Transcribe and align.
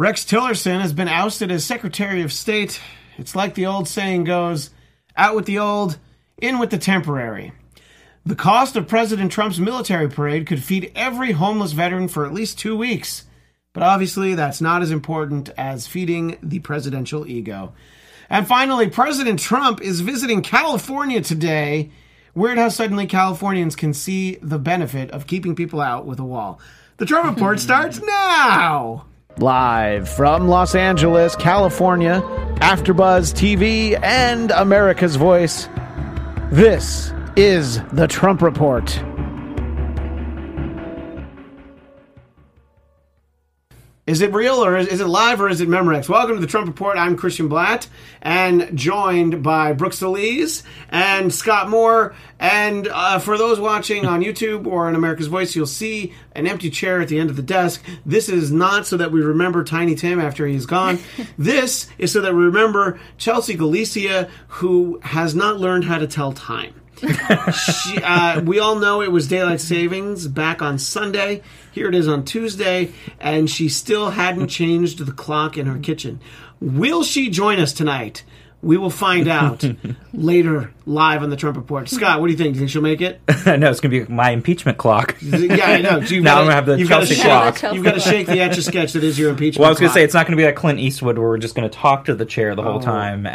Rex 0.00 0.24
Tillerson 0.24 0.80
has 0.80 0.92
been 0.92 1.08
ousted 1.08 1.50
as 1.50 1.64
Secretary 1.64 2.22
of 2.22 2.32
State. 2.32 2.80
It's 3.16 3.34
like 3.34 3.54
the 3.54 3.66
old 3.66 3.88
saying 3.88 4.22
goes 4.22 4.70
out 5.16 5.34
with 5.34 5.44
the 5.44 5.58
old, 5.58 5.98
in 6.40 6.60
with 6.60 6.70
the 6.70 6.78
temporary. 6.78 7.50
The 8.24 8.36
cost 8.36 8.76
of 8.76 8.86
President 8.86 9.32
Trump's 9.32 9.58
military 9.58 10.08
parade 10.08 10.46
could 10.46 10.62
feed 10.62 10.92
every 10.94 11.32
homeless 11.32 11.72
veteran 11.72 12.06
for 12.06 12.24
at 12.24 12.32
least 12.32 12.60
two 12.60 12.76
weeks. 12.76 13.24
But 13.72 13.82
obviously, 13.82 14.36
that's 14.36 14.60
not 14.60 14.82
as 14.82 14.92
important 14.92 15.50
as 15.58 15.88
feeding 15.88 16.38
the 16.44 16.60
presidential 16.60 17.26
ego. 17.26 17.72
And 18.30 18.46
finally, 18.46 18.88
President 18.88 19.40
Trump 19.40 19.80
is 19.80 19.98
visiting 19.98 20.42
California 20.42 21.22
today. 21.22 21.90
Weird 22.36 22.58
how 22.58 22.68
suddenly 22.68 23.08
Californians 23.08 23.74
can 23.74 23.92
see 23.92 24.36
the 24.36 24.60
benefit 24.60 25.10
of 25.10 25.26
keeping 25.26 25.56
people 25.56 25.80
out 25.80 26.06
with 26.06 26.20
a 26.20 26.24
wall. 26.24 26.60
The 26.98 27.06
Trump 27.06 27.34
Report 27.34 27.58
starts 27.58 28.00
now! 28.00 29.06
Live 29.40 30.08
from 30.08 30.48
Los 30.48 30.74
Angeles, 30.74 31.36
California, 31.36 32.20
AfterBuzz 32.60 33.32
TV, 33.34 33.98
and 34.02 34.50
America's 34.50 35.16
Voice. 35.16 35.68
This 36.50 37.12
is 37.36 37.80
the 37.92 38.06
Trump 38.08 38.42
Report. 38.42 39.00
Is 44.08 44.22
it 44.22 44.32
real 44.32 44.64
or 44.64 44.74
is, 44.78 44.88
is 44.88 45.00
it 45.02 45.06
live 45.06 45.38
or 45.38 45.50
is 45.50 45.60
it 45.60 45.68
Memorex? 45.68 46.08
Welcome 46.08 46.36
to 46.36 46.40
the 46.40 46.46
Trump 46.46 46.66
Report. 46.66 46.96
I'm 46.96 47.14
Christian 47.14 47.46
Blatt 47.46 47.88
and 48.22 48.74
joined 48.74 49.42
by 49.42 49.74
Brooks 49.74 50.00
DeLees 50.00 50.62
and 50.88 51.30
Scott 51.30 51.68
Moore. 51.68 52.14
And 52.40 52.88
uh, 52.88 53.18
for 53.18 53.36
those 53.36 53.60
watching 53.60 54.06
on 54.06 54.22
YouTube 54.22 54.66
or 54.66 54.88
on 54.88 54.94
America's 54.94 55.26
Voice, 55.26 55.54
you'll 55.54 55.66
see 55.66 56.14
an 56.32 56.46
empty 56.46 56.70
chair 56.70 57.02
at 57.02 57.08
the 57.08 57.20
end 57.20 57.28
of 57.28 57.36
the 57.36 57.42
desk. 57.42 57.84
This 58.06 58.30
is 58.30 58.50
not 58.50 58.86
so 58.86 58.96
that 58.96 59.12
we 59.12 59.20
remember 59.20 59.62
Tiny 59.62 59.94
Tim 59.94 60.20
after 60.20 60.46
he's 60.46 60.64
gone. 60.64 61.00
this 61.36 61.86
is 61.98 62.10
so 62.10 62.22
that 62.22 62.32
we 62.32 62.44
remember 62.44 62.98
Chelsea 63.18 63.56
Galicia, 63.56 64.30
who 64.48 65.00
has 65.02 65.34
not 65.34 65.60
learned 65.60 65.84
how 65.84 65.98
to 65.98 66.06
tell 66.06 66.32
time. 66.32 66.72
She, 67.52 68.02
uh, 68.02 68.40
we 68.42 68.58
all 68.58 68.76
know 68.76 69.02
it 69.02 69.10
was 69.12 69.28
daylight 69.28 69.60
savings 69.60 70.26
back 70.28 70.62
on 70.62 70.78
Sunday. 70.78 71.42
Here 71.72 71.88
it 71.88 71.94
is 71.94 72.08
on 72.08 72.24
Tuesday, 72.24 72.92
and 73.20 73.48
she 73.48 73.68
still 73.68 74.10
hadn't 74.10 74.48
changed 74.48 75.04
the 75.04 75.12
clock 75.12 75.56
in 75.56 75.66
her 75.66 75.78
kitchen. 75.78 76.20
Will 76.60 77.02
she 77.04 77.30
join 77.30 77.60
us 77.60 77.72
tonight? 77.72 78.24
We 78.60 78.76
will 78.76 78.90
find 78.90 79.28
out 79.28 79.64
later 80.12 80.72
live 80.84 81.22
on 81.22 81.30
the 81.30 81.36
Trump 81.36 81.56
Report. 81.56 81.88
Scott, 81.88 82.20
what 82.20 82.26
do 82.26 82.32
you 82.32 82.36
think? 82.36 82.54
Do 82.54 82.56
you 82.56 82.60
think 82.62 82.70
she'll 82.70 82.82
make 82.82 83.00
it? 83.00 83.20
no, 83.46 83.70
it's 83.70 83.78
going 83.78 83.92
to 83.92 84.04
be 84.04 84.12
my 84.12 84.30
impeachment 84.30 84.78
clock. 84.78 85.14
yeah, 85.22 85.64
I 85.64 85.80
know. 85.80 86.00
So 86.04 86.14
you've 86.16 86.24
now 86.24 86.36
gotta- 86.36 86.40
I'm 86.40 86.46
going 86.46 86.48
to 86.48 86.54
have 86.54 86.66
the 86.66 86.78
you've 86.80 86.88
gotta 86.88 87.06
Chelsea 87.06 87.22
shake- 87.22 87.24
clock. 87.60 87.74
You've 87.74 87.84
got 87.84 87.94
to 87.94 88.00
shake 88.00 88.26
the 88.26 88.40
etch 88.40 88.58
a 88.58 88.62
sketch 88.62 88.94
that 88.94 89.04
is 89.04 89.16
your 89.16 89.30
impeachment. 89.30 89.60
Well, 89.60 89.68
I 89.68 89.70
was 89.70 89.78
going 89.78 89.90
to 89.90 89.94
say 89.94 90.02
it's 90.02 90.14
not 90.14 90.26
going 90.26 90.36
to 90.36 90.40
be 90.40 90.44
like 90.44 90.56
Clint 90.56 90.80
Eastwood 90.80 91.18
where 91.18 91.28
we're 91.28 91.38
just 91.38 91.54
going 91.54 91.70
to 91.70 91.76
talk 91.78 92.06
to 92.06 92.16
the 92.16 92.26
chair 92.26 92.56
the 92.56 92.64
whole 92.64 92.78
Oh. 92.78 92.82
time. 92.82 93.28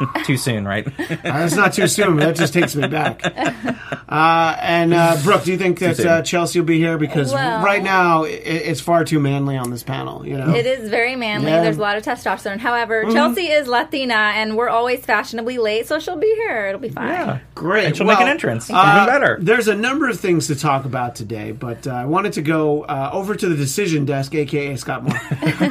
Too 0.24 0.36
soon, 0.36 0.66
right? 0.66 0.86
Uh, 1.22 1.48
not 1.54 1.72
too 1.72 1.86
soon. 1.86 2.16
That 2.16 2.36
just 2.36 2.52
takes 2.52 2.74
me 2.74 2.86
back. 2.88 3.22
Uh, 4.12 4.54
and 4.60 4.92
uh, 4.92 5.16
Brooke, 5.24 5.44
do 5.44 5.52
you 5.52 5.56
think 5.56 5.78
that 5.78 5.98
uh, 6.00 6.20
Chelsea 6.20 6.60
will 6.60 6.66
be 6.66 6.76
here? 6.76 6.98
Because 6.98 7.32
Well- 7.32 7.64
right 7.64 7.82
now 7.82 8.24
i 8.24 8.28
it's 8.28 8.78
far 8.78 9.04
too 9.04 9.18
manly 9.18 9.56
on 9.56 9.70
this 9.70 9.82
panel. 9.82 10.26
You 10.26 10.36
know, 10.36 10.54
It 10.54 10.66
is 10.66 10.90
very 10.90 11.16
manly. 11.16 11.48
Yeah. 11.48 11.56
Mm-hmm. 11.56 11.64
There's 11.64 11.78
a 11.78 11.80
lot 11.80 11.96
of 11.96 12.04
testosterone. 12.04 12.58
However, 12.58 13.04
Chelsea 13.10 13.46
is 13.46 13.68
Latina, 13.68 14.32
and 14.34 14.54
we're 14.54 14.68
always 14.68 15.02
fashionably 15.02 15.56
late, 15.56 15.86
so 15.86 15.98
she'll 15.98 16.16
be 16.18 16.34
here. 16.34 16.66
It'll 16.66 16.80
be 16.80 16.90
fine. 16.90 17.08
Yeah. 17.08 17.38
Great. 17.54 17.86
And 17.86 17.96
she'll 17.96 18.06
make 18.06 18.20
an 18.20 18.28
entrance. 18.28 18.68
Even 18.68 18.82
better. 18.82 19.38
There's 19.40 19.68
a 19.68 19.74
number 19.74 20.10
of 20.10 20.20
things 20.20 20.48
to 20.48 20.56
talk 20.56 20.84
about 20.84 21.14
today, 21.14 21.52
but 21.52 21.86
uh, 21.86 21.92
I 21.92 22.04
wanted 22.04 22.34
to 22.34 22.42
go 22.42 22.82
uh, 22.82 23.08
over 23.14 23.34
to 23.34 23.48
the 23.48 23.56
decision 23.56 24.04
desk, 24.04 24.34
aka 24.34 24.76
Scott 24.76 25.04
Moore, 25.04 25.18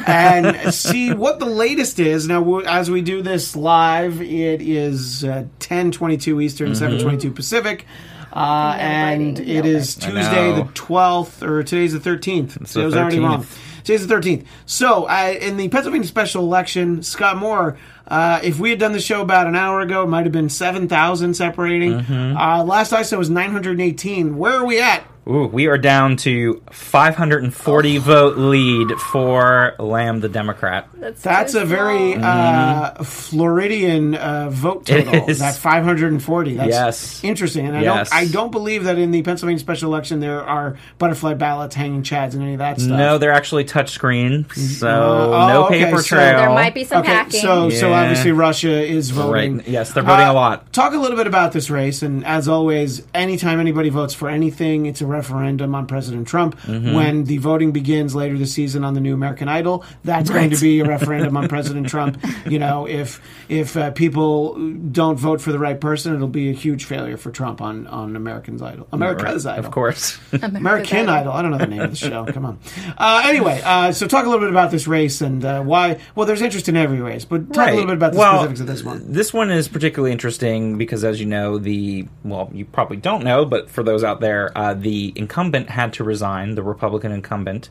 and 0.08 0.74
see 0.74 1.12
what 1.14 1.38
the 1.38 1.46
latest 1.46 2.00
is. 2.00 2.26
Now, 2.26 2.58
as 2.60 2.90
we 2.90 3.02
do 3.02 3.22
this 3.22 3.54
live, 3.54 4.11
it 4.20 4.60
is 4.62 5.24
uh, 5.24 5.44
10:22 5.60 6.42
Eastern, 6.42 6.72
Mm-hmm. 6.72 7.06
7:22 7.08 7.34
Pacific. 7.34 7.86
Uh, 8.34 8.74
and 8.78 9.36
biting 9.36 9.48
it 9.56 9.66
is 9.66 9.98
I 10.02 10.08
Tuesday, 10.10 10.52
the 10.54 10.62
12th, 10.72 11.42
or 11.42 11.62
today's 11.62 11.92
the 11.92 11.98
13th. 11.98 12.66
So 12.66 12.78
the 12.78 12.82
I 12.82 12.86
was 12.86 12.96
already 12.96 13.18
13th. 13.18 13.22
wrong. 13.22 13.46
Today's 13.84 14.06
the 14.06 14.14
13th. 14.14 14.46
So, 14.64 15.04
uh, 15.04 15.34
in 15.38 15.56
the 15.58 15.68
Pennsylvania 15.68 16.06
special 16.08 16.42
election, 16.44 17.02
Scott 17.02 17.36
Moore, 17.36 17.76
uh, 18.08 18.40
if 18.42 18.58
we 18.58 18.70
had 18.70 18.78
done 18.78 18.92
the 18.92 19.00
show 19.00 19.20
about 19.20 19.48
an 19.48 19.56
hour 19.56 19.80
ago, 19.82 20.04
it 20.04 20.06
might 20.06 20.24
have 20.24 20.32
been 20.32 20.48
7,000 20.48 21.34
separating. 21.34 22.00
Mm-hmm. 22.00 22.36
Uh, 22.36 22.64
last 22.64 22.92
I 22.94 23.02
saw 23.02 23.18
was 23.18 23.28
918. 23.28 24.38
Where 24.38 24.54
are 24.54 24.64
we 24.64 24.80
at? 24.80 25.04
Ooh, 25.28 25.46
we 25.46 25.68
are 25.68 25.78
down 25.78 26.16
to 26.18 26.60
540 26.72 27.98
vote 27.98 28.36
lead 28.38 28.90
for 28.98 29.74
Lamb 29.78 30.18
the 30.18 30.28
Democrat. 30.28 30.88
That's, 30.94 31.22
That's 31.22 31.52
too 31.52 31.60
a 31.60 31.64
very 31.64 32.14
small. 32.14 32.24
uh, 32.24 33.04
Floridian 33.04 34.14
uh, 34.16 34.50
vote 34.50 34.84
Mm-hmm. 34.86 35.10
Total. 35.10 35.28
is. 35.28 35.38
That 35.38 35.54
540. 35.56 36.54
That's 36.56 36.68
Yes. 36.68 37.22
interesting. 37.24 37.66
And 37.68 37.76
I 37.76 37.82
Yes. 37.82 38.10
don't 38.10 38.18
I 38.18 38.24
don't 38.26 38.50
believe 38.50 38.84
that 38.84 38.98
in 38.98 39.12
the 39.12 39.22
Pennsylvania 39.22 39.60
special 39.60 39.90
election 39.92 40.18
there 40.18 40.42
are 40.42 40.76
butterfly 40.98 41.34
ballots, 41.34 41.74
hanging 41.76 42.02
chads, 42.02 42.34
and 42.34 42.42
any 42.42 42.54
of 42.54 42.58
that 42.58 42.80
stuff. 42.80 42.90
No, 42.98 43.18
they're 43.18 43.32
actually 43.32 43.64
touchscreen, 43.64 44.52
so 44.52 44.88
Oh, 45.32 45.48
no 45.48 45.66
okay, 45.66 45.84
paper 45.84 45.98
so- 46.02 46.16
trail. 46.16 46.38
There 46.38 46.50
might 46.50 46.74
be 46.74 46.82
some 46.84 46.98
okay, 47.02 47.12
hacking. 47.12 47.40
so 47.40 47.70
so 47.70 47.92
obviously 47.92 48.32
Russia 48.32 48.70
is 48.84 49.10
voting. 49.10 49.58
Right. 49.58 49.68
Yes, 49.68 49.92
they're 49.92 50.02
voting 50.02 50.26
Uh, 50.26 50.32
a 50.32 50.34
lot. 50.34 50.72
Talk 50.72 50.94
a 50.94 50.98
little 50.98 51.16
bit 51.16 51.26
about 51.28 51.52
this 51.52 51.70
race, 51.70 52.02
and 52.02 52.24
as 52.26 52.48
always, 52.48 53.02
anytime 53.14 53.60
anybody 53.60 53.88
votes 53.90 54.14
for 54.14 54.28
anything, 54.28 54.86
it's 54.86 55.00
a 55.00 55.06
referendum 55.12 55.74
on 55.74 55.86
President 55.86 56.26
Trump. 56.26 56.58
Mm-hmm. 56.62 56.94
When 56.94 57.24
the 57.24 57.38
voting 57.38 57.72
begins 57.72 58.14
later 58.14 58.36
this 58.36 58.52
season 58.52 58.84
on 58.84 58.94
the 58.94 59.00
new 59.00 59.14
American 59.14 59.48
Idol, 59.48 59.84
that's 60.04 60.30
going 60.30 60.50
to 60.50 60.60
be 60.60 60.80
a 60.80 60.84
referendum 60.88 61.36
on 61.36 61.48
President 61.48 61.88
Trump. 61.88 62.22
You 62.46 62.58
know, 62.58 62.86
if 62.86 63.20
if 63.48 63.76
uh, 63.76 63.90
people 63.92 64.54
don't 64.90 65.18
vote 65.18 65.40
for 65.40 65.52
the 65.52 65.58
right 65.58 65.80
person, 65.80 66.14
it'll 66.14 66.28
be 66.28 66.50
a 66.50 66.54
huge 66.54 66.84
failure 66.84 67.16
for 67.16 67.30
Trump 67.30 67.60
on 67.60 67.86
on 67.86 68.16
American's 68.16 68.62
Idol, 68.62 68.88
America's 68.92 69.46
Idol, 69.46 69.64
Of 69.64 69.70
course. 69.70 70.18
American 70.42 71.08
Idol. 71.08 71.32
I 71.32 71.42
don't 71.42 71.50
know 71.50 71.58
the 71.58 71.66
name 71.66 71.82
of 71.82 71.90
the 71.90 71.96
show. 71.96 72.26
Come 72.26 72.46
on. 72.46 72.58
Uh, 72.96 73.22
anyway, 73.26 73.60
uh, 73.64 73.92
so 73.92 74.06
talk 74.06 74.24
a 74.24 74.28
little 74.28 74.44
bit 74.44 74.50
about 74.50 74.70
this 74.70 74.86
race 74.86 75.20
and 75.20 75.44
uh, 75.44 75.62
why. 75.62 76.00
Well, 76.14 76.26
there's 76.26 76.42
interest 76.42 76.68
in 76.68 76.76
every 76.76 77.00
race, 77.00 77.24
but 77.24 77.52
talk 77.52 77.68
a 77.68 77.72
little 77.72 77.86
bit 77.86 77.96
about 77.96 78.12
the 78.12 78.18
well, 78.18 78.38
specifics 78.38 78.60
of 78.60 78.66
this 78.66 78.82
one. 78.82 79.12
This 79.12 79.32
one 79.32 79.50
is 79.50 79.68
particularly 79.68 80.12
interesting 80.12 80.78
because, 80.78 81.04
as 81.04 81.20
you 81.20 81.26
know, 81.26 81.58
the 81.58 82.06
well, 82.24 82.50
you 82.52 82.64
probably 82.64 82.96
don't 82.96 83.24
know, 83.24 83.44
but 83.44 83.70
for 83.70 83.82
those 83.82 84.04
out 84.04 84.20
there, 84.20 84.56
uh, 84.56 84.74
the 85.02 85.20
incumbent 85.20 85.70
had 85.70 85.92
to 85.94 86.04
resign. 86.04 86.54
The 86.54 86.62
Republican 86.62 87.12
incumbent, 87.12 87.70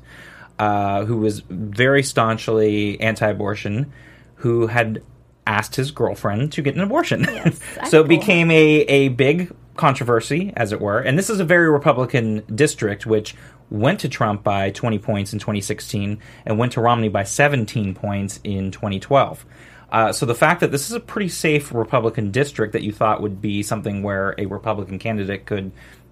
uh, 0.59 1.05
who 1.05 1.17
was 1.17 1.41
very 1.49 2.03
staunchly 2.03 2.99
anti-abortion, 2.99 3.91
who 4.35 4.67
had 4.67 5.01
asked 5.47 5.75
his 5.75 5.91
girlfriend 5.91 6.51
to 6.53 6.61
get 6.61 6.75
an 6.75 6.81
abortion. 6.81 7.21
Yes, 7.21 7.59
so 7.89 8.01
it 8.01 8.07
became 8.07 8.51
a 8.51 8.81
a 8.81 9.09
big 9.09 9.53
controversy, 9.77 10.51
as 10.55 10.71
it 10.71 10.81
were. 10.81 10.99
And 10.99 11.17
this 11.17 11.29
is 11.29 11.39
a 11.39 11.45
very 11.45 11.69
Republican 11.69 12.43
district, 12.53 13.05
which 13.05 13.35
went 13.69 14.01
to 14.01 14.09
Trump 14.09 14.43
by 14.43 14.69
20 14.69 14.99
points 14.99 15.31
in 15.31 15.39
2016 15.39 16.19
and 16.45 16.57
went 16.59 16.73
to 16.73 16.81
Romney 16.81 17.07
by 17.07 17.23
17 17.23 17.95
points 17.95 18.41
in 18.43 18.69
2012. 18.71 19.45
Uh, 19.91 20.11
so 20.11 20.25
the 20.25 20.35
fact 20.35 20.61
that 20.61 20.71
this 20.71 20.89
is 20.89 20.95
a 20.95 20.99
pretty 20.99 21.29
safe 21.29 21.73
Republican 21.73 22.31
district 22.31 22.73
that 22.73 22.81
you 22.81 22.91
thought 22.91 23.21
would 23.21 23.41
be 23.41 23.63
something 23.63 24.03
where 24.03 24.35
a 24.37 24.45
Republican 24.45 24.99
candidate 24.99 25.45
could 25.45 25.71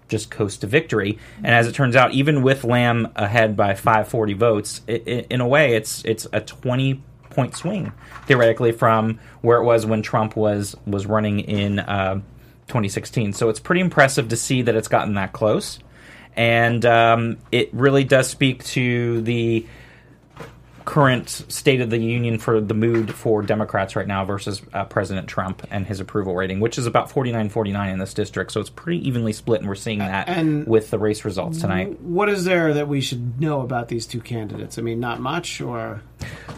just 0.09 0.29
coast 0.29 0.61
to 0.61 0.67
victory, 0.67 1.17
and 1.37 1.47
as 1.47 1.67
it 1.67 1.73
turns 1.73 1.95
out, 1.95 2.11
even 2.11 2.41
with 2.41 2.63
Lamb 2.63 3.07
ahead 3.15 3.55
by 3.55 3.73
540 3.75 4.33
votes, 4.33 4.81
i 4.89 4.93
i 4.93 5.25
in 5.29 5.41
a 5.41 5.47
way, 5.47 5.75
it's 5.75 6.03
it's 6.03 6.27
a 6.33 6.41
20 6.41 7.01
point 7.29 7.55
swing 7.55 7.91
theoretically 8.25 8.71
from 8.71 9.19
where 9.41 9.59
it 9.59 9.63
was 9.63 9.85
when 9.85 10.01
Trump 10.01 10.35
was 10.35 10.75
was 10.85 11.05
running 11.05 11.39
in 11.39 11.79
uh, 11.79 12.15
2016. 12.67 13.33
So 13.33 13.49
it's 13.49 13.59
pretty 13.59 13.81
impressive 13.81 14.27
to 14.29 14.35
see 14.35 14.63
that 14.63 14.75
it's 14.75 14.87
gotten 14.87 15.13
that 15.13 15.31
close, 15.31 15.79
and 16.35 16.85
um, 16.85 17.37
it 17.51 17.73
really 17.73 18.03
does 18.03 18.29
speak 18.29 18.63
to 18.65 19.21
the 19.21 19.65
current 20.89 21.29
state 21.29 21.81
of 21.81 21.91
the 21.91 21.99
union 21.99 22.39
for 22.39 22.59
the 22.59 22.73
mood 22.73 23.13
for 23.13 23.43
Democrats 23.43 23.95
right 23.95 24.07
now 24.07 24.25
versus 24.25 24.59
uh, 24.73 24.83
President 24.85 25.27
Trump 25.27 25.61
and 25.69 25.85
his 25.85 25.99
approval 25.99 26.33
rating, 26.33 26.59
which 26.59 26.79
is 26.79 26.87
about 26.87 27.11
49-49 27.11 27.93
in 27.93 27.99
this 27.99 28.11
district. 28.11 28.51
So 28.51 28.59
it's 28.59 28.71
pretty 28.71 29.07
evenly 29.07 29.31
split, 29.31 29.59
and 29.61 29.69
we're 29.69 29.75
seeing 29.75 29.99
that 29.99 30.27
And- 30.27 30.65
with 30.65 30.89
the 30.89 30.97
race 30.97 31.23
results 31.23 31.61
tonight. 31.61 32.01
What 32.01 32.27
is 32.27 32.43
there 32.43 32.73
that 32.73 32.87
we 32.87 33.01
should 33.01 33.39
know 33.39 33.61
about 33.61 33.89
these 33.89 34.07
two 34.07 34.19
candidates? 34.19 34.79
I 34.79 34.81
mean, 34.81 34.99
not 34.99 35.19
much, 35.19 35.61
or 35.61 36.01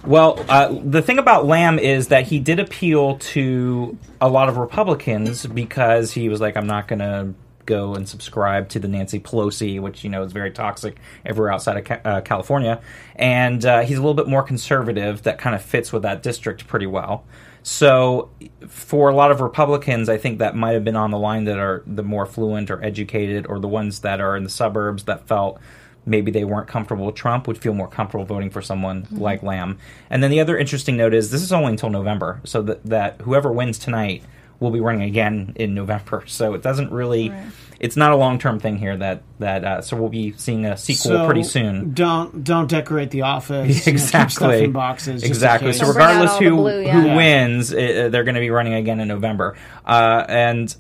Well, 0.05 0.41
uh, 0.47 0.73
the 0.81 1.01
thing 1.01 1.19
about 1.19 1.45
Lamb 1.45 1.77
is 1.77 2.07
that 2.07 2.25
he 2.27 2.39
did 2.39 2.61
appeal 2.61 3.17
to 3.17 3.97
a 4.21 4.29
lot 4.29 4.47
of 4.47 4.55
Republicans 4.55 5.45
because 5.45 6.13
he 6.13 6.29
was 6.29 6.39
like, 6.39 6.55
I'm 6.55 6.67
not 6.67 6.87
going 6.87 6.99
to 6.99 7.33
go 7.75 7.95
and 7.95 8.03
subscribe 8.07 8.63
to 8.69 8.79
the 8.79 8.87
Nancy 8.87 9.19
Pelosi, 9.19 9.79
which, 9.85 10.03
you 10.03 10.09
know, 10.09 10.21
is 10.23 10.31
very 10.33 10.51
toxic 10.51 10.93
everywhere 11.25 11.51
outside 11.55 11.77
of 11.77 11.85
ca- 11.89 12.01
uh, 12.09 12.21
California. 12.21 12.75
And 13.15 13.65
uh, 13.65 13.81
he's 13.87 13.97
a 13.97 14.01
little 14.01 14.19
bit 14.23 14.27
more 14.27 14.43
conservative 14.43 15.13
that 15.23 15.37
kind 15.43 15.55
of 15.55 15.61
fits 15.61 15.91
with 15.93 16.03
that 16.03 16.21
district 16.23 16.67
pretty 16.67 16.87
well. 16.87 17.23
So, 17.63 18.29
for 18.67 19.09
a 19.09 19.15
lot 19.15 19.29
of 19.31 19.39
Republicans, 19.39 20.09
I 20.09 20.17
think 20.17 20.39
that 20.39 20.55
might 20.55 20.71
have 20.71 20.83
been 20.83 20.95
on 20.95 21.11
the 21.11 21.19
line 21.19 21.43
that 21.45 21.59
are 21.59 21.83
the 21.85 22.01
more 22.03 22.25
fluent 22.25 22.71
or 22.71 22.83
educated, 22.83 23.45
or 23.47 23.59
the 23.59 23.67
ones 23.67 23.99
that 23.99 24.19
are 24.19 24.35
in 24.35 24.43
the 24.43 24.49
suburbs 24.49 25.03
that 25.03 25.27
felt 25.27 25.59
maybe 26.03 26.31
they 26.31 26.43
weren't 26.43 26.67
comfortable 26.67 27.05
with 27.05 27.13
Trump 27.13 27.47
would 27.47 27.59
feel 27.59 27.75
more 27.75 27.87
comfortable 27.87 28.25
voting 28.25 28.49
for 28.49 28.63
someone 28.63 29.03
Mm-hmm. 29.03 29.21
like 29.27 29.43
Lamb. 29.43 29.77
And 30.09 30.23
then 30.23 30.31
the 30.31 30.39
other 30.39 30.57
interesting 30.57 30.97
note 30.97 31.13
is 31.13 31.29
this 31.29 31.43
is 31.43 31.53
only 31.53 31.71
until 31.73 31.91
November, 31.91 32.41
so 32.43 32.63
that, 32.63 32.83
that 32.85 33.21
whoever 33.21 33.51
wins 33.51 33.77
tonight 33.77 34.23
will 34.61 34.71
be 34.71 34.79
running 34.79 35.01
again 35.01 35.51
in 35.57 35.73
November. 35.73 36.23
So 36.27 36.53
it 36.53 36.61
doesn't 36.61 36.91
really, 36.91 37.29
Right. 37.31 37.43
it's 37.79 37.97
not 37.97 38.11
a 38.11 38.15
long 38.15 38.39
term 38.39 38.59
thing 38.59 38.77
here. 38.77 38.95
That 38.95 39.23
that 39.39 39.65
uh, 39.65 39.81
so 39.81 39.97
we'll 39.97 40.07
be 40.09 40.33
seeing 40.37 40.65
a 40.65 40.77
sequel 40.77 41.11
So, 41.11 41.25
pretty 41.25 41.43
soon. 41.43 41.93
Don't 41.93 42.43
don't 42.45 42.69
decorate 42.69 43.11
the 43.11 43.23
office. 43.23 43.85
you 43.87 43.93
know, 43.93 43.97
stuff 43.99 44.23
exactly. 44.25 44.63
in 44.63 44.71
boxes. 44.71 45.23
exactly. 45.23 45.73
So 45.73 45.85
Don't 45.85 45.93
bring 45.95 46.05
out 46.05 46.09
regardless 46.21 46.37
who 46.39 46.55
blue, 46.55 46.81
yeah. 46.83 46.91
who 47.01 47.07
Yeah. 47.07 47.15
wins, 47.17 47.73
uh, 47.73 48.07
they're 48.11 48.23
going 48.23 48.35
to 48.35 48.41
be 48.41 48.51
running 48.51 48.75
again 48.75 48.99
in 49.01 49.07
November. 49.09 49.57
Uh, 49.85 50.23
and 50.29 50.73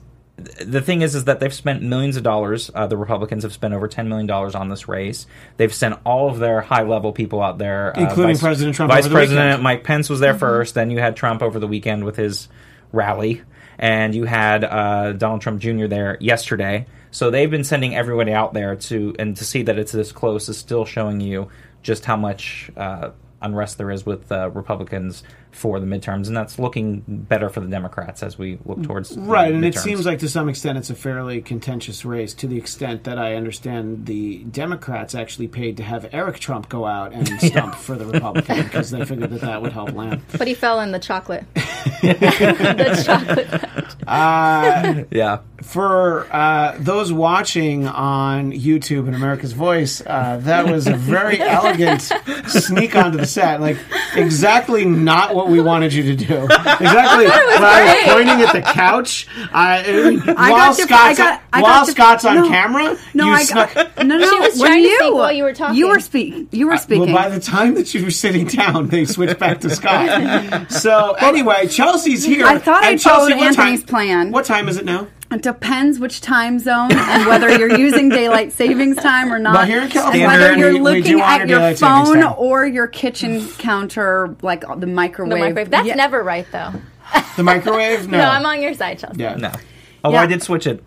the 0.59 0.81
thing 0.81 1.01
is, 1.03 1.13
is 1.13 1.25
that 1.25 1.39
they've 1.39 1.53
spent 1.53 1.83
millions 1.83 2.17
of 2.17 2.23
dollars. 2.23 2.71
Uh, 2.73 2.87
the 2.87 2.97
Republicans 2.97 3.43
have 3.43 3.53
spent 3.53 3.73
over 3.75 3.87
ten 3.87 4.07
million 4.09 4.25
dollars 4.27 4.55
on 4.55 4.69
this 4.69 4.87
race. 4.87 5.27
They've 5.57 5.73
sent 5.73 5.99
all 6.03 6.29
of 6.29 6.39
their 6.39 6.61
high 6.61 6.81
level 6.83 7.11
people 7.11 7.41
out 7.43 7.57
there, 7.59 7.95
uh, 7.97 8.01
Including 8.01 8.37
President 8.37 8.75
Trump 8.75 8.91
Vice 8.91 9.05
over 9.05 9.09
the 9.09 9.15
President 9.15 9.45
weekend. 9.49 9.63
Mike 9.63 9.83
Pence 9.83 10.09
was 10.09 10.19
there 10.19 10.33
first. 10.33 10.73
Then 10.75 10.89
you 10.91 10.99
had 10.99 11.15
Trump 11.15 11.41
over 11.43 11.59
the 11.59 11.67
weekend 11.67 12.05
with 12.05 12.15
his 12.15 12.47
rally, 12.91 13.41
and 13.81 14.13
you 14.13 14.25
had 14.25 14.63
uh, 14.63 15.11
Donald 15.13 15.41
Trump 15.41 15.59
Jr. 15.59 15.87
there 15.87 16.17
yesterday. 16.21 16.85
So 17.09 17.31
they've 17.31 17.49
been 17.49 17.63
sending 17.63 17.95
everybody 17.95 18.31
out 18.31 18.53
there 18.53 18.75
to 18.75 19.15
and 19.19 19.35
to 19.35 19.43
see 19.43 19.63
that 19.63 19.77
it's 19.77 19.91
this 19.91 20.11
close 20.11 20.47
is 20.47 20.57
still 20.57 20.85
showing 20.85 21.19
you 21.19 21.49
just 21.81 22.05
how 22.05 22.15
much 22.15 22.71
uh, 22.77 23.09
unrest 23.41 23.77
there 23.77 23.91
is 23.91 24.05
with 24.05 24.31
uh, 24.31 24.49
Republicans 24.51 25.23
for 25.51 25.79
the 25.79 25.85
midterms, 25.85 26.27
and 26.27 26.37
that's 26.37 26.59
looking 26.59 27.03
better 27.07 27.49
for 27.49 27.59
the 27.59 27.67
Democrats 27.67 28.23
as 28.23 28.37
we 28.37 28.57
look 28.65 28.81
towards 28.83 29.09
the 29.09 29.21
Right, 29.21 29.53
and 29.53 29.65
it 29.65 29.75
seems 29.75 30.05
like 30.05 30.19
to 30.19 30.29
some 30.29 30.47
extent 30.49 30.77
it's 30.77 30.89
a 30.89 30.95
fairly 30.95 31.41
contentious 31.41 32.05
race. 32.05 32.33
To 32.35 32.47
the 32.47 32.57
extent 32.57 33.03
that 33.03 33.17
I 33.17 33.35
understand, 33.35 34.05
the 34.05 34.43
Democrats 34.45 35.15
actually 35.15 35.47
paid 35.47 35.77
to 35.77 35.83
have 35.83 36.07
Eric 36.13 36.39
Trump 36.39 36.69
go 36.69 36.85
out 36.85 37.13
and 37.13 37.27
stump 37.41 37.75
for 37.75 37.95
the 37.95 38.05
Republican 38.05 38.63
because 38.63 38.91
they 38.91 39.03
figured 39.05 39.31
that 39.31 39.41
that 39.41 39.61
would 39.61 39.73
help 39.73 39.93
Lamb. 39.93 40.21
But 40.37 40.47
he 40.47 40.53
fell 40.53 40.79
in 40.79 40.91
the 40.91 40.99
chocolate. 40.99 41.43
the 42.01 43.03
chocolate. 43.05 43.95
Ah, 44.07 45.03
yeah. 45.11 45.39
For 45.61 46.27
uh, 46.31 46.75
those 46.79 47.13
watching 47.13 47.87
on 47.87 48.51
YouTube 48.51 49.05
and 49.07 49.15
America's 49.15 49.53
Voice, 49.53 50.01
uh, 50.05 50.37
that 50.41 50.65
was 50.65 50.87
a 50.87 50.95
very 50.95 51.39
elegant 51.41 52.01
sneak 52.47 52.95
onto 52.95 53.17
the 53.17 53.25
set. 53.27 53.61
Like 53.61 53.77
exactly 54.15 54.85
not 54.85 55.35
what 55.35 55.49
we 55.49 55.61
wanted 55.61 55.93
you 55.93 56.03
to 56.03 56.15
do. 56.15 56.43
Exactly 56.45 57.25
when 57.25 57.63
I 57.63 58.03
was 58.05 58.13
pointing 58.13 58.41
at 58.47 58.53
the 58.53 58.61
couch. 58.61 59.27
I, 59.53 60.19
I 60.35 60.49
while 60.51 60.59
got 60.71 60.75
to- 60.77 60.81
Scott's, 60.83 61.19
I 61.19 61.23
got- 61.23 61.41
I 61.53 61.61
while 61.61 61.71
got 61.73 61.85
to- 61.85 61.91
Scott's 61.91 62.25
on 62.25 62.35
no. 62.35 62.47
camera, 62.47 62.97
No, 63.13 63.25
you 63.27 63.31
I 63.33 63.43
snuck. 63.43 63.73
got, 63.73 63.97
no, 64.05 64.17
no. 64.17 64.29
She 64.29 64.39
was 64.39 64.59
when 64.59 64.67
trying 64.71 64.83
to 64.83 64.89
you, 64.89 64.97
speak 64.99 65.13
while 65.13 65.31
you 65.31 65.43
were 65.43 65.53
talking. 65.53 65.77
You 65.77 65.87
were 65.89 65.99
speaking. 65.99 66.47
You 66.51 66.67
were 66.67 66.77
speaking. 66.77 67.13
Well, 67.13 67.23
by 67.23 67.29
the 67.29 67.39
time 67.39 67.75
that 67.75 67.93
you 67.93 68.03
were 68.03 68.11
sitting 68.11 68.47
down, 68.47 68.87
they 68.87 69.05
switched 69.05 69.39
back 69.39 69.61
to 69.61 69.69
Scott. 69.69 70.71
So 70.71 71.13
anyway, 71.19 71.67
Chelsea's 71.67 72.23
here. 72.23 72.45
I 72.45 72.57
thought 72.57 72.83
I 72.83 72.91
And 72.91 72.99
Chelsea, 72.99 73.31
followed 73.33 73.39
what 73.45 73.55
time- 73.55 73.67
Anthony's 73.67 73.83
plan. 73.83 74.31
What 74.31 74.45
time 74.45 74.67
is 74.67 74.77
it 74.77 74.85
now? 74.85 75.07
It 75.31 75.41
depends 75.43 75.97
which 75.97 76.19
time 76.19 76.59
zone 76.59 76.91
and 76.91 77.25
whether 77.25 77.49
you're 77.57 77.77
using 77.77 78.09
daylight 78.09 78.51
savings 78.51 78.97
time 78.97 79.31
or 79.31 79.39
not. 79.39 79.53
Well, 79.53 79.65
here 79.65 79.81
in 79.83 79.91
and 79.97 80.23
whether 80.27 80.57
you're 80.57 80.73
we- 80.73 80.73
we 80.73 80.79
looking 80.81 81.21
honor 81.21 81.43
at 81.43 81.49
your 81.49 81.75
phone 81.75 82.23
or 82.23 82.65
your 82.65 82.87
kitchen 82.87 83.47
counter, 83.57 84.35
like 84.41 84.65
the 84.79 84.87
microwave. 84.87 85.31
The 85.31 85.39
microwave. 85.39 85.69
That's 85.69 85.87
Yeah. 85.87 85.95
never 85.95 86.21
right, 86.21 86.45
though. 86.51 86.71
The 87.37 87.43
microwave? 87.43 88.07
No. 88.11 88.17
No, 88.17 88.29
I'm 88.29 88.45
on 88.45 88.61
your 88.61 88.73
side, 88.73 88.99
Chelsea. 88.99 89.21
Yeah. 89.21 89.35
No. 89.35 89.51
Oh, 90.03 90.11
Yeah. 90.11 90.21
I 90.21 90.25
did 90.25 90.43
switch 90.43 90.67
it 90.67 90.83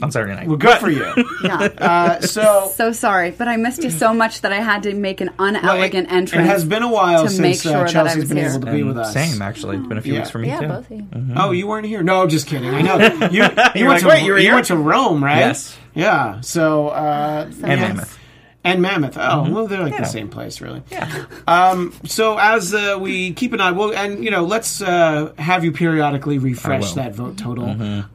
on 0.00 0.10
Saturday 0.10 0.34
night. 0.34 0.46
Well, 0.48 0.56
good 0.56 0.78
for 0.78 0.88
you. 0.90 1.04
Yeah. 1.42 1.58
Uh, 1.58 2.20
so. 2.20 2.70
so 2.76 2.92
sorry, 2.92 3.32
but 3.32 3.48
I 3.48 3.56
missed 3.56 3.82
you 3.82 3.90
so 3.90 4.14
much 4.14 4.42
that 4.42 4.52
I 4.52 4.60
had 4.60 4.84
to 4.84 4.94
make 4.94 5.20
an 5.20 5.30
well, 5.38 5.48
unelegant 5.48 6.08
it, 6.08 6.12
entrance. 6.12 6.46
It 6.46 6.50
has 6.50 6.64
been 6.64 6.82
a 6.84 6.90
while 6.90 7.24
to 7.24 7.28
since 7.30 7.40
make 7.40 7.60
sure 7.60 7.72
uh, 7.72 7.78
that 7.80 7.88
I 7.88 7.92
Chelsea's 7.92 8.16
was 8.18 8.28
been 8.28 8.36
here. 8.38 8.50
able 8.50 8.60
to 8.60 8.72
be 8.72 8.82
with 8.84 8.96
us. 8.98 9.12
Same, 9.12 9.42
actually. 9.42 9.78
It's 9.78 9.86
been 9.88 9.98
a 9.98 10.02
few 10.02 10.12
Yeah. 10.14 10.20
weeks 10.20 10.30
for 10.30 10.38
me 10.38 10.48
Yeah, 10.48 10.60
too. 10.60 10.68
both 10.68 10.90
of 10.90 10.96
you. 10.96 11.06
Oh, 11.36 11.50
you 11.50 11.66
weren't 11.66 11.86
here? 11.86 12.02
No, 12.02 12.26
just 12.28 12.46
kidding. 12.46 12.70
I 12.72 12.80
know 12.82 12.96
you. 13.30 13.42
You, 13.42 13.42
went 13.42 13.56
like, 13.56 14.00
to 14.02 14.08
wait, 14.08 14.22
you 14.24 14.32
were 14.32 14.38
here? 14.38 14.54
went 14.54 14.66
to 14.68 14.76
Rome, 14.76 15.22
right? 15.24 15.38
Yes. 15.38 15.76
Yeah. 15.94 16.40
So. 16.42 16.88
Uh, 16.88 17.46
And 17.48 17.58
yeah. 17.60 17.76
Mammoth. 17.76 18.18
And 18.64 18.80
Mammoth. 18.80 19.18
Oh, 19.18 19.50
well, 19.50 19.66
they're 19.66 19.82
like 19.82 19.92
Yeah. 19.94 20.02
the 20.02 20.06
same 20.06 20.28
place, 20.28 20.60
really. 20.60 20.84
Yeah. 20.88 21.24
Um, 21.48 21.92
so 22.04 22.38
as 22.38 22.72
uh, 22.72 22.96
we 23.00 23.32
keep 23.32 23.52
an 23.54 23.60
eye, 23.60 23.72
well, 23.72 23.92
and 23.92 24.22
you 24.24 24.30
know, 24.30 24.44
let's 24.44 24.80
uh, 24.80 25.32
have 25.36 25.64
you 25.64 25.72
periodically 25.72 26.38
refresh 26.38 26.92
that 26.92 27.12
vote 27.12 27.36
total. 27.36 27.64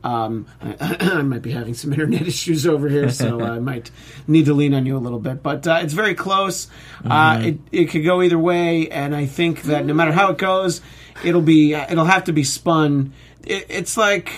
Um, 0.05 0.45
I, 0.61 0.97
I 1.01 1.21
might 1.23 1.41
be 1.41 1.51
having 1.51 1.73
some 1.73 1.91
internet 1.97 2.21
issues 2.25 2.65
over 2.65 2.87
here, 2.87 3.09
so 3.09 3.41
I 3.43 3.59
might 3.71 3.91
need 4.25 4.45
to 4.45 4.53
lean 4.53 4.73
on 4.73 4.85
you 4.85 4.95
a 4.95 4.99
little 4.99 5.19
bit. 5.19 5.43
But 5.43 5.67
uh, 5.67 5.79
it's 5.83 5.93
very 5.93 6.15
close. 6.15 6.69
Uh, 7.03 7.41
it 7.43 7.57
it 7.73 7.85
could 7.89 8.05
go 8.05 8.21
either 8.21 8.39
way, 8.39 8.87
and 8.89 9.13
I 9.13 9.25
think 9.25 9.63
that 9.63 9.85
no 9.85 9.93
matter 9.93 10.13
how 10.13 10.31
it 10.31 10.37
goes, 10.37 10.79
it'll 11.25 11.41
be 11.41 11.73
it'll 11.73 12.05
have 12.05 12.23
to 12.23 12.31
be 12.31 12.45
spun. 12.45 13.11
It, 13.43 13.65
it's 13.67 13.97
like. 13.97 14.31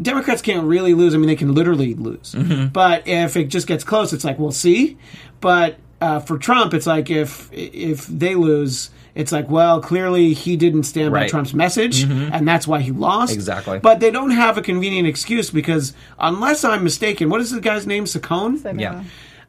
Democrats 0.00 0.42
can't 0.42 0.64
really 0.66 0.94
lose. 0.94 1.14
I 1.14 1.18
mean, 1.18 1.26
they 1.26 1.36
can 1.36 1.54
literally 1.54 1.94
lose. 1.94 2.34
But 2.72 3.06
if 3.08 3.36
it 3.36 3.44
just 3.46 3.66
gets 3.66 3.84
close, 3.84 4.12
it's 4.12 4.24
like 4.24 4.38
we'll 4.38 4.52
see. 4.52 4.96
But 5.40 5.76
uh, 6.00 6.20
for 6.20 6.38
Trump, 6.38 6.74
it's 6.74 6.86
like 6.86 7.10
if 7.10 7.48
if 7.52 8.06
they 8.06 8.34
lose, 8.36 8.90
it's 9.16 9.32
like 9.32 9.50
well, 9.50 9.80
clearly 9.80 10.32
he 10.34 10.56
didn't 10.56 10.84
stand 10.84 11.12
by 11.12 11.28
Trump's 11.30 11.52
message, 11.54 12.02
and 12.32 12.46
that's 12.46 12.66
why 12.68 12.80
he 12.80 12.92
lost. 12.92 13.32
Exactly. 13.34 13.80
But 13.80 13.98
they 14.00 14.10
don't 14.12 14.30
have 14.30 14.56
a 14.56 14.62
convenient 14.62 15.08
excuse 15.08 15.50
because, 15.50 15.92
unless 16.18 16.62
I'm 16.64 16.84
mistaken, 16.84 17.28
what 17.30 17.40
is 17.40 17.50
the 17.50 17.60
guy's 17.60 17.86
name? 17.86 18.04
Saccone. 18.04 18.80
Yeah. 18.80 19.02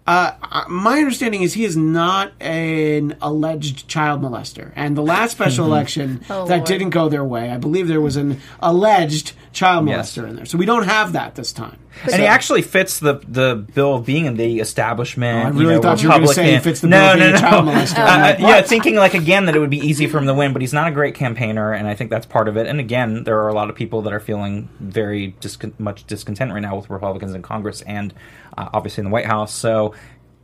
Uh, 0.10 0.66
my 0.70 0.98
understanding 0.98 1.44
is 1.44 1.54
he 1.54 1.64
is 1.66 1.78
not 1.78 2.32
an 2.42 3.16
alleged 3.22 3.88
child 3.88 4.22
molester. 4.24 4.72
And 4.76 4.98
the 4.98 5.04
last 5.04 5.34
special 5.34 5.66
election 5.68 6.22
Oh, 6.32 6.48
that 6.48 6.56
Lord. 6.58 6.68
didn't 6.68 6.90
go 6.90 7.10
their 7.10 7.24
way, 7.24 7.52
I 7.52 7.58
believe 7.58 7.88
there 7.88 8.02
was 8.02 8.16
an 8.16 8.42
alleged 8.60 9.34
child 9.54 9.88
Yes. 9.88 10.16
molester 10.18 10.28
in 10.28 10.36
there. 10.36 10.46
So 10.46 10.58
we 10.58 10.66
don't 10.66 10.86
have 10.86 11.14
that 11.14 11.36
this 11.36 11.52
time. 11.54 11.78
And 12.04 12.16
he 12.16 12.26
actually 12.26 12.62
fits 12.62 13.00
the 13.00 13.16
the 13.28 13.56
bill 13.74 13.96
of 13.96 14.06
being 14.06 14.26
in 14.26 14.36
the 14.36 14.60
establishment. 14.60 15.46
Oh, 15.46 15.48
I 15.48 15.52
really 15.52 15.76
know, 15.76 15.82
thought 15.82 16.02
you 16.02 16.10
were 16.10 16.16
gonna 16.16 16.28
say 16.28 16.54
he 16.54 16.60
fits 16.60 16.82
the 16.82 16.88
no, 16.88 16.98
bill 16.98 17.12
of 17.14 17.20
no, 17.20 17.26
being 17.26 17.30
a 17.30 17.34
no. 17.34 17.40
child 17.40 17.66
molester. 17.68 18.00
Uh, 18.00 18.02
uh, 18.02 18.36
yeah, 18.40 18.62
thinking 18.62 18.96
like 18.96 19.14
again 19.14 19.46
that 19.46 19.56
it 19.56 19.60
would 19.60 19.70
be 19.70 19.80
easy 19.80 20.08
for 20.08 20.18
him 20.18 20.26
to 20.28 20.34
win, 20.34 20.54
but 20.54 20.62
he's 20.62 20.74
not 20.74 20.88
a 20.88 20.92
great 20.92 21.16
campaigner, 21.16 21.74
and 21.74 21.88
I 21.88 21.96
think 21.96 22.10
that's 22.10 22.26
part 22.26 22.48
of 22.48 22.58
it. 22.58 22.68
And 22.68 22.80
again, 22.80 23.24
there 23.24 23.40
are 23.40 23.50
a 23.50 23.54
lot 23.54 23.70
of 23.70 23.76
people 23.76 24.02
that 24.04 24.14
are 24.14 24.20
feeling 24.20 24.70
very 24.80 25.36
discon- 25.42 25.78
much 25.80 26.06
discontent 26.06 26.54
right 26.54 26.62
now 26.62 26.76
with 26.76 26.90
Republicans 26.90 27.34
in 27.34 27.42
Congress 27.42 27.82
and 27.82 28.14
uh, 28.58 28.70
obviously 28.74 29.02
in 29.02 29.06
the 29.06 29.12
White 29.12 29.26
House. 29.26 29.54
So 29.54 29.94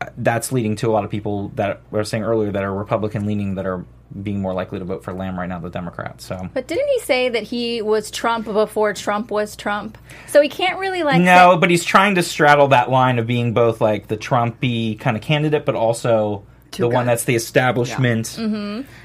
uh, 0.02 0.08
that's 0.18 0.52
leading 0.52 0.76
to 0.78 0.90
a 0.90 0.94
lot 0.94 1.06
of 1.06 1.12
people 1.12 1.50
that 1.56 1.82
we 1.92 1.98
were 1.98 2.04
saying 2.04 2.24
earlier 2.24 2.52
that 2.52 2.64
are 2.64 2.74
Republican 2.74 3.26
leaning 3.26 3.56
that 3.56 3.66
are 3.66 3.86
being 4.22 4.42
more 4.42 4.54
likely 4.54 4.80
to 4.80 4.86
vote 4.86 5.04
for 5.04 5.14
Lamb 5.14 5.38
right 5.38 5.50
now, 5.50 5.60
the 5.60 5.70
Democrats. 5.70 6.26
So. 6.26 6.48
But 6.54 6.68
didn't 6.68 6.88
he 6.88 7.00
say 7.00 7.30
that 7.30 7.44
he 7.44 7.82
was 7.82 8.12
Trump 8.12 8.46
before 8.46 8.94
Trump 8.94 9.32
was 9.32 9.56
Trump? 9.56 9.98
So 10.28 10.42
he 10.42 10.50
can't 10.50 10.80
really 10.80 11.04
like 11.04 11.22
No, 11.22 11.54
say- 11.54 11.60
but 11.60 11.70
he's 11.70 11.84
trying 11.84 12.16
to 12.16 12.24
straddle 12.24 12.70
that 12.70 12.90
line 12.90 13.20
of 13.20 13.28
being 13.28 13.54
both 13.54 13.82
like 13.82 14.08
the 14.08 14.18
Trumpy 14.18 15.00
kind 15.00 15.18
of 15.18 15.24
candidate, 15.24 15.66
but 15.66 15.76
also 15.76 16.46
the 16.72 16.78
Too 16.80 16.90
one 16.90 17.06
that's 17.06 17.24
the 17.24 17.36
establishment 17.36 18.36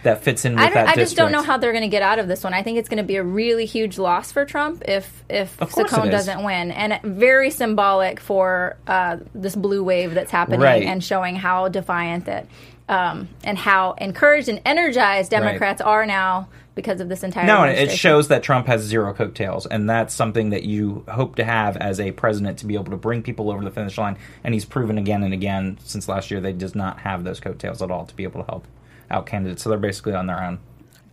that 0.02 0.22
fits 0.24 0.44
in 0.44 0.54
with 0.54 0.60
Mm-hmm. 0.64 0.78
I, 0.78 0.82
that 0.82 0.88
I 0.88 0.94
just 0.96 1.16
don't 1.16 1.30
know 1.30 1.42
how 1.42 1.56
they're 1.56 1.70
going 1.72 1.82
to 1.82 1.88
get 1.88 2.02
out 2.02 2.18
of 2.18 2.26
this 2.26 2.42
one. 2.42 2.52
I 2.52 2.62
think 2.64 2.78
it's 2.78 2.88
going 2.88 2.98
to 2.98 3.04
be 3.04 3.16
a 3.16 3.22
really 3.22 3.64
huge 3.64 3.96
loss 3.98 4.32
for 4.32 4.44
Trump 4.44 4.82
if 4.88 5.24
if 5.28 5.60
Of 5.62 5.70
Saccone 5.70 6.10
doesn't 6.10 6.42
win, 6.42 6.72
and 6.72 7.00
very 7.02 7.50
symbolic 7.50 8.18
for 8.18 8.76
uh, 8.88 9.18
this 9.34 9.54
blue 9.54 9.84
wave 9.84 10.14
that's 10.14 10.30
happening 10.32 10.60
Right. 10.60 10.82
and 10.82 11.02
showing 11.02 11.36
how 11.36 11.68
defiant 11.68 12.24
that 12.26 12.46
um, 12.90 13.28
and 13.44 13.56
how 13.56 13.92
encouraged 13.92 14.48
and 14.48 14.60
energized 14.64 15.30
Democrats 15.30 15.80
are 15.80 16.04
now 16.04 16.48
because 16.74 17.00
of 17.00 17.08
this 17.08 17.22
entire. 17.22 17.46
No, 17.46 17.62
it 17.62 17.92
shows 17.92 18.28
that 18.28 18.42
Trump 18.42 18.66
has 18.66 18.82
zero 18.82 19.14
coattails, 19.14 19.64
and 19.64 19.88
that's 19.88 20.12
something 20.12 20.50
that 20.50 20.64
you 20.64 21.04
hope 21.08 21.36
to 21.36 21.44
have 21.44 21.76
as 21.76 22.00
a 22.00 22.10
president 22.10 22.58
to 22.58 22.66
be 22.66 22.74
able 22.74 22.90
to 22.90 22.96
bring 22.96 23.22
people 23.22 23.48
over 23.48 23.62
the 23.62 23.70
finish 23.70 23.96
line. 23.96 24.18
And 24.42 24.54
he's 24.54 24.64
proven 24.64 24.98
again 24.98 25.22
and 25.22 25.32
again 25.32 25.78
since 25.84 26.08
last 26.08 26.32
year 26.32 26.40
they 26.40 26.52
does 26.52 26.74
not 26.74 26.98
have 27.00 27.22
those 27.22 27.38
coattails 27.38 27.80
at 27.80 27.92
all 27.92 28.06
to 28.06 28.14
be 28.14 28.24
able 28.24 28.42
to 28.42 28.46
help 28.50 28.66
out 29.08 29.24
candidates. 29.24 29.62
So 29.62 29.70
they're 29.70 29.78
basically 29.78 30.14
on 30.14 30.26
their 30.26 30.42
own. 30.42 30.58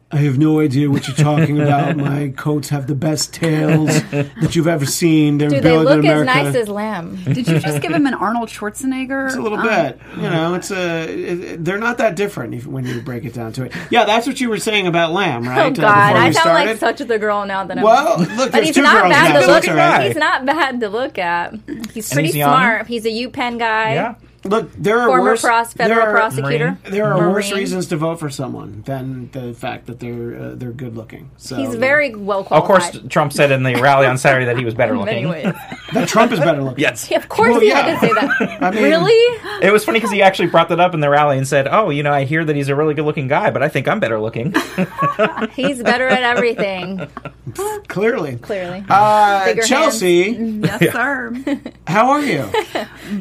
I 0.10 0.18
have 0.18 0.38
no 0.38 0.62
idea 0.62 0.90
what 0.90 1.06
you're 1.06 1.18
talking 1.18 1.60
about. 1.62 1.98
My 1.98 2.30
coats 2.30 2.70
have 2.70 2.88
the 2.88 2.96
best 2.96 3.34
tails 3.34 3.88
that 4.10 4.56
you've 4.56 4.68
ever 4.68 4.86
seen. 4.86 5.38
They're 5.38 5.50
Dude, 5.50 5.64
they 5.64 5.72
built 5.72 5.84
look 5.84 6.06
in 6.06 6.10
as 6.10 6.26
nice 6.26 6.56
as 6.56 6.70
Lamb. 6.70 7.22
Did 7.26 7.46
you 7.46 7.60
just 7.60 7.82
give 7.82 7.92
him 7.92 8.06
an 8.06 8.14
Arnold 8.14 8.48
Schwarzenegger? 8.48 9.28
It's 9.28 9.36
a 9.36 9.42
little 9.42 9.58
um, 9.58 9.68
bit, 9.68 10.00
you 10.16 10.22
know. 10.22 10.54
It's 10.54 10.72
a. 10.72 11.10
it- 11.10 11.66
they're 11.66 11.78
not 11.78 11.98
that 11.98 12.16
different 12.16 12.54
if, 12.54 12.66
when 12.66 12.86
you 12.86 13.02
break 13.02 13.26
it 13.26 13.34
down 13.34 13.52
to 13.54 13.66
it. 13.66 13.74
Yeah, 13.92 14.06
that's 14.06 14.26
what 14.26 14.40
you 14.40 14.48
were 14.48 14.60
saying 14.60 14.88
about 14.88 15.12
Lamb, 15.12 15.44
right? 15.44 15.58
Oh 15.58 15.66
uh, 15.66 15.70
God, 15.72 15.74
before 15.74 15.86
I 15.86 16.28
we 16.28 16.34
sound 16.34 16.36
started? 16.36 16.70
like 16.70 16.78
such 16.78 17.08
the 17.08 17.20
girl 17.20 17.46
now 17.46 17.66
that 17.66 17.78
I'm. 17.78 17.84
Well, 17.84 18.20
look, 18.20 18.30
but 18.38 18.52
there's 18.54 18.68
he's 18.68 18.76
two 18.76 18.84
not 18.84 19.02
girls 19.02 19.14
bad 19.14 19.34
now, 19.34 19.42
to 19.42 19.48
look 19.48 19.58
it's 19.58 19.68
all 19.68 19.76
right. 19.76 20.08
He's 20.08 20.16
not 20.16 20.46
bad 20.46 20.80
to 20.80 20.90
look 20.90 21.18
at. 21.18 21.54
He's 21.94 22.12
pretty 22.14 22.30
he's 22.30 22.38
young. 22.38 22.50
smart. 22.50 22.88
He's 22.88 23.06
a 23.06 23.10
UPenn 23.10 23.60
guy. 23.60 23.94
Yeah. 23.96 24.16
Look, 24.48 24.72
there 24.74 25.00
are 25.00 25.08
Former 25.08 25.24
worse, 25.24 25.42
pros- 25.42 25.74
federal 25.74 26.00
there 26.00 26.08
are, 26.10 26.12
prosecutor. 26.14 26.78
There 26.86 27.06
are 27.06 27.30
worse 27.32 27.52
reasons 27.52 27.88
to 27.88 27.98
vote 27.98 28.20
for 28.20 28.30
someone 28.30 28.82
than 28.86 29.30
the 29.32 29.54
fact 29.54 29.88
that 29.88 30.00
they're 30.00 30.36
uh, 30.40 30.56
they're 30.56 30.72
good 30.72 30.96
looking. 30.96 31.30
So 31.38 31.56
He's 31.58 31.76
very 31.76 32.16
well 32.16 32.48
Of 32.50 32.64
course. 32.64 32.98
Trump 33.10 33.34
said 33.34 33.52
in 33.52 33.64
the 33.64 33.76
rally 33.76 34.08
on 34.08 34.18
Saturday 34.18 34.46
that 34.46 34.58
he 34.58 34.66
was 34.66 34.74
better 34.74 34.98
looking. 34.98 35.30
ways. 35.30 35.44
that 35.94 36.08
Trump 36.08 36.32
is 36.32 36.40
better 36.40 36.64
looking. 36.64 36.80
Yes. 36.82 37.12
of 37.12 37.28
course, 37.30 37.52
Well, 37.52 37.60
he 37.60 37.68
yeah. 37.70 37.82
had 37.82 38.00
to 38.00 38.08
say 38.08 38.14
that. 38.14 38.62
I 38.64 38.72
mean- 38.72 38.84
really? 38.84 39.38
It 39.66 39.72
was 39.74 39.84
funny 39.84 39.98
because 40.00 40.12
he 40.12 40.22
actually 40.22 40.48
brought 40.50 40.70
that 40.70 40.80
up 40.80 40.94
in 40.94 41.00
the 41.00 41.10
rally 41.10 41.38
and 41.38 41.48
said, 41.48 41.68
"Oh, 41.68 41.90
you 41.90 42.04
know, 42.04 42.14
I 42.14 42.26
hear 42.26 42.46
that 42.46 42.56
he's 42.56 42.70
a 42.70 42.76
really 42.76 42.94
good-looking 42.94 43.28
guy, 43.28 43.50
but 43.52 43.64
I 43.64 43.70
think 43.70 43.88
I'm 43.88 44.00
better 44.00 44.20
looking." 44.20 44.54
He's 45.54 45.82
better 45.82 46.08
at 46.08 46.24
everything. 46.24 47.08
clearly. 47.88 48.38
Clearly. 48.38 48.84
Uh, 48.90 49.46
Bigger 49.46 49.62
Chelsea, 49.64 50.38
Yes, 50.64 50.92
sir. 50.94 51.34
how 51.88 52.10
are 52.12 52.22
you? 52.22 52.50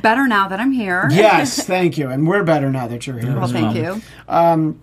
Better 0.02 0.26
now 0.26 0.49
that 0.49 0.61
I'm 0.61 0.73
here. 0.73 1.09
yes, 1.11 1.62
thank 1.66 1.99
you, 1.99 2.09
and 2.09 2.26
we're 2.26 2.45
better 2.45 2.71
now 2.71 2.87
that 2.88 3.06
you're 3.06 3.18
here. 3.18 3.35
Well, 3.35 3.45
as 3.45 3.52
thank 3.52 3.75
well. 3.75 4.00
you. 4.28 4.80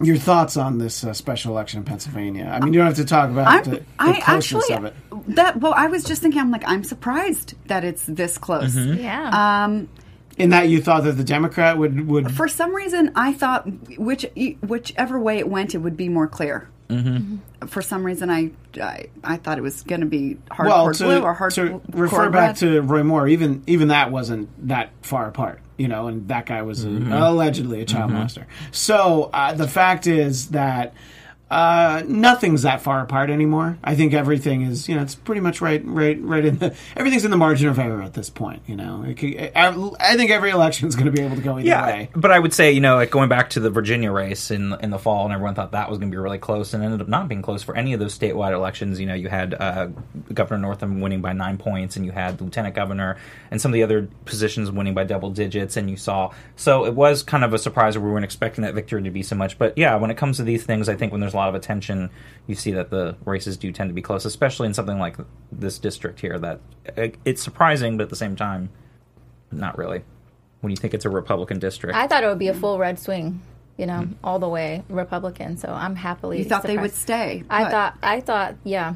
Your 0.00 0.16
thoughts 0.16 0.56
on 0.56 0.78
this 0.78 1.04
uh, 1.04 1.12
special 1.12 1.52
election 1.52 1.78
in 1.78 1.84
Pennsylvania? 1.84 2.50
I 2.52 2.58
mean, 2.64 2.72
you 2.72 2.80
don't 2.80 2.88
have 2.88 2.96
to 2.96 3.04
talk 3.04 3.30
about 3.30 3.46
I'm, 3.46 3.62
the, 3.62 3.70
the 3.70 3.84
I 4.00 4.20
closeness 4.20 4.70
actually 4.70 4.74
of 4.74 4.84
it. 4.86 4.94
that 5.36 5.60
well, 5.60 5.74
I 5.76 5.86
was 5.86 6.02
just 6.02 6.22
thinking. 6.22 6.40
I'm 6.40 6.50
like, 6.50 6.64
I'm 6.66 6.82
surprised 6.82 7.54
that 7.66 7.84
it's 7.84 8.04
this 8.06 8.36
close. 8.38 8.74
yeah. 8.74 9.64
Um, 9.64 9.88
In 10.38 10.50
that 10.50 10.68
you 10.70 10.80
thought 10.82 11.04
that 11.04 11.12
the 11.12 11.22
Democrat 11.24 11.76
would 11.78 12.08
would 12.08 12.34
for 12.34 12.48
some 12.48 12.74
reason, 12.74 13.12
I 13.14 13.32
thought 13.34 13.68
which 13.98 14.26
whichever 14.66 15.20
way 15.20 15.38
it 15.38 15.48
went, 15.48 15.74
it 15.74 15.78
would 15.78 15.96
be 15.96 16.08
more 16.08 16.26
clear. 16.26 16.68
Mm-hmm. 16.92 17.66
For 17.66 17.82
some 17.82 18.04
reason, 18.04 18.30
I, 18.30 18.50
I 18.80 19.06
I 19.24 19.36
thought 19.36 19.58
it 19.58 19.62
was 19.62 19.82
going 19.82 20.00
to 20.00 20.06
be 20.06 20.36
hardcore 20.50 20.66
well 20.66 20.92
to, 20.92 21.04
blue 21.04 21.22
or 21.22 21.34
hard 21.34 21.52
to 21.54 21.80
refer 21.90 22.28
back 22.30 22.56
to 22.56 22.80
Roy 22.82 23.02
Moore. 23.02 23.28
Even 23.28 23.62
even 23.66 23.88
that 23.88 24.10
wasn't 24.10 24.48
that 24.68 24.90
far 25.02 25.28
apart, 25.28 25.60
you 25.76 25.88
know. 25.88 26.06
And 26.08 26.28
that 26.28 26.46
guy 26.46 26.62
was 26.62 26.84
a- 26.84 26.88
allegedly 26.88 27.80
a 27.80 27.84
child 27.84 28.10
molester. 28.10 28.46
So 28.70 29.30
uh, 29.32 29.52
the 29.54 29.68
fact 29.68 30.06
is 30.06 30.48
that. 30.50 30.94
Uh, 31.52 32.02
nothing's 32.06 32.62
that 32.62 32.80
far 32.80 33.02
apart 33.02 33.28
anymore. 33.28 33.76
I 33.84 33.94
think 33.94 34.14
everything 34.14 34.62
is, 34.62 34.88
you 34.88 34.94
know, 34.94 35.02
it's 35.02 35.14
pretty 35.14 35.42
much 35.42 35.60
right, 35.60 35.82
right, 35.84 36.18
right 36.22 36.46
in 36.46 36.56
the. 36.56 36.74
Everything's 36.96 37.26
in 37.26 37.30
the 37.30 37.36
margin 37.36 37.68
of 37.68 37.78
error 37.78 38.00
at 38.00 38.14
this 38.14 38.30
point. 38.30 38.62
You 38.66 38.74
know, 38.74 39.04
could, 39.14 39.52
I, 39.54 39.90
I 40.00 40.16
think 40.16 40.30
every 40.30 40.48
election 40.48 40.88
is 40.88 40.96
going 40.96 41.04
to 41.04 41.12
be 41.12 41.20
able 41.20 41.36
to 41.36 41.42
go 41.42 41.58
either 41.58 41.68
yeah, 41.68 41.84
way. 41.84 42.08
but 42.16 42.30
I 42.30 42.38
would 42.38 42.54
say, 42.54 42.72
you 42.72 42.80
know, 42.80 42.94
like 42.94 43.10
going 43.10 43.28
back 43.28 43.50
to 43.50 43.60
the 43.60 43.68
Virginia 43.68 44.10
race 44.10 44.50
in 44.50 44.74
in 44.80 44.88
the 44.88 44.98
fall, 44.98 45.26
and 45.26 45.34
everyone 45.34 45.54
thought 45.54 45.72
that 45.72 45.90
was 45.90 45.98
going 45.98 46.10
to 46.10 46.14
be 46.14 46.18
really 46.18 46.38
close, 46.38 46.72
and 46.72 46.82
ended 46.82 47.02
up 47.02 47.08
not 47.08 47.28
being 47.28 47.42
close 47.42 47.62
for 47.62 47.76
any 47.76 47.92
of 47.92 48.00
those 48.00 48.18
statewide 48.18 48.54
elections. 48.54 48.98
You 48.98 49.04
know, 49.04 49.14
you 49.14 49.28
had 49.28 49.52
uh, 49.52 49.88
Governor 50.32 50.62
Northam 50.62 51.02
winning 51.02 51.20
by 51.20 51.34
nine 51.34 51.58
points, 51.58 51.96
and 51.96 52.06
you 52.06 52.12
had 52.12 52.40
Lieutenant 52.40 52.74
Governor 52.74 53.18
and 53.50 53.60
some 53.60 53.72
of 53.72 53.74
the 53.74 53.82
other 53.82 54.08
positions 54.24 54.70
winning 54.70 54.94
by 54.94 55.04
double 55.04 55.28
digits, 55.28 55.76
and 55.76 55.90
you 55.90 55.98
saw. 55.98 56.32
So 56.56 56.86
it 56.86 56.94
was 56.94 57.22
kind 57.22 57.44
of 57.44 57.52
a 57.52 57.58
surprise. 57.58 57.92
That 57.92 58.00
we 58.00 58.10
weren't 58.10 58.24
expecting 58.24 58.62
that 58.62 58.72
victory 58.72 59.02
to 59.02 59.10
be 59.10 59.22
so 59.22 59.36
much, 59.36 59.58
but 59.58 59.76
yeah, 59.76 59.96
when 59.96 60.10
it 60.10 60.16
comes 60.16 60.38
to 60.38 60.44
these 60.44 60.64
things, 60.64 60.88
I 60.88 60.96
think 60.96 61.12
when 61.12 61.20
there's 61.20 61.34
a 61.34 61.41
lot 61.41 61.41
of 61.48 61.54
attention, 61.54 62.10
you 62.46 62.54
see 62.54 62.72
that 62.72 62.90
the 62.90 63.16
races 63.24 63.56
do 63.56 63.72
tend 63.72 63.90
to 63.90 63.94
be 63.94 64.02
close, 64.02 64.24
especially 64.24 64.66
in 64.66 64.74
something 64.74 64.98
like 64.98 65.16
this 65.50 65.78
district 65.78 66.20
here. 66.20 66.38
That 66.38 66.60
it's 67.24 67.42
surprising, 67.42 67.96
but 67.96 68.04
at 68.04 68.10
the 68.10 68.16
same 68.16 68.36
time, 68.36 68.70
not 69.50 69.78
really. 69.78 70.02
When 70.60 70.70
you 70.70 70.76
think 70.76 70.94
it's 70.94 71.04
a 71.04 71.10
Republican 71.10 71.58
district, 71.58 71.96
I 71.96 72.06
thought 72.06 72.22
it 72.22 72.28
would 72.28 72.38
be 72.38 72.48
a 72.48 72.54
full 72.54 72.78
red 72.78 72.98
swing, 72.98 73.42
you 73.76 73.86
know, 73.86 74.06
all 74.22 74.38
the 74.38 74.48
way 74.48 74.84
Republican. 74.88 75.56
So 75.56 75.68
I'm 75.68 75.96
happily. 75.96 76.38
You 76.38 76.44
thought 76.44 76.62
they 76.62 76.78
would 76.78 76.92
stay. 76.94 77.42
I 77.50 77.64
but- 77.64 77.70
thought. 77.72 77.98
I 78.02 78.20
thought. 78.20 78.54
Yeah. 78.64 78.94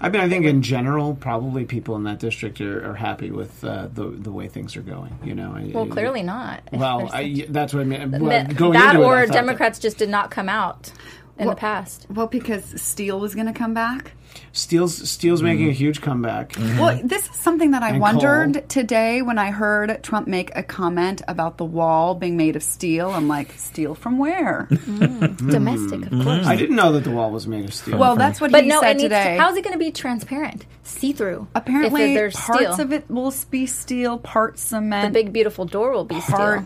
I 0.00 0.10
mean, 0.10 0.20
I 0.20 0.28
think 0.28 0.44
in 0.44 0.60
general, 0.62 1.14
probably 1.14 1.64
people 1.64 1.96
in 1.96 2.04
that 2.04 2.18
district 2.18 2.60
are, 2.60 2.90
are 2.90 2.94
happy 2.94 3.30
with 3.30 3.64
uh, 3.64 3.88
the 3.92 4.08
the 4.08 4.30
way 4.30 4.46
things 4.46 4.76
are 4.76 4.82
going. 4.82 5.18
You 5.24 5.34
know, 5.34 5.56
Well, 5.72 5.84
I- 5.86 5.88
clearly 5.88 6.22
not. 6.22 6.62
Well, 6.72 7.08
I, 7.12 7.46
that's 7.48 7.72
what 7.72 7.80
I 7.80 7.84
mean. 7.84 8.10
Well, 8.10 8.24
that 8.30 8.54
going 8.56 8.72
that 8.74 8.94
into 8.96 9.02
it, 9.02 9.06
I 9.06 9.08
or 9.22 9.26
that- 9.26 9.32
Democrats 9.32 9.78
just 9.78 9.96
did 9.96 10.08
not 10.10 10.30
come 10.30 10.48
out 10.48 10.92
in 11.40 11.46
Well- 11.46 11.54
the 11.56 11.60
past. 11.60 12.06
Well, 12.10 12.26
because 12.26 12.80
steel 12.80 13.18
was 13.18 13.34
going 13.34 13.46
to 13.46 13.52
come 13.52 13.74
back. 13.74 14.12
steel's 14.52 15.10
steel's 15.10 15.42
making 15.42 15.66
a 15.66 15.70
mm-hmm. 15.70 15.76
huge 15.76 16.00
comeback. 16.02 16.52
Mm-hmm. 16.52 16.78
Well, 16.78 17.00
this 17.02 17.28
is 17.28 17.34
something 17.34 17.72
that 17.72 17.82
I 17.82 17.90
And 17.90 18.00
wondered 18.00 18.54
coal. 18.54 18.62
today 18.68 19.22
when 19.22 19.38
I 19.38 19.50
heard 19.50 20.02
Trump 20.04 20.28
make 20.28 20.54
a 20.54 20.62
comment 20.62 21.22
about 21.26 21.56
the 21.58 21.64
wall 21.64 22.14
being 22.14 22.36
made 22.36 22.54
of 22.54 22.62
steel. 22.62 23.10
I'm 23.10 23.26
like, 23.26 23.52
steel 23.58 23.94
from 23.96 24.18
where? 24.18 24.68
Mm. 24.90 25.20
Mm. 25.20 25.50
Domestic, 25.50 26.02
of 26.06 26.12
mm-hmm. 26.12 26.22
course. 26.22 26.46
I 26.46 26.56
didn't 26.56 26.76
know 26.76 26.92
that 26.92 27.04
the 27.04 27.10
wall 27.10 27.30
was 27.30 27.46
made 27.46 27.64
of 27.64 27.72
steel. 27.72 27.96
well, 27.98 28.16
that's 28.16 28.40
what 28.40 28.50
But 28.52 28.64
he 28.64 28.68
no, 28.68 28.80
said 28.80 28.92
it 28.92 28.94
needs 28.94 29.04
today. 29.04 29.36
to, 29.36 29.42
how's 29.42 29.56
it 29.56 29.62
going 29.62 29.72
to 29.74 29.78
be 29.78 29.90
transparent, 29.92 30.66
see 30.82 31.12
through? 31.12 31.46
Apparently, 31.54 32.10
if 32.10 32.14
there's 32.14 32.36
parts 32.36 32.74
steel. 32.74 32.80
of 32.80 32.92
it 32.92 33.08
will 33.10 33.32
be 33.50 33.66
steel, 33.66 34.18
part 34.18 34.58
cement. 34.58 35.12
the 35.12 35.22
big 35.22 35.32
beautiful 35.32 35.64
door 35.64 35.92
will 35.92 36.04
be 36.04 36.20
steel. 36.20 36.64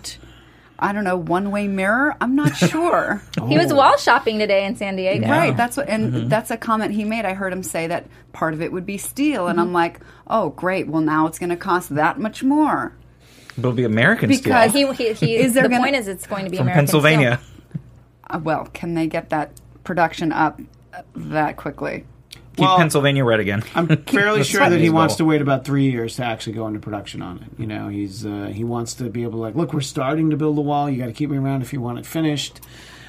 I 0.78 0.92
don't 0.92 1.04
know, 1.04 1.16
one 1.16 1.50
way 1.50 1.68
mirror. 1.68 2.16
I'm 2.20 2.34
not 2.34 2.56
sure. 2.70 3.22
He 3.48 3.56
was 3.56 3.72
wall 3.72 3.96
shopping 3.96 4.38
today 4.38 4.64
in 4.66 4.74
San 4.76 4.96
Diego. 4.96 5.28
Right, 5.28 5.56
that's 5.56 5.76
what, 5.76 5.88
and 5.88 6.12
Mm-hmm. 6.12 6.28
that's 6.28 6.50
a 6.50 6.56
comment 6.56 6.92
he 6.92 7.04
made. 7.04 7.24
I 7.24 7.34
heard 7.34 7.52
him 7.52 7.62
say 7.62 7.86
that 7.86 8.06
part 8.32 8.54
of 8.54 8.60
it 8.62 8.72
would 8.72 8.84
be 8.86 8.98
steel, 8.98 9.46
and 9.46 9.58
Mm-hmm. 9.58 9.68
I'm 9.68 9.72
like, 9.72 10.00
oh, 10.26 10.50
great. 10.50 10.88
Well, 10.88 11.00
now 11.02 11.26
it's 11.26 11.38
going 11.38 11.50
to 11.50 11.56
cost 11.56 11.94
that 11.94 12.18
much 12.18 12.42
more. 12.42 12.92
but 13.56 13.58
it'll 13.58 13.72
be 13.72 13.84
American 13.84 14.28
Because 14.28 14.70
steel 14.70 14.92
He, 14.92 15.04
he, 15.04 15.12
he, 15.12 15.36
Is 15.44 15.54
there 15.54 15.62
the 15.62 15.68
gonna- 15.68 15.82
point 15.82 15.96
is, 15.96 16.08
it's 16.08 16.26
going 16.26 16.44
to 16.44 16.50
be 16.50 16.56
from 16.56 16.64
American 16.66 16.86
Pennsylvania. 16.86 17.40
Uh, 18.28 18.40
well, 18.42 18.66
can 18.72 18.94
they 18.94 19.06
get 19.06 19.30
that 19.30 19.52
production 19.84 20.32
up 20.32 20.60
that 21.14 21.56
quickly? 21.56 22.04
Keep 22.56 22.66
Well, 22.66 22.76
Pennsylvania 22.76 23.24
red 23.24 23.40
again. 23.40 23.62
I'm 23.74 23.86
fairly 24.06 24.44
sure 24.44 24.60
that 24.68 24.78
he 24.78 24.84
his 24.84 24.92
wants 24.92 25.16
to 25.16 25.24
wait 25.24 25.42
about 25.42 25.64
three 25.64 25.90
years 25.90 26.16
to 26.16 26.24
actually 26.24 26.52
go 26.52 26.66
into 26.68 26.78
production 26.80 27.20
on 27.22 27.38
it. 27.38 27.60
You 27.60 27.66
know, 27.66 27.88
he's 27.88 28.24
uh, 28.24 28.50
he 28.54 28.62
wants 28.64 28.94
to 28.94 29.04
be 29.10 29.22
able 29.22 29.32
to 29.32 29.38
like, 29.38 29.54
look, 29.56 29.72
we're 29.72 29.80
starting 29.80 30.30
to 30.30 30.36
build 30.36 30.56
the 30.56 30.60
wall. 30.62 30.88
You 30.88 30.98
got 30.98 31.06
to 31.06 31.12
keep 31.12 31.30
me 31.30 31.36
around 31.38 31.62
if 31.62 31.72
you 31.72 31.80
want 31.80 31.98
it 31.98 32.06
finished. 32.06 32.60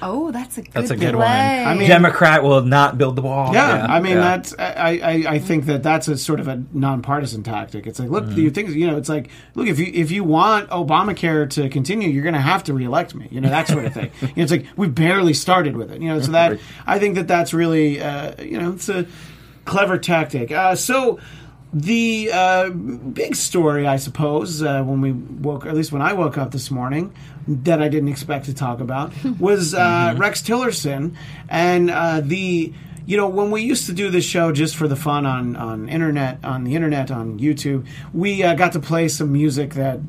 Oh, 0.02 0.30
that's 0.30 0.58
a 0.58 0.62
good 0.62 0.72
That's 0.74 0.90
a 0.90 0.96
good 0.96 1.14
play. 1.14 1.20
one. 1.24 1.68
I 1.68 1.74
mean- 1.74 1.88
Democrat 1.88 2.42
will 2.42 2.60
not 2.60 2.98
build 2.98 3.16
the 3.16 3.22
wall. 3.22 3.54
Yeah, 3.54 3.86
I 3.88 3.98
mean 4.00 4.16
yeah. 4.16 4.20
that's 4.36 4.54
I, 4.58 4.98
I, 5.02 5.24
I 5.26 5.38
think 5.38 5.64
that 5.66 5.82
that's 5.82 6.06
a 6.06 6.18
sort 6.18 6.38
of 6.38 6.48
a 6.48 6.62
nonpartisan 6.74 7.42
tactic. 7.42 7.86
It's 7.86 7.98
like 7.98 8.10
look, 8.10 8.24
Mm-hmm. 8.24 8.38
you 8.40 8.50
think 8.50 8.70
you 8.70 8.86
know, 8.88 8.98
it's 8.98 9.08
like 9.08 9.30
look 9.54 9.68
if 9.68 9.78
you 9.78 9.90
if 9.94 10.10
you 10.10 10.22
want 10.22 10.68
Obamacare 10.68 11.48
to 11.50 11.70
continue, 11.70 12.10
you're 12.10 12.24
going 12.24 12.34
to 12.34 12.40
have 12.40 12.64
to 12.64 12.74
reelect 12.74 13.14
me. 13.14 13.26
You 13.30 13.40
know 13.40 13.48
that 13.48 13.68
sort 13.68 13.86
of 13.86 13.94
thing. 13.94 14.10
you 14.20 14.26
know, 14.28 14.42
it's 14.42 14.52
like 14.52 14.66
we 14.76 14.86
barely 14.88 15.32
started 15.32 15.74
with 15.78 15.90
it. 15.90 16.02
You 16.02 16.08
know, 16.08 16.20
so 16.20 16.32
that 16.32 16.60
I 16.86 16.98
think 16.98 17.14
that 17.14 17.26
that's 17.26 17.54
really 17.54 17.98
uh, 18.02 18.34
you 18.42 18.60
know 18.60 18.72
it's 18.72 18.90
a 18.90 19.06
clever 19.66 19.98
tactic. 19.98 20.50
Uh, 20.50 20.74
so. 20.74 21.18
The 21.72 22.30
uh, 22.32 22.70
big 22.70 23.34
story, 23.34 23.86
I 23.86 23.96
suppose, 23.96 24.62
uh, 24.62 24.82
when 24.82 25.02
we 25.02 25.12
woke, 25.12 25.66
at 25.66 25.74
least 25.74 25.92
when 25.92 26.00
I 26.00 26.14
woke 26.14 26.38
up 26.38 26.52
this 26.52 26.70
morning, 26.70 27.12
that 27.46 27.82
I 27.82 27.88
didn't 27.88 28.08
expect 28.08 28.46
to 28.46 28.54
talk 28.54 28.80
about 28.80 29.12
was 29.38 29.74
uh, 29.74 30.14
Rex 30.16 30.42
Tillerson 30.42 31.16
and 31.48 31.90
uh, 31.90 32.20
the 32.22 32.72
you 33.06 33.16
know 33.16 33.28
when 33.28 33.50
we 33.50 33.62
used 33.62 33.86
to 33.86 33.92
do 33.92 34.10
this 34.10 34.24
show 34.24 34.52
just 34.52 34.76
for 34.76 34.88
the 34.88 34.96
fun 34.96 35.26
on 35.26 35.54
on 35.56 35.88
internet 35.88 36.44
on 36.44 36.64
the 36.64 36.74
internet 36.74 37.10
on 37.10 37.38
YouTube, 37.38 37.86
we 38.12 38.42
uh, 38.42 38.54
got 38.54 38.72
to 38.72 38.80
play 38.80 39.08
some 39.08 39.32
music 39.32 39.74
that 39.74 40.00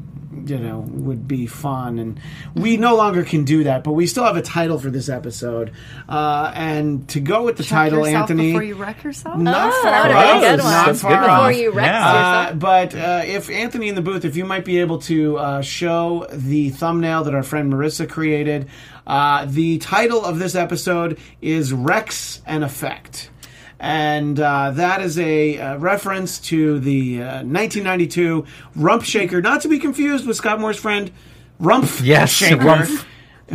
you 0.50 0.58
know 0.58 0.80
would 0.88 1.28
be 1.28 1.46
fun 1.48 2.00
and 2.00 2.20
we 2.56 2.78
no 2.78 2.96
longer 2.96 3.24
can 3.24 3.44
do 3.44 3.64
that 3.66 3.84
but 3.84 3.94
we 3.94 4.08
still 4.08 4.24
have 4.24 4.38
a 4.38 4.42
title 4.42 4.80
for 4.80 4.90
this 4.90 5.10
episode 5.10 5.72
uh, 6.10 6.52
and 6.56 7.08
to 7.10 7.20
go 7.20 7.44
with 7.44 7.58
the 7.58 7.64
Check 7.64 7.72
title 7.92 8.00
yourself 8.00 8.22
Anthony 8.30 8.48
before 8.48 8.64
you 8.64 8.76
wreck 8.76 9.04
yourself. 9.04 9.38
not 9.38 9.74
Oh, 9.74 9.84
far 9.84 9.94
off. 9.94 10.08
would 10.08 10.14
be 10.42 10.46
a 10.46 10.50
good 10.52 10.64
one. 10.64 10.72
Not 10.72 10.96
far 10.98 11.12
good 11.12 11.30
off. 11.30 11.40
Before 11.50 11.52
you 11.62 11.72
wreck 11.72 11.86
Yeah. 11.86 12.44
yourself. 12.44 12.52
Uh, 12.52 12.56
but 12.56 12.96
uh, 12.96 13.22
if 13.26 13.50
Anthony 13.50 13.90
in 13.90 13.96
the 13.96 14.02
booth, 14.02 14.26
if 14.26 14.36
you 14.36 14.46
might 14.46 14.66
be 14.66 14.80
able 14.80 15.00
to 15.00 15.38
uh, 15.38 15.62
show 15.62 16.26
the 16.32 16.70
thumbnail 16.70 17.24
that 17.26 17.36
our 17.36 17.44
friend 17.44 17.72
Marissa 17.72 18.10
created, 18.10 18.68
uh, 19.06 19.46
the 19.48 19.78
title 19.80 20.24
of 20.24 20.40
this 20.40 20.56
episode 20.56 21.20
is 21.42 21.74
Rex 21.74 22.42
and 22.46 22.64
Effect. 22.64 23.30
And 23.80 24.40
uh, 24.40 24.72
that 24.72 25.02
is 25.02 25.20
a 25.20 25.60
uh, 25.60 25.78
reference 25.78 26.40
to 26.40 26.80
the 26.80 27.22
uh, 27.22 27.26
1992 27.44 28.46
Rump 28.76 29.04
Shaker, 29.04 29.42
not 29.42 29.62
to 29.62 29.68
be 29.68 29.78
confused 29.78 30.26
with 30.26 30.36
Scott 30.38 30.60
Moore's 30.60 30.80
friend 30.80 31.12
Rump 31.60 31.90
Yes, 32.02 32.32
Shaker, 32.32 32.58
Rumpf. 32.58 33.06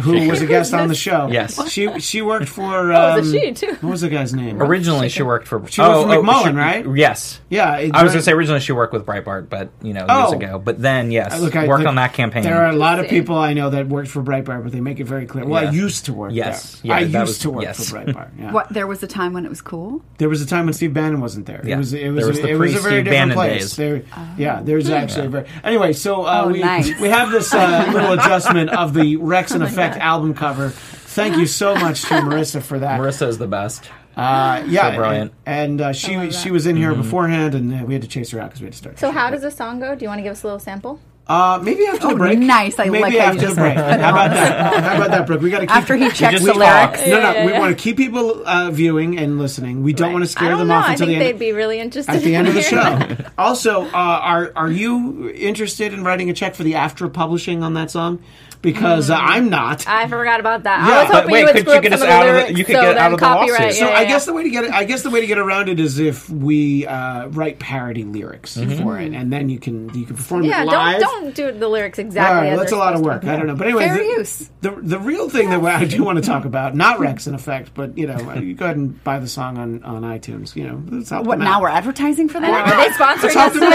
Who 0.00 0.26
was 0.28 0.40
a 0.40 0.46
guest 0.46 0.72
on 0.72 0.88
the 0.88 0.94
show. 1.06 1.28
Yes. 1.30 1.70
she 1.70 2.00
she 2.00 2.22
worked 2.22 2.49
for. 2.58 2.92
Oh, 2.92 3.12
it 3.16 3.20
was 3.20 3.34
um, 3.34 3.38
she, 3.40 3.52
too. 3.52 3.72
What 3.80 3.90
was 3.90 4.00
the 4.00 4.08
guy's 4.08 4.32
name? 4.32 4.62
Originally, 4.62 5.08
she 5.11 5.22
worked 5.22 5.46
for. 5.46 5.58
She 5.68 5.80
worked 5.82 6.08
for 6.08 6.16
McMullin, 6.16 6.50
she- 6.52 6.56
right? 6.56 6.87
Yes. 6.96 7.40
Yeah, 7.50 7.76
it- 7.76 7.94
I 7.94 8.02
was 8.02 8.12
going 8.12 8.20
to 8.20 8.25
say 8.25 8.32
originally 8.32 8.61
she 8.61 8.72
worked 8.72 8.94
with 8.94 9.04
Breitbart, 9.04 9.50
but 9.50 9.68
you 9.82 9.92
know 9.92 10.00
years 10.00 10.08
Oh. 10.11 10.32
ago. 10.32 10.58
But 10.58 10.80
then 10.80 11.11
yes, 11.11 11.38
Look, 11.40 11.54
I- 11.56 11.66
worked 11.66 11.80
there- 11.80 11.88
on 11.88 11.96
that 11.96 12.14
campaign. 12.14 12.42
There 12.42 12.64
are 12.64 12.70
a 12.70 12.76
lot 12.76 13.00
of 13.00 13.08
people 13.08 13.37
I 13.37 13.52
know 13.52 13.68
that 13.70 13.87
worked 13.88 14.08
for 14.08 14.22
Breitbart, 14.22 14.62
but 14.62 14.72
they 14.72 14.80
make 14.80 14.99
it 14.99 15.04
very 15.04 15.26
clear. 15.26 15.44
Well, 15.44 15.66
I 15.66 15.70
used 15.70 16.06
to 16.06 16.14
work 16.14 16.32
Yes. 16.32 16.80
there. 16.80 16.88
Yeah, 16.88 16.94
I 16.96 17.00
used 17.00 17.14
was- 17.14 17.38
to 17.40 17.50
work 17.50 17.64
yes. 17.64 17.90
for 17.90 17.96
Breitbart. 17.99 18.30
Yeah. 18.38 18.52
What? 18.52 18.70
There 18.70 18.87
was 18.87 19.02
a 19.02 19.06
time 19.06 19.34
when 19.34 19.44
it 19.44 19.50
was 19.50 19.61
cool. 19.61 20.00
There 20.16 20.30
was 20.30 20.40
a 20.40 20.46
time 20.46 20.64
when 20.64 20.72
Steve 20.72 20.94
Bannon 20.94 21.20
wasn't 21.20 21.44
there. 21.44 21.61
Yeah. 21.64 21.75
It 21.75 21.78
was 21.78 21.92
it 21.92 22.08
was 22.08 22.16
There 22.25 22.28
was 22.28 22.40
the 22.40 22.49
it 22.49 22.54
was 22.56 22.75
a 22.76 22.78
very 22.80 23.02
different 23.02 23.11
Bannon 23.11 23.34
place. 23.34 23.61
days. 23.62 23.76
There, 23.76 24.02
yeah, 24.38 24.62
there's 24.62 24.88
actually 24.88 25.26
very 25.28 25.44
anyway. 25.62 25.92
So 25.92 26.22
uh, 26.25 26.44
Oh, 26.44 26.49
we 26.49 26.61
we 27.00 27.08
have 27.11 27.30
this 27.30 27.52
uh, 27.52 27.90
little 27.92 28.12
adjustment 28.12 28.70
of 28.70 28.94
the 28.94 29.16
Rex 29.16 29.50
and 29.52 29.62
Effect 29.62 29.81
album 29.96 30.34
cover. 30.34 30.70
Thank 30.70 31.36
you 31.36 31.46
so 31.46 31.74
much 31.74 32.02
to 32.02 32.06
Marissa 32.14 32.62
for 32.62 32.78
that. 32.78 33.00
Marissa 33.00 33.28
is 33.28 33.38
the 33.38 33.46
best. 33.48 33.90
Uh, 34.16 34.62
yeah, 34.66 34.90
So 34.90 34.96
brilliant. 34.96 35.32
And, 35.46 35.70
and 35.72 35.80
uh, 35.80 35.92
she 35.92 36.30
she 36.30 36.50
was 36.50 36.66
in 36.66 36.76
here 36.76 36.94
beforehand, 36.94 37.54
and 37.54 37.72
uh, 37.74 37.84
we 37.84 37.94
had 37.94 38.02
to 38.02 38.08
chase 38.08 38.30
her 38.32 38.40
out 38.40 38.50
because 38.50 38.60
we 38.60 38.66
had 38.66 38.72
to 38.72 38.78
start. 38.78 38.98
So 38.98 39.10
how 39.10 39.30
does 39.30 39.42
the 39.42 39.50
song 39.50 39.80
go? 39.80 39.94
Do 39.94 40.04
you 40.04 40.08
want 40.08 40.18
to 40.18 40.22
give 40.22 40.32
us 40.32 40.42
a 40.42 40.46
little 40.46 40.58
sample? 40.58 41.00
Uh, 41.26 41.58
maybe 41.62 41.86
after 41.86 42.08
the 42.08 42.14
Oh, 42.14 42.16
break. 42.16 42.38
nice. 42.38 42.78
I 42.80 42.86
maybe 42.86 42.98
like 43.00 43.14
after 43.14 43.48
the 43.48 43.54
break. 43.54 43.74
How 43.76 43.84
about 44.10 44.30
that? 44.32 44.82
How 44.84 44.96
about 44.96 45.10
that, 45.12 45.26
Brooke? 45.26 45.40
We 45.40 45.50
got 45.50 45.60
to 45.60 45.66
keep 45.66 45.76
After 45.76 45.94
he 45.96 46.08
checks 46.10 46.32
just 46.32 46.44
the 46.44 46.52
talk. 46.52 46.58
lyrics. 46.92 47.06
No, 47.08 47.20
no, 47.20 47.32
Yeah, 47.32 47.46
we 47.46 47.52
yeah. 47.52 47.58
want 47.60 47.78
to 47.78 47.82
keep 47.82 47.96
people 47.96 48.42
uh, 48.46 48.70
viewing 48.72 49.18
and 49.18 49.38
listening. 49.38 49.82
We 49.84 49.92
don't 49.92 50.08
Right. 50.08 50.12
want 50.14 50.24
to 50.24 50.30
scare 50.30 50.56
them 50.56 50.66
know. 50.68 50.74
off 50.74 50.86
I 50.86 50.92
until 50.92 51.06
think 51.06 51.20
the 51.20 51.24
they'd 51.26 51.38
be 51.38 51.52
really 51.52 51.78
interested 51.78 52.16
At 52.16 52.22
the 52.22 52.34
end 52.34 52.48
of 52.48 52.54
the 52.54 52.60
show. 52.62 53.16
also, 53.38 53.84
uh, 53.86 53.88
are 53.94 54.52
are 54.56 54.70
you 54.70 55.30
interested 55.30 55.94
in 55.94 56.02
writing 56.02 56.28
a 56.28 56.34
check 56.34 56.54
for 56.56 56.64
the 56.64 56.74
after 56.74 57.08
publishing 57.08 57.62
on 57.62 57.74
that 57.74 57.90
song? 57.92 58.18
Because 58.62 59.11
uh, 59.11 59.16
I'm 59.16 59.50
not. 59.50 59.87
I 59.88 60.07
forgot 60.09 60.38
about 60.40 60.62
that. 60.62 60.87
Yeah, 60.88 60.95
I 60.95 61.02
was 61.02 61.11
but 61.11 61.14
hoping 61.23 61.33
wait, 61.33 61.40
you 61.40 61.47
would 61.47 61.52
could 61.57 61.61
screw 61.62 61.73
you 61.73 61.78
up 61.78 61.83
get 61.83 61.92
some 61.99 61.99
us 61.99 62.02
of 62.02 62.09
the 62.09 62.14
out 62.14 62.28
of 62.28 62.47
the- 62.47 62.54
you 62.59 62.64
could 62.64 62.76
so 62.76 62.81
get 62.83 62.97
out 62.97 63.12
of 63.12 63.19
the 63.19 63.25
copyright. 63.26 63.61
lawsuit. 63.61 63.75
So 63.81 63.88
yeah, 63.88 63.97
I 63.99 64.04
guess 64.04 64.25
the 64.25 64.33
way 64.33 64.42
to 64.45 64.50
get 64.50 64.64
it, 64.64 64.71
I 64.73 64.85
guess 64.85 65.02
the 65.02 65.11
way 65.11 65.21
to 65.21 65.26
get 65.26 65.38
around 65.38 65.69
it 65.69 65.81
is 65.81 65.99
if 65.99 66.31
we 66.31 66.87
uh, 66.87 67.26
write 67.28 67.59
parody 67.59 68.04
lyrics 68.04 68.57
Mm-hmm. 68.57 68.83
for 68.83 68.99
it, 69.00 69.12
and 69.12 69.33
then 69.33 69.49
you 69.49 69.59
can 69.59 69.92
you 69.99 70.07
can 70.07 70.14
perform 70.16 70.45
yeah, 70.45 70.62
it 70.62 70.66
live. 70.66 71.00
don't 71.00 71.23
don't 71.25 71.35
do 71.35 71.59
the 71.59 71.69
lyrics 71.69 71.99
exactly. 71.99 72.37
right, 72.49 72.52
as 72.52 72.59
that's 72.61 72.73
a 72.73 72.76
lot 72.76 72.95
of 72.95 73.00
work. 73.00 73.25
I 73.25 73.37
don't 73.37 73.47
know, 73.49 73.57
but 73.57 73.66
anyway, 73.66 73.87
Fair 73.87 73.99
the, 73.99 74.04
use. 74.04 74.50
the 74.61 74.71
the 74.71 74.99
real 75.00 75.28
thing 75.28 75.50
that 75.50 75.62
I 75.64 75.85
do 75.85 76.04
want 76.04 76.19
to 76.19 76.25
talk 76.25 76.45
about, 76.45 76.76
not 76.76 77.00
Rex 77.02 77.26
in 77.26 77.35
effect, 77.35 77.75
but 77.75 77.99
you 77.99 78.07
know, 78.07 78.33
you 78.35 78.54
go 78.54 78.64
ahead 78.66 78.76
and 78.76 79.02
buy 79.02 79.19
the 79.19 79.26
song 79.28 79.59
on, 79.59 79.83
on 79.83 80.02
iTunes. 80.02 80.54
You 80.54 80.69
know, 80.69 81.21
What 81.23 81.38
now? 81.40 81.61
We're 81.61 81.69
advertising 81.69 82.28
for 82.28 82.38
I 82.38 82.40
know, 82.42 82.52
that. 82.52 82.69
Are 82.73 82.76
they 82.88 82.95
sponsoring 82.95 83.35
Let's 83.35 83.35
help 83.35 83.52
them 83.54 83.73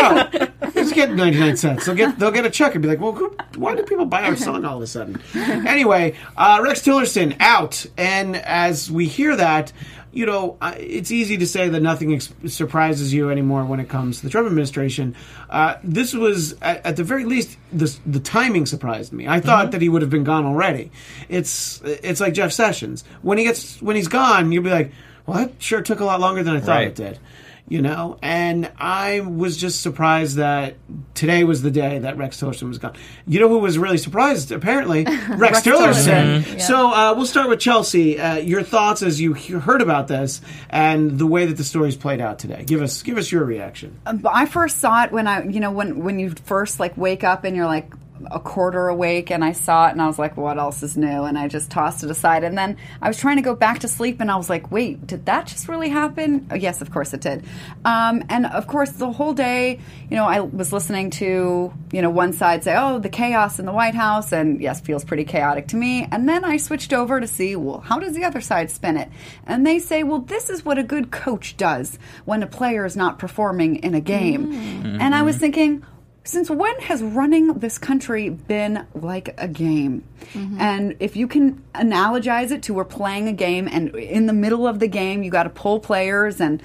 out. 0.62 0.75
Let's 0.75 0.94
get 0.94 1.12
ninety 1.12 1.39
nine 1.39 1.58
cents. 1.58 1.86
They'll 1.86 1.96
get 1.96 2.17
they'll 2.20 2.32
get 2.32 2.46
a 2.46 2.50
check 2.50 2.74
and 2.75 2.82
be 2.82 2.88
like, 2.88 3.00
well, 3.00 3.13
who, 3.13 3.36
why 3.56 3.75
do 3.75 3.84
people 3.84 4.06
buy 4.06 4.24
our 4.24 4.36
song 4.48 4.63
all 4.65 4.76
of 4.77 4.84
a 4.84 4.88
sudden? 4.88 5.22
Anyway, 5.67 6.15
uh, 6.36 6.60
Rex 6.63 6.81
Tillerson 6.81 7.36
out, 7.39 7.86
and 7.98 8.36
as 8.36 8.89
we 8.91 9.07
hear 9.07 9.36
that. 9.36 9.72
You 10.13 10.25
know, 10.25 10.57
it's 10.63 11.12
easy 11.12 11.38
to 11.38 11.46
say 11.46 11.69
that 11.69 11.79
nothing 11.81 12.12
ex- 12.15 12.34
surprises 12.48 13.13
you 13.13 13.29
anymore 13.29 13.65
when 13.65 13.79
it 13.79 13.88
comes 13.88 14.17
to 14.17 14.24
the 14.24 14.31
Trump 14.31 14.48
administration. 14.48 15.15
Uh, 15.48 15.75
this 15.84 16.12
was, 16.15 16.53
at, 16.60 16.84
at 16.88 16.96
the 16.96 17.03
very 17.03 17.24
least, 17.24 17.55
the, 17.72 17.96
the 18.03 18.19
timing 18.19 18.65
surprised 18.65 19.13
me. 19.13 19.27
I 19.27 19.39
thought 19.41 19.72
that 19.72 19.81
he 19.81 19.89
would 19.89 20.01
have 20.01 20.10
been 20.10 20.24
gone 20.24 20.43
already. 20.46 20.89
It's 21.29 21.81
it's 21.84 22.19
like 22.19 22.34
Jeff 22.34 22.51
Sessions 22.51 23.03
when 23.22 23.38
he 23.38 23.43
gets 23.43 23.79
when 23.79 23.96
he's 23.96 24.07
gone, 24.07 24.51
you'll 24.51 24.63
be 24.63 24.72
like, 24.72 24.91
"Well, 25.27 25.38
that 25.38 25.51
sure 25.62 25.84
took 25.84 26.00
a 26.00 26.05
lot 26.05 26.19
longer 26.19 26.41
than 26.41 26.55
I 26.55 26.62
thought 26.62 26.72
Right. 26.77 26.88
it 26.88 26.96
did." 26.96 27.19
You 27.67 27.81
know? 27.81 28.17
And 28.21 28.71
i 28.77 29.19
was 29.21 29.57
just 29.57 29.81
surprised 29.81 30.38
that 30.38 30.75
today 31.13 31.43
was 31.43 31.62
the 31.62 31.71
day 31.71 32.00
that 32.00 32.17
rex 32.17 32.39
tillerson 32.39 32.67
was 32.67 32.77
gone. 32.77 32.95
You 33.27 33.39
know 33.39 33.50
who 33.50 33.59
was 33.59 33.77
really 33.77 33.97
surprised 33.97 34.51
apparently? 34.51 35.03
Rex, 35.29 35.62
tillerson, 35.62 36.41
Tillerson. 36.43 36.62
so 36.62 36.91
uh, 36.91 37.13
we'll 37.15 37.25
start 37.25 37.50
with 37.50 37.59
chelsea. 37.59 38.19
Uh, 38.19 38.36
your 38.38 38.63
thoughts 38.63 39.01
as 39.01 39.19
you 39.19 39.33
he- 39.33 39.53
heard 39.53 39.81
about 39.81 40.07
this 40.07 40.41
and 40.69 41.17
the 41.19 41.25
way 41.27 41.45
that 41.45 41.57
the 41.57 41.63
story's 41.63 41.95
played 41.95 42.21
out 42.21 42.39
today. 42.39 42.63
Give 42.65 42.81
us 42.81 43.01
give 43.03 43.17
us 43.17 43.31
your 43.31 43.43
reaction. 43.43 44.00
But 44.05 44.31
I 44.33 44.45
first 44.45 44.77
saw 44.77 45.03
it 45.03 45.12
when 45.12 45.27
I, 45.27 45.43
you 45.45 45.59
know, 45.59 45.71
when 45.71 46.03
when 46.03 46.19
you 46.19 46.31
first 46.45 46.79
like 46.79 46.95
wake 46.97 47.24
up 47.24 47.43
and 47.43 47.55
you're 47.55 47.65
like 47.65 47.91
a 48.29 48.39
quarter 48.39 48.88
awake, 48.88 49.31
and 49.31 49.43
I 49.43 49.51
saw 49.51 49.88
it 49.88 49.91
and 49.91 50.01
I 50.01 50.07
was 50.07 50.19
like, 50.19 50.38
what 50.38 50.57
else 50.57 50.83
is 50.83 50.97
new? 50.97 51.24
And 51.24 51.38
I 51.38 51.47
just 51.47 51.71
tossed 51.71 52.03
it 52.03 52.12
aside. 52.12 52.43
And 52.43 52.57
then 52.57 52.77
I 53.01 53.07
was 53.07 53.17
trying 53.17 53.38
to 53.38 53.41
go 53.41 53.55
back 53.55 53.79
to 53.79 53.88
sleep, 53.88 54.19
and 54.19 54.31
I 54.31 54.36
was 54.36 54.50
like, 54.50 54.71
wait, 54.71 55.05
did 55.05 55.25
that 55.25 55.47
just 55.47 55.67
really 55.67 55.89
happen? 55.89 56.47
Oh, 56.51 56.55
yes, 56.55 56.81
of 56.81 56.91
course 56.91 57.13
it 57.13 57.21
did. 57.21 57.45
Um, 57.86 58.24
and 58.29 58.45
of 58.45 58.67
course, 58.67 58.91
the 58.91 59.12
whole 59.12 59.33
day, 59.33 59.79
you 60.09 60.15
know, 60.15 60.25
I 60.25 60.41
was 60.41 60.74
listening 60.74 61.09
to, 61.12 61.74
you 61.91 62.01
know, 62.01 62.09
one 62.09 62.33
side 62.33 62.63
say, 62.63 62.75
oh, 62.77 63.00
the 63.00 63.09
chaos 63.09 63.59
in 63.59 63.65
the 63.65 63.74
White 63.74 63.95
House, 63.95 64.31
and 64.31 64.62
yes, 64.62 64.81
feels 64.81 65.03
pretty 65.03 65.24
chaotic 65.24 65.67
to 65.69 65.75
me. 65.75 66.07
And 66.12 66.27
then 66.27 66.43
I 66.43 66.57
switched 66.57 66.93
over 66.93 67.19
to 67.19 67.27
see, 67.27 67.55
well, 67.55 67.79
how 67.79 68.00
does 68.00 68.13
the 68.13 68.24
other 68.24 68.41
side 68.41 68.71
spin 68.71 68.97
it? 68.97 69.09
And 69.45 69.65
they 69.65 69.79
say, 69.79 70.03
well, 70.03 70.19
this 70.19 70.50
is 70.50 70.65
what 70.65 70.77
a 70.77 70.83
good 70.83 71.12
coach 71.12 71.57
does 71.57 72.00
when 72.25 72.43
a 72.43 72.47
player 72.47 72.86
is 72.86 72.95
not 72.95 73.19
performing 73.19 73.77
in 73.77 73.93
a 73.93 74.01
game. 74.01 74.51
And 75.00 75.13
I 75.15 75.21
was 75.21 75.38
thinking, 75.38 75.86
since 76.27 76.50
when 76.50 76.77
has 76.81 77.01
running 77.01 77.53
this 77.53 77.77
country 77.77 78.29
been 78.29 78.86
like 78.93 79.34
a 79.38 79.48
game? 79.48 80.03
Mm-hmm. 80.34 80.60
And 80.60 80.96
if 81.00 81.15
you 81.15 81.27
can 81.27 81.63
analogize 81.74 82.51
it 82.51 82.63
to 82.63 82.74
we're 82.74 82.86
playing 82.86 83.27
a 83.27 83.34
game, 83.34 83.67
and 83.72 83.96
in 83.96 84.25
the 84.25 84.34
middle 84.34 84.67
of 84.67 84.79
the 84.79 84.88
game, 84.88 85.24
you 85.24 85.31
got 85.31 85.43
to 85.43 85.50
pull 85.50 85.79
players 85.79 86.41
and 86.41 86.62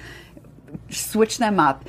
switch 0.89 1.37
them 1.37 1.59
up. 1.59 1.87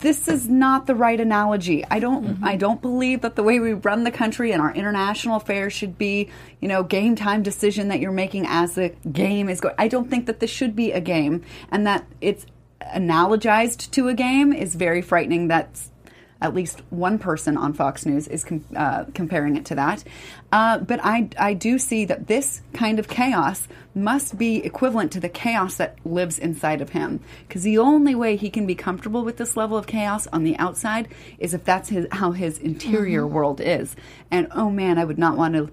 This 0.00 0.28
is 0.28 0.48
not 0.48 0.86
the 0.86 0.94
right 0.94 1.18
analogy. 1.18 1.84
I 1.90 2.00
don't. 2.00 2.26
Mm-hmm. 2.26 2.44
I 2.44 2.56
don't 2.56 2.82
believe 2.82 3.22
that 3.22 3.36
the 3.36 3.42
way 3.42 3.60
we 3.60 3.72
run 3.72 4.04
the 4.04 4.10
country 4.10 4.52
and 4.52 4.60
our 4.60 4.74
international 4.74 5.36
affairs 5.36 5.72
should 5.72 5.96
be, 5.96 6.28
you 6.60 6.68
know, 6.68 6.82
game 6.82 7.16
time 7.16 7.42
decision 7.42 7.88
that 7.88 8.00
you're 8.00 8.12
making 8.12 8.46
as 8.46 8.74
the 8.74 8.90
game 9.10 9.48
is 9.48 9.60
going. 9.60 9.74
I 9.78 9.88
don't 9.88 10.10
think 10.10 10.26
that 10.26 10.40
this 10.40 10.50
should 10.50 10.76
be 10.76 10.92
a 10.92 11.00
game, 11.00 11.44
and 11.70 11.86
that 11.86 12.06
it's 12.20 12.46
analogized 12.94 13.90
to 13.92 14.08
a 14.08 14.14
game 14.14 14.52
is 14.52 14.74
very 14.74 15.00
frightening. 15.00 15.48
That's 15.48 15.90
at 16.42 16.54
least 16.54 16.82
one 16.90 17.18
person 17.18 17.56
on 17.56 17.72
Fox 17.72 18.06
News 18.06 18.26
is 18.28 18.44
com- 18.44 18.64
uh, 18.74 19.04
comparing 19.14 19.56
it 19.56 19.66
to 19.66 19.74
that. 19.74 20.02
Uh, 20.52 20.78
but 20.78 21.00
I, 21.02 21.28
I 21.38 21.54
do 21.54 21.78
see 21.78 22.04
that 22.06 22.26
this 22.26 22.62
kind 22.72 22.98
of 22.98 23.08
chaos 23.08 23.68
must 23.94 24.38
be 24.38 24.56
equivalent 24.64 25.12
to 25.12 25.20
the 25.20 25.28
chaos 25.28 25.76
that 25.76 25.98
lives 26.04 26.38
inside 26.38 26.80
of 26.80 26.90
him. 26.90 27.20
Because 27.46 27.62
the 27.62 27.78
only 27.78 28.14
way 28.14 28.36
he 28.36 28.48
can 28.50 28.66
be 28.66 28.74
comfortable 28.74 29.24
with 29.24 29.36
this 29.36 29.56
level 29.56 29.76
of 29.76 29.86
chaos 29.86 30.26
on 30.28 30.44
the 30.44 30.56
outside 30.56 31.08
is 31.38 31.52
if 31.54 31.64
that's 31.64 31.88
his, 31.88 32.06
how 32.12 32.32
his 32.32 32.58
interior 32.58 33.26
world 33.26 33.60
is. 33.60 33.94
And 34.30 34.48
oh 34.52 34.70
man, 34.70 34.96
I 34.98 35.04
would 35.04 35.18
not 35.18 35.36
want 35.36 35.54
to 35.54 35.70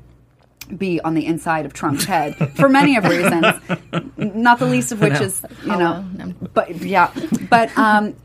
be 0.76 1.00
on 1.00 1.14
the 1.14 1.26
inside 1.26 1.66
of 1.66 1.72
Trump's 1.72 2.04
head 2.04 2.36
for 2.58 2.68
many 2.68 2.98
of 2.98 3.06
reasons, 3.06 3.46
not 4.18 4.60
the 4.60 4.66
least 4.66 4.92
of 4.92 5.00
which 5.00 5.14
No. 5.14 5.22
is 5.22 5.46
you 5.62 5.68
know, 5.78 6.02
no. 6.18 6.34
but 6.54 6.76
yeah, 6.82 7.10
but 7.50 7.76
um, 7.78 8.16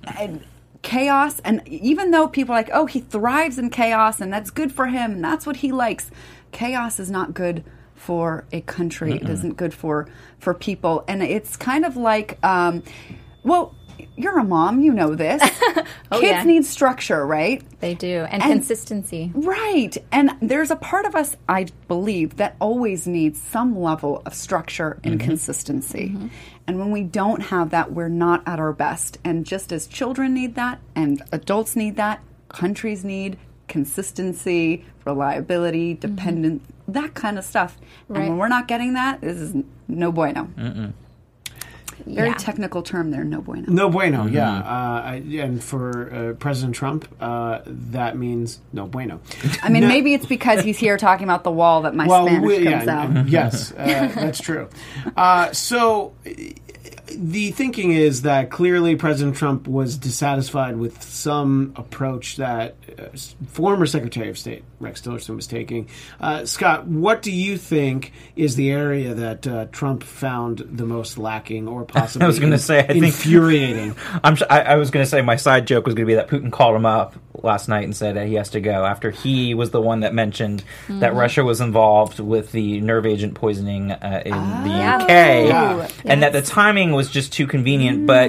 chaos, 0.82 1.40
and 1.44 1.66
even 1.68 2.10
though 2.10 2.28
people 2.28 2.54
are 2.54 2.58
like, 2.58 2.70
oh, 2.72 2.86
he 2.86 3.00
thrives 3.00 3.58
in 3.58 3.70
chaos, 3.70 4.20
and 4.20 4.32
that's 4.32 4.50
good 4.50 4.72
for 4.72 4.86
him, 4.86 5.12
and 5.12 5.24
that's 5.24 5.46
what 5.46 5.56
he 5.56 5.72
likes, 5.72 6.10
chaos 6.50 6.98
is 7.00 7.10
not 7.10 7.34
good 7.34 7.64
for 7.94 8.44
a 8.52 8.60
country. 8.62 9.14
It 9.14 9.28
isn't 9.28 9.56
good 9.56 9.72
for 9.72 10.08
for 10.38 10.54
people, 10.54 11.04
and 11.06 11.22
it's 11.22 11.56
kind 11.56 11.84
of 11.84 11.96
like, 11.96 12.38
um, 12.44 12.82
well. 13.42 13.74
You're 14.16 14.38
a 14.38 14.44
mom, 14.44 14.80
you 14.80 14.92
know 14.92 15.14
this. 15.14 15.40
Kids 15.60 15.86
Oh, 16.10 16.20
yeah. 16.20 16.42
need 16.44 16.64
structure, 16.64 17.24
right? 17.24 17.62
They 17.80 17.94
do, 17.94 18.26
and, 18.30 18.42
And- 18.42 18.52
consistency. 18.52 19.30
Right. 19.34 19.96
And 20.10 20.30
there's 20.40 20.70
a 20.70 20.76
part 20.76 21.06
of 21.06 21.14
us, 21.14 21.36
I 21.48 21.66
believe, 21.88 22.36
that 22.36 22.56
always 22.60 23.06
needs 23.06 23.40
some 23.40 23.78
level 23.78 24.22
of 24.26 24.34
structure 24.34 24.98
and 25.04 25.20
consistency. 25.20 26.16
And 26.66 26.78
when 26.78 26.90
we 26.90 27.02
don't 27.02 27.40
have 27.40 27.70
that, 27.70 27.92
we're 27.92 28.08
not 28.08 28.42
at 28.46 28.60
our 28.60 28.72
best. 28.72 29.18
And 29.24 29.44
just 29.44 29.72
as 29.72 29.86
children 29.86 30.34
need 30.34 30.54
that, 30.54 30.78
and 30.94 31.22
adults 31.32 31.74
need 31.74 31.96
that, 31.96 32.20
countries 32.48 33.04
need 33.04 33.38
consistency, 33.68 34.84
reliability, 35.04 35.94
mm-hmm. 35.94 36.14
dependent, 36.14 36.62
that 36.88 37.14
kind 37.14 37.38
of 37.38 37.44
stuff. 37.44 37.78
And 38.08 38.18
when 38.18 38.38
we're 38.38 38.48
not 38.48 38.68
getting 38.68 38.94
that, 38.94 39.20
this 39.20 39.38
is 39.38 39.54
no 39.88 40.12
bueno. 40.12 40.92
Very 42.06 42.28
Yeah. 42.28 42.34
technical 42.34 42.82
term 42.82 43.10
there, 43.10 43.24
no 43.24 43.40
bueno. 43.40 43.64
no 43.68 43.88
bueno 43.90 44.26
yeah 44.26 44.58
uh, 44.58 45.02
I- 45.14 45.22
and 45.40 45.62
for 45.62 46.12
uh, 46.12 46.32
president 46.34 46.74
trump 46.74 47.06
uh, 47.20 47.60
that 47.66 48.16
means 48.16 48.60
no 48.72 48.86
bueno 48.86 49.20
I 49.62 49.68
mean, 49.68 49.82
No- 49.82 49.88
maybe 49.88 50.14
it's 50.14 50.26
because 50.26 50.62
he's 50.64 50.78
here 50.78 50.96
talking 50.96 51.24
about 51.24 51.44
the 51.44 51.52
wall 51.52 51.82
that 51.82 51.94
my 51.94 52.06
Spanish 52.06 52.42
we- 52.42 52.64
comes 52.64 52.86
yeah, 52.86 53.02
out. 53.18 53.28
yes, 53.28 53.72
uh, 53.72 53.84
that's 54.14 54.40
true. 54.40 54.68
Uh, 55.16 55.52
so 55.52 56.12
uh, 56.26 56.30
the 57.16 57.50
thinking 57.52 57.92
is 57.92 58.22
that 58.22 58.50
clearly 58.50 58.96
President 58.96 59.36
Trump 59.36 59.66
was 59.68 59.96
dissatisfied 59.96 60.76
with 60.76 61.02
some 61.02 61.72
approach 61.76 62.36
that 62.36 62.76
uh, 62.98 63.04
former 63.48 63.86
Secretary 63.86 64.28
of 64.28 64.38
State 64.38 64.64
Rex 64.80 65.00
Tillerson 65.00 65.36
was 65.36 65.46
taking. 65.46 65.88
Uh, 66.20 66.44
Scott, 66.44 66.86
what 66.86 67.22
do 67.22 67.30
you 67.30 67.56
think 67.56 68.12
is 68.36 68.56
the 68.56 68.70
area 68.70 69.14
that 69.14 69.46
uh, 69.46 69.66
Trump 69.66 70.02
found 70.02 70.58
the 70.58 70.84
most 70.84 71.18
lacking 71.18 71.68
or 71.68 71.84
possibly 71.84 72.24
I 72.26 72.28
was 72.28 72.38
gonna 72.38 72.58
say, 72.58 72.80
I 72.80 72.86
think- 72.88 73.04
infuriating? 73.04 73.94
I'm. 74.24 74.34
s- 74.34 74.42
I, 74.50 74.60
I 74.62 74.76
was 74.76 74.90
going 74.90 75.04
to 75.04 75.08
say 75.10 75.22
my 75.22 75.36
side 75.36 75.66
joke 75.66 75.86
was 75.86 75.94
going 75.94 76.06
to 76.06 76.10
be 76.10 76.14
that 76.16 76.28
Putin 76.28 76.50
called 76.52 76.74
him 76.76 76.84
up 76.86 77.14
last 77.42 77.68
night 77.68 77.84
and 77.84 77.96
said 77.96 78.16
that 78.16 78.26
he 78.26 78.34
has 78.34 78.50
to 78.50 78.60
go 78.60 78.84
after 78.84 79.10
he 79.10 79.54
was 79.54 79.70
the 79.70 79.80
one 79.80 80.00
that 80.00 80.12
mentioned 80.14 80.62
that 80.88 81.14
Russia 81.14 81.42
was 81.42 81.60
involved 81.60 82.20
with 82.20 82.52
the 82.52 82.80
nerve 82.82 83.06
agent 83.06 83.34
poisoning 83.34 83.90
uh, 83.90 84.22
in 84.24 84.32
the 84.32 84.70
UK, 84.70 85.08
Yeah. 85.08 85.88
and 86.04 86.22
that 86.22 86.32
the 86.32 86.42
timing 86.42 86.92
was 86.92 87.01
just 87.10 87.32
too 87.32 87.46
convenient. 87.46 88.06
But 88.06 88.28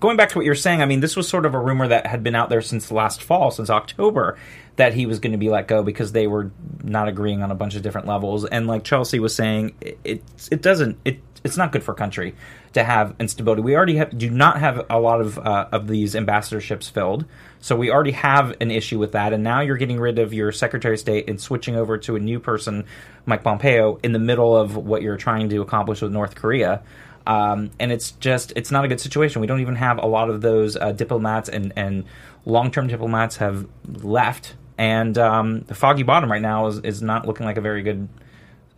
going 0.00 0.16
back 0.16 0.30
to 0.30 0.38
what 0.38 0.44
you're 0.44 0.54
saying, 0.54 0.82
I 0.82 0.86
mean, 0.86 1.00
this 1.00 1.16
was 1.16 1.28
sort 1.28 1.46
of 1.46 1.54
a 1.54 1.58
rumor 1.58 1.88
that 1.88 2.06
had 2.06 2.22
been 2.22 2.34
out 2.34 2.48
there 2.48 2.62
since 2.62 2.90
last 2.90 3.22
fall, 3.22 3.50
since 3.50 3.70
October. 3.70 4.38
That 4.76 4.92
he 4.92 5.06
was 5.06 5.20
going 5.20 5.32
to 5.32 5.38
be 5.38 5.48
let 5.48 5.68
go 5.68 5.82
because 5.82 6.12
they 6.12 6.26
were 6.26 6.50
not 6.84 7.08
agreeing 7.08 7.42
on 7.42 7.50
a 7.50 7.54
bunch 7.54 7.76
of 7.76 7.82
different 7.82 8.06
levels, 8.06 8.44
and 8.44 8.66
like 8.66 8.84
Chelsea 8.84 9.18
was 9.18 9.34
saying, 9.34 9.74
it 9.80 9.98
it, 10.04 10.22
it 10.50 10.60
doesn't 10.60 10.98
it 11.02 11.20
it's 11.46 11.56
not 11.56 11.72
good 11.72 11.82
for 11.82 11.94
country 11.94 12.34
to 12.74 12.84
have 12.84 13.14
instability. 13.18 13.62
We 13.62 13.74
already 13.74 13.96
have, 13.96 14.16
do 14.18 14.28
not 14.28 14.58
have 14.58 14.84
a 14.90 15.00
lot 15.00 15.20
of 15.20 15.38
uh, 15.38 15.68
of 15.72 15.88
these 15.88 16.14
ambassadorships 16.14 16.90
filled, 16.90 17.24
so 17.60 17.74
we 17.74 17.90
already 17.90 18.10
have 18.10 18.54
an 18.60 18.70
issue 18.70 18.98
with 18.98 19.12
that. 19.12 19.32
And 19.32 19.42
now 19.42 19.60
you're 19.60 19.78
getting 19.78 19.98
rid 19.98 20.18
of 20.18 20.34
your 20.34 20.52
Secretary 20.52 20.94
of 20.94 21.00
State 21.00 21.28
and 21.30 21.40
switching 21.40 21.76
over 21.76 21.96
to 21.98 22.16
a 22.16 22.20
new 22.20 22.38
person, 22.38 22.84
Mike 23.24 23.42
Pompeo, 23.42 23.98
in 24.02 24.12
the 24.12 24.18
middle 24.18 24.54
of 24.54 24.76
what 24.76 25.00
you're 25.02 25.16
trying 25.16 25.48
to 25.48 25.62
accomplish 25.62 26.02
with 26.02 26.12
North 26.12 26.34
Korea. 26.34 26.82
Um, 27.26 27.70
and 27.80 27.90
it's 27.90 28.12
just 28.12 28.52
it's 28.56 28.70
not 28.70 28.84
a 28.84 28.88
good 28.88 29.00
situation. 29.00 29.40
We 29.40 29.46
don't 29.46 29.60
even 29.60 29.76
have 29.76 29.98
a 29.98 30.06
lot 30.06 30.30
of 30.30 30.40
those 30.40 30.76
uh, 30.76 30.92
diplomats 30.92 31.48
and 31.48 31.72
and 31.76 32.04
long 32.44 32.70
term 32.70 32.86
diplomats 32.86 33.36
have 33.36 33.66
left 33.84 34.54
and 34.78 35.16
um, 35.16 35.60
the 35.62 35.74
foggy 35.74 36.02
bottom 36.02 36.30
right 36.30 36.42
now 36.42 36.66
is, 36.66 36.78
is 36.80 37.02
not 37.02 37.26
looking 37.26 37.46
like 37.46 37.56
a 37.56 37.60
very 37.60 37.82
good 37.82 38.08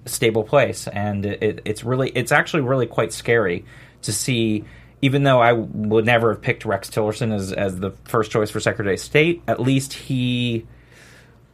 stable 0.06 0.44
place, 0.44 0.86
and 0.88 1.26
it, 1.26 1.42
it, 1.42 1.60
it's 1.64 1.84
really 1.84 2.10
it's 2.10 2.32
actually 2.32 2.62
really 2.62 2.86
quite 2.86 3.12
scary 3.12 3.64
to 4.02 4.12
see. 4.12 4.64
Even 5.00 5.22
though 5.22 5.40
I 5.40 5.52
would 5.52 6.06
never 6.06 6.32
have 6.32 6.42
picked 6.42 6.64
Rex 6.64 6.90
Tillerson 6.90 7.32
as 7.32 7.52
as 7.52 7.78
the 7.78 7.92
first 8.04 8.32
choice 8.32 8.50
for 8.50 8.58
Secretary 8.58 8.94
of 8.94 9.00
State, 9.00 9.42
at 9.46 9.60
least 9.60 9.92
he 9.92 10.66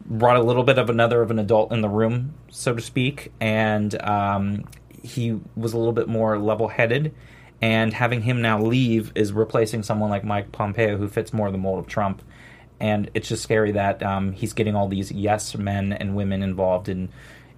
brought 0.07 0.37
a 0.37 0.43
little 0.43 0.63
bit 0.63 0.79
of 0.79 0.89
another 0.89 1.21
of 1.21 1.31
an 1.31 1.39
adult 1.39 1.73
in 1.73 1.83
the 1.83 1.89
room, 1.89 2.35
so 2.51 2.75
to 2.75 2.81
speak, 2.81 3.33
and 3.41 4.01
um, 4.03 4.65
he 5.05 5.39
was 5.55 5.73
a 5.73 5.79
little 5.79 5.93
bit 5.93 6.09
more 6.09 6.39
level 6.39 6.69
headed. 6.69 7.15
And 7.63 7.93
having 7.93 8.23
him 8.23 8.43
now 8.43 8.61
leave 8.61 9.13
is 9.15 9.33
replacing 9.33 9.85
someone 9.85 10.11
like 10.11 10.25
Mike 10.25 10.53
Pompeo, 10.53 10.97
who 10.97 11.09
fits 11.09 11.33
more 11.33 11.51
the 11.51 11.59
mold 11.59 11.79
of 11.79 11.87
Trump. 11.87 12.23
And 12.81 13.11
it's 13.15 13.29
just 13.29 13.43
scary 13.43 13.73
that 13.73 14.03
um, 14.03 14.33
he's 14.33 14.53
getting 14.53 14.75
all 14.75 14.89
these 14.89 15.13
yes 15.13 15.57
men 15.57 15.93
and 15.93 16.17
women 16.17 16.43
involved 16.43 16.89
in 16.89 17.11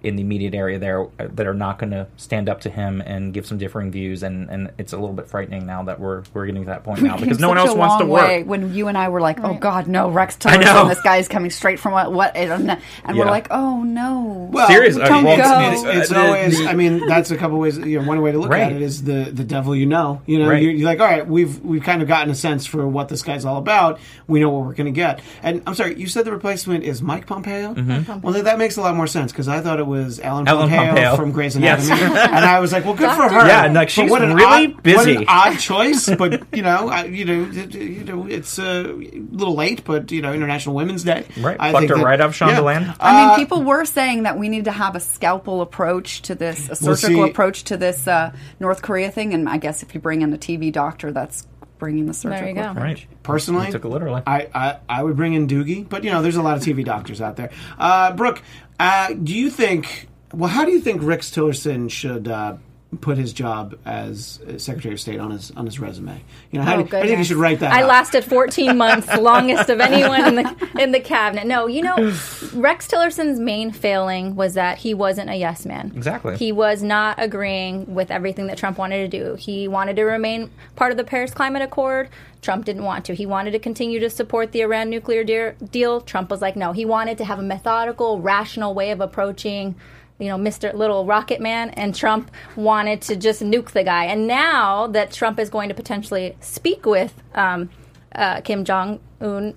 in 0.07 0.15
the 0.15 0.21
immediate 0.21 0.53
area 0.55 0.79
there 0.79 1.03
uh, 1.03 1.27
that 1.33 1.45
are 1.47 1.53
not 1.53 1.77
going 1.79 1.91
to 1.91 2.07
stand 2.17 2.49
up 2.49 2.61
to 2.61 2.69
him 2.69 3.01
and 3.01 3.33
give 3.33 3.45
some 3.45 3.57
differing 3.57 3.91
views 3.91 4.23
and, 4.23 4.49
and 4.49 4.71
it's 4.77 4.93
a 4.93 4.97
little 4.97 5.13
bit 5.15 5.27
frightening 5.27 5.65
now 5.65 5.83
that 5.83 5.99
we're 5.99 6.23
we're 6.33 6.45
getting 6.45 6.63
to 6.63 6.67
that 6.69 6.83
point 6.83 7.01
now 7.03 7.17
because 7.17 7.39
no 7.39 7.49
one 7.49 7.57
else 7.57 7.73
wants 7.75 7.97
to 7.97 8.05
work. 8.05 8.45
When 8.45 8.73
you 8.73 8.87
and 8.87 8.97
I 8.97 9.09
were 9.09 9.21
like, 9.21 9.39
"Oh 9.43 9.53
God, 9.55 9.87
no, 9.87 10.09
Rex 10.09 10.37
Tillerson, 10.37 10.89
this 10.89 11.01
guy 11.01 11.17
is 11.17 11.27
coming 11.27 11.51
straight 11.51 11.79
from 11.79 11.91
what?" 11.93 12.11
what 12.11 12.35
and 12.35 12.79
and 13.03 13.17
we're 13.17 13.25
like, 13.25 13.47
"Oh 13.51 13.83
no." 13.83 14.49
Well, 14.51 14.67
Seriously, 14.67 15.03
Don't 15.03 15.23
well, 15.23 15.37
go. 15.37 15.71
It's, 15.89 15.97
it's 15.99 16.09
the- 16.09 16.19
always. 16.19 16.65
I 16.65 16.73
mean, 16.73 17.05
that's 17.07 17.31
a 17.31 17.37
couple 17.37 17.59
ways. 17.59 17.77
You 17.77 17.99
know, 18.01 18.07
one 18.07 18.21
way 18.21 18.31
to 18.31 18.39
look 18.39 18.49
Right. 18.51 18.63
at 18.63 18.71
it 18.71 18.81
is 18.81 19.03
the 19.03 19.29
the 19.31 19.43
devil 19.43 19.75
you 19.75 19.85
know. 19.85 20.21
You 20.25 20.39
know, 20.39 20.49
Right. 20.49 20.61
you're, 20.61 20.71
you're 20.71 20.85
like, 20.85 20.99
all 20.99 21.05
right, 21.07 21.27
we've 21.27 21.59
we've 21.63 21.83
kind 21.83 22.01
of 22.01 22.07
gotten 22.07 22.29
a 22.31 22.35
sense 22.35 22.65
for 22.65 22.87
what 22.87 23.09
this 23.09 23.21
guy's 23.23 23.45
all 23.45 23.57
about. 23.57 23.99
We 24.27 24.39
know 24.39 24.49
what 24.49 24.65
we're 24.65 24.73
going 24.73 24.85
to 24.93 24.97
get. 24.97 25.19
And 25.43 25.61
I'm 25.67 25.75
sorry, 25.75 25.99
you 25.99 26.07
said 26.07 26.25
the 26.25 26.31
replacement 26.31 26.83
is 26.83 27.01
Mike 27.01 27.25
Pompeo. 27.27 27.73
Well, 28.21 28.41
that 28.43 28.57
makes 28.57 28.77
a 28.77 28.81
lot 28.81 28.95
more 28.95 29.07
sense 29.07 29.31
because 29.31 29.47
I 29.47 29.61
thought 29.61 29.79
it 29.79 29.87
was 29.87 29.96
Ellen, 29.97 30.45
Mm-hmm. 30.45 30.47
Ellen 30.47 30.69
Pompeo, 30.69 30.85
Pompeo. 30.87 31.15
from 31.15 31.31
Grey's 31.31 31.55
Yes. 31.57 31.87
Anatomy, 31.87 32.19
and 32.19 32.45
I 32.45 32.59
was 32.59 32.71
like, 32.71 32.85
well, 32.85 32.93
good 32.93 33.11
for 33.11 33.27
her. 33.29 33.47
Yeah, 33.47 33.65
and, 33.65 33.73
like, 33.73 33.87
But 33.87 33.91
she's 33.91 34.09
what 34.11 34.21
an 34.23 34.33
really 34.35 34.65
odd, 34.67 34.73
What 34.75 34.83
busy. 34.83 35.15
an 35.15 35.25
odd 35.27 35.57
choice, 35.59 36.09
but 36.15 36.43
you 36.55 36.61
know, 36.61 36.89
I, 36.89 37.05
you 37.05 37.25
know, 37.25 37.49
it- 37.51 37.73
you 37.75 38.03
know, 38.03 38.25
it's 38.27 38.59
uh, 38.59 38.63
a 38.87 39.19
little 39.31 39.55
late, 39.55 39.83
but 39.85 40.11
you 40.11 40.21
know, 40.21 40.33
International 40.33 40.75
Women's 40.75 41.03
Day. 41.03 41.25
Right. 41.39 41.57
I 41.59 41.71
Fucked 41.71 41.79
think 41.81 41.89
her 41.91 41.97
that- 41.97 42.05
right 42.05 42.21
off 42.21 42.39
yeah. 42.39 42.47
Shondaland. 42.49 42.95
I 42.99 43.21
mean, 43.21 43.29
Uh, 43.31 43.35
people 43.35 43.63
were 43.63 43.85
saying 43.85 44.23
that 44.23 44.37
we 44.37 44.49
need 44.49 44.65
to 44.65 44.71
have 44.71 44.95
a 44.95 44.99
scalpel 44.99 45.61
approach 45.61 46.21
to 46.23 46.35
this, 46.35 46.65
a 46.65 46.69
Well, 46.85 46.95
surgical 46.95 47.23
see- 47.25 47.29
approach 47.31 47.63
to 47.65 47.77
this 47.77 48.07
uh, 48.07 48.31
North 48.59 48.81
Korea 48.81 49.09
thing. 49.11 49.33
And 49.33 49.47
I 49.49 49.57
guess 49.57 49.83
if 49.83 49.93
you 49.93 49.99
bring 49.99 50.21
in 50.21 50.33
a 50.33 50.37
TV 50.37 50.71
doctor, 50.71 51.11
that's 51.11 51.45
bringing 51.79 52.05
the 52.05 52.13
surgical 52.13 52.47
you 52.47 52.53
go. 52.55 52.61
approach. 52.71 52.83
Right. 52.83 53.07
Personally, 53.23 53.65
You 53.67 53.71
took 53.73 53.85
it 53.85 53.89
literally. 53.89 54.21
I, 54.25 54.47
I, 54.53 54.79
I 54.89 55.03
would 55.03 55.15
bring 55.15 55.33
in 55.33 55.47
Doogie, 55.47 55.87
but 55.87 56.03
you 56.03 56.11
know, 56.11 56.21
there's 56.21 56.35
a 56.35 56.41
lot 56.41 56.57
of 56.57 56.63
TV 56.63 56.83
doctors 56.83 57.21
out 57.21 57.35
there. 57.35 57.51
Uh, 57.77 58.13
Brooke, 58.13 58.41
uh, 58.79 59.13
do 59.13 59.33
you 59.33 59.49
think? 59.49 60.07
Well, 60.33 60.49
how 60.49 60.65
do 60.65 60.71
you 60.71 60.81
think 60.81 61.01
Rick 61.03 61.21
Tillerson 61.21 61.89
should 61.89 62.27
uh, 62.27 62.57
put 63.01 63.17
his 63.17 63.33
job 63.33 63.77
as 63.85 64.39
uh, 64.47 64.57
Secretary 64.57 64.93
of 64.93 64.99
State 64.99 65.19
on 65.19 65.31
his 65.31 65.51
on 65.51 65.65
his 65.65 65.79
resume? 65.79 66.21
You 66.51 66.59
know, 66.59 66.65
how, 66.65 66.75
Oh, 66.75 66.83
do, 66.83 66.95
how 66.95 67.01
do 67.01 67.07
you 67.07 67.07
think 67.09 67.17
he 67.19 67.23
should 67.25 67.37
write 67.37 67.59
that? 67.59 67.73
I 67.73 67.81
up? 67.83 67.89
lasted 67.89 68.23
14 68.23 68.77
months, 68.83 69.07
longest 69.17 69.69
of 69.69 69.79
anyone 69.81 70.25
in 70.25 70.35
the 70.35 70.69
in 70.79 70.91
the 70.93 70.99
cabinet. 71.01 71.45
No, 71.45 71.67
you 71.67 71.81
know, 71.81 72.13
Rex 72.53 72.87
Tillerson's 72.87 73.39
main 73.39 73.71
failing 73.71 74.35
was 74.35 74.53
that 74.53 74.77
he 74.77 74.93
wasn't 74.93 75.29
a 75.29 75.35
yes 75.35 75.65
man. 75.65 75.91
Exactly. 75.95 76.37
He 76.37 76.51
was 76.51 76.81
not 76.81 77.21
agreeing 77.21 77.93
with 77.93 78.09
everything 78.09 78.47
that 78.47 78.57
Trump 78.57 78.77
wanted 78.77 79.09
to 79.11 79.17
do. 79.19 79.35
He 79.35 79.67
wanted 79.67 79.95
to 79.97 80.03
remain 80.03 80.49
part 80.77 80.91
of 80.91 80.97
the 80.97 81.03
Paris 81.03 81.31
Climate 81.31 81.61
Accord. 81.61 82.09
Trump 82.41 82.63
didn't 82.65 82.83
want 82.83 83.03
to. 83.05 83.13
He 83.15 83.25
wanted 83.25 83.51
to 83.51 83.59
continue 83.59 83.99
to 83.99 84.09
support 84.09 84.51
the 84.53 84.61
Iran 84.61 84.89
nuclear 84.89 85.23
dear, 85.25 85.55
deal. 85.71 85.99
Trump 85.99 86.29
was 86.29 86.41
like, 86.41 86.55
no. 86.55 86.71
He 86.71 86.85
wanted 86.85 87.17
to 87.17 87.25
have 87.25 87.39
a 87.39 87.43
methodical, 87.43 88.21
rational 88.21 88.73
way 88.73 88.91
of 88.91 89.01
approaching 89.01 89.75
you 90.19 90.27
know, 90.29 90.37
Mr. 90.37 90.73
Little 90.73 91.05
Rocket 91.05 91.39
Man, 91.39 91.69
and 91.71 91.93
Trump 91.93 92.31
wanted 92.55 93.01
to 93.03 93.15
just 93.15 93.41
nuke 93.41 93.71
the 93.71 93.83
guy. 93.83 94.05
And 94.05 94.27
now 94.27 94.87
that 94.87 95.11
Trump 95.11 95.39
is 95.39 95.49
going 95.49 95.69
to 95.69 95.75
potentially 95.75 96.35
speak 96.39 96.85
with 96.85 97.13
um, 97.35 97.69
uh, 98.13 98.41
Kim 98.41 98.65
Jong 98.65 98.99
Un, 99.21 99.53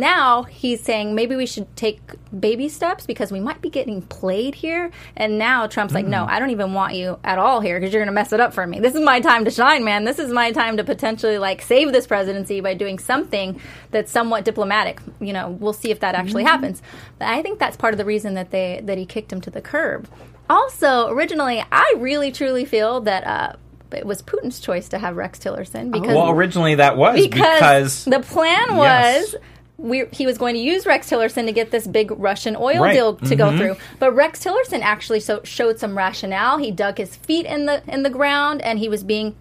now 0.00 0.42
he's 0.44 0.80
saying 0.80 1.14
maybe 1.14 1.36
we 1.36 1.46
should 1.46 1.74
take 1.76 2.00
baby 2.38 2.68
steps 2.68 3.06
because 3.06 3.32
we 3.32 3.40
might 3.40 3.60
be 3.60 3.70
getting 3.70 4.02
played 4.02 4.54
here. 4.54 4.90
And 5.16 5.38
now 5.38 5.66
Trump's 5.66 5.94
like, 5.94 6.06
no, 6.06 6.24
I 6.24 6.38
don't 6.38 6.50
even 6.50 6.74
want 6.74 6.94
you 6.94 7.18
at 7.24 7.38
all 7.38 7.60
here 7.60 7.78
because 7.78 7.92
you're 7.92 8.00
going 8.00 8.08
to 8.08 8.12
mess 8.12 8.32
it 8.32 8.40
up 8.40 8.52
for 8.52 8.66
me. 8.66 8.80
This 8.80 8.94
is 8.94 9.00
my 9.00 9.20
time 9.20 9.44
to 9.44 9.50
shine, 9.50 9.84
man. 9.84 10.04
This 10.04 10.18
is 10.18 10.30
my 10.30 10.52
time 10.52 10.76
to 10.76 10.84
potentially 10.84 11.38
like 11.38 11.62
save 11.62 11.92
this 11.92 12.06
presidency 12.06 12.60
by 12.60 12.74
doing 12.74 12.98
something 12.98 13.60
that's 13.90 14.10
somewhat 14.10 14.44
diplomatic. 14.44 15.00
You 15.20 15.32
know, 15.32 15.50
we'll 15.50 15.72
see 15.72 15.90
if 15.90 16.00
that 16.00 16.14
actually 16.14 16.44
happens. 16.44 16.82
But 17.18 17.28
I 17.28 17.42
think 17.42 17.58
that's 17.58 17.76
part 17.76 17.94
of 17.94 17.98
the 17.98 18.04
reason 18.04 18.34
that 18.34 18.50
they 18.50 18.80
that 18.84 18.98
he 18.98 19.06
kicked 19.06 19.32
him 19.32 19.40
to 19.42 19.50
the 19.50 19.60
curb. 19.60 20.08
Also, 20.50 21.08
originally, 21.08 21.62
I 21.70 21.94
really 21.98 22.32
truly 22.32 22.64
feel 22.64 23.00
that. 23.02 23.24
Uh, 23.24 23.52
it 23.90 24.04
was 24.04 24.20
Putin's 24.20 24.60
choice 24.60 24.90
to 24.90 24.98
have 24.98 25.16
Rex 25.16 25.38
Tillerson 25.38 25.90
because 25.90 26.14
Well, 26.14 26.28
originally 26.28 26.74
that 26.74 26.98
was 26.98 27.18
because, 27.18 27.40
because, 27.40 28.04
the 28.04 28.20
plan 28.20 28.76
Yes. 28.76 29.34
Was 29.78 29.88
we, 29.90 30.04
he 30.12 30.26
was 30.26 30.36
going 30.38 30.54
to 30.54 30.60
use 30.60 30.84
Rex 30.86 31.08
Tillerson 31.08 31.46
to 31.46 31.52
get 31.52 31.70
this 31.70 31.86
big 31.86 32.10
Russian 32.18 32.56
oil 32.56 32.82
Right. 32.82 32.92
deal 32.92 33.14
to 33.16 33.36
go 33.36 33.50
Mhm. 33.50 33.58
through. 33.58 33.76
But 33.98 34.12
Rex 34.12 34.44
Tillerson 34.44 34.80
actually 34.82 35.20
so, 35.20 35.40
showed 35.44 35.78
some 35.78 35.96
rationale. 35.96 36.58
He 36.58 36.70
dug 36.70 36.98
his 36.98 37.14
feet 37.16 37.46
in 37.46 37.66
the 37.66 37.82
in 37.88 38.02
the 38.02 38.10
ground, 38.10 38.60
and 38.62 38.78
he 38.78 38.88
was 38.88 39.04
being 39.04 39.34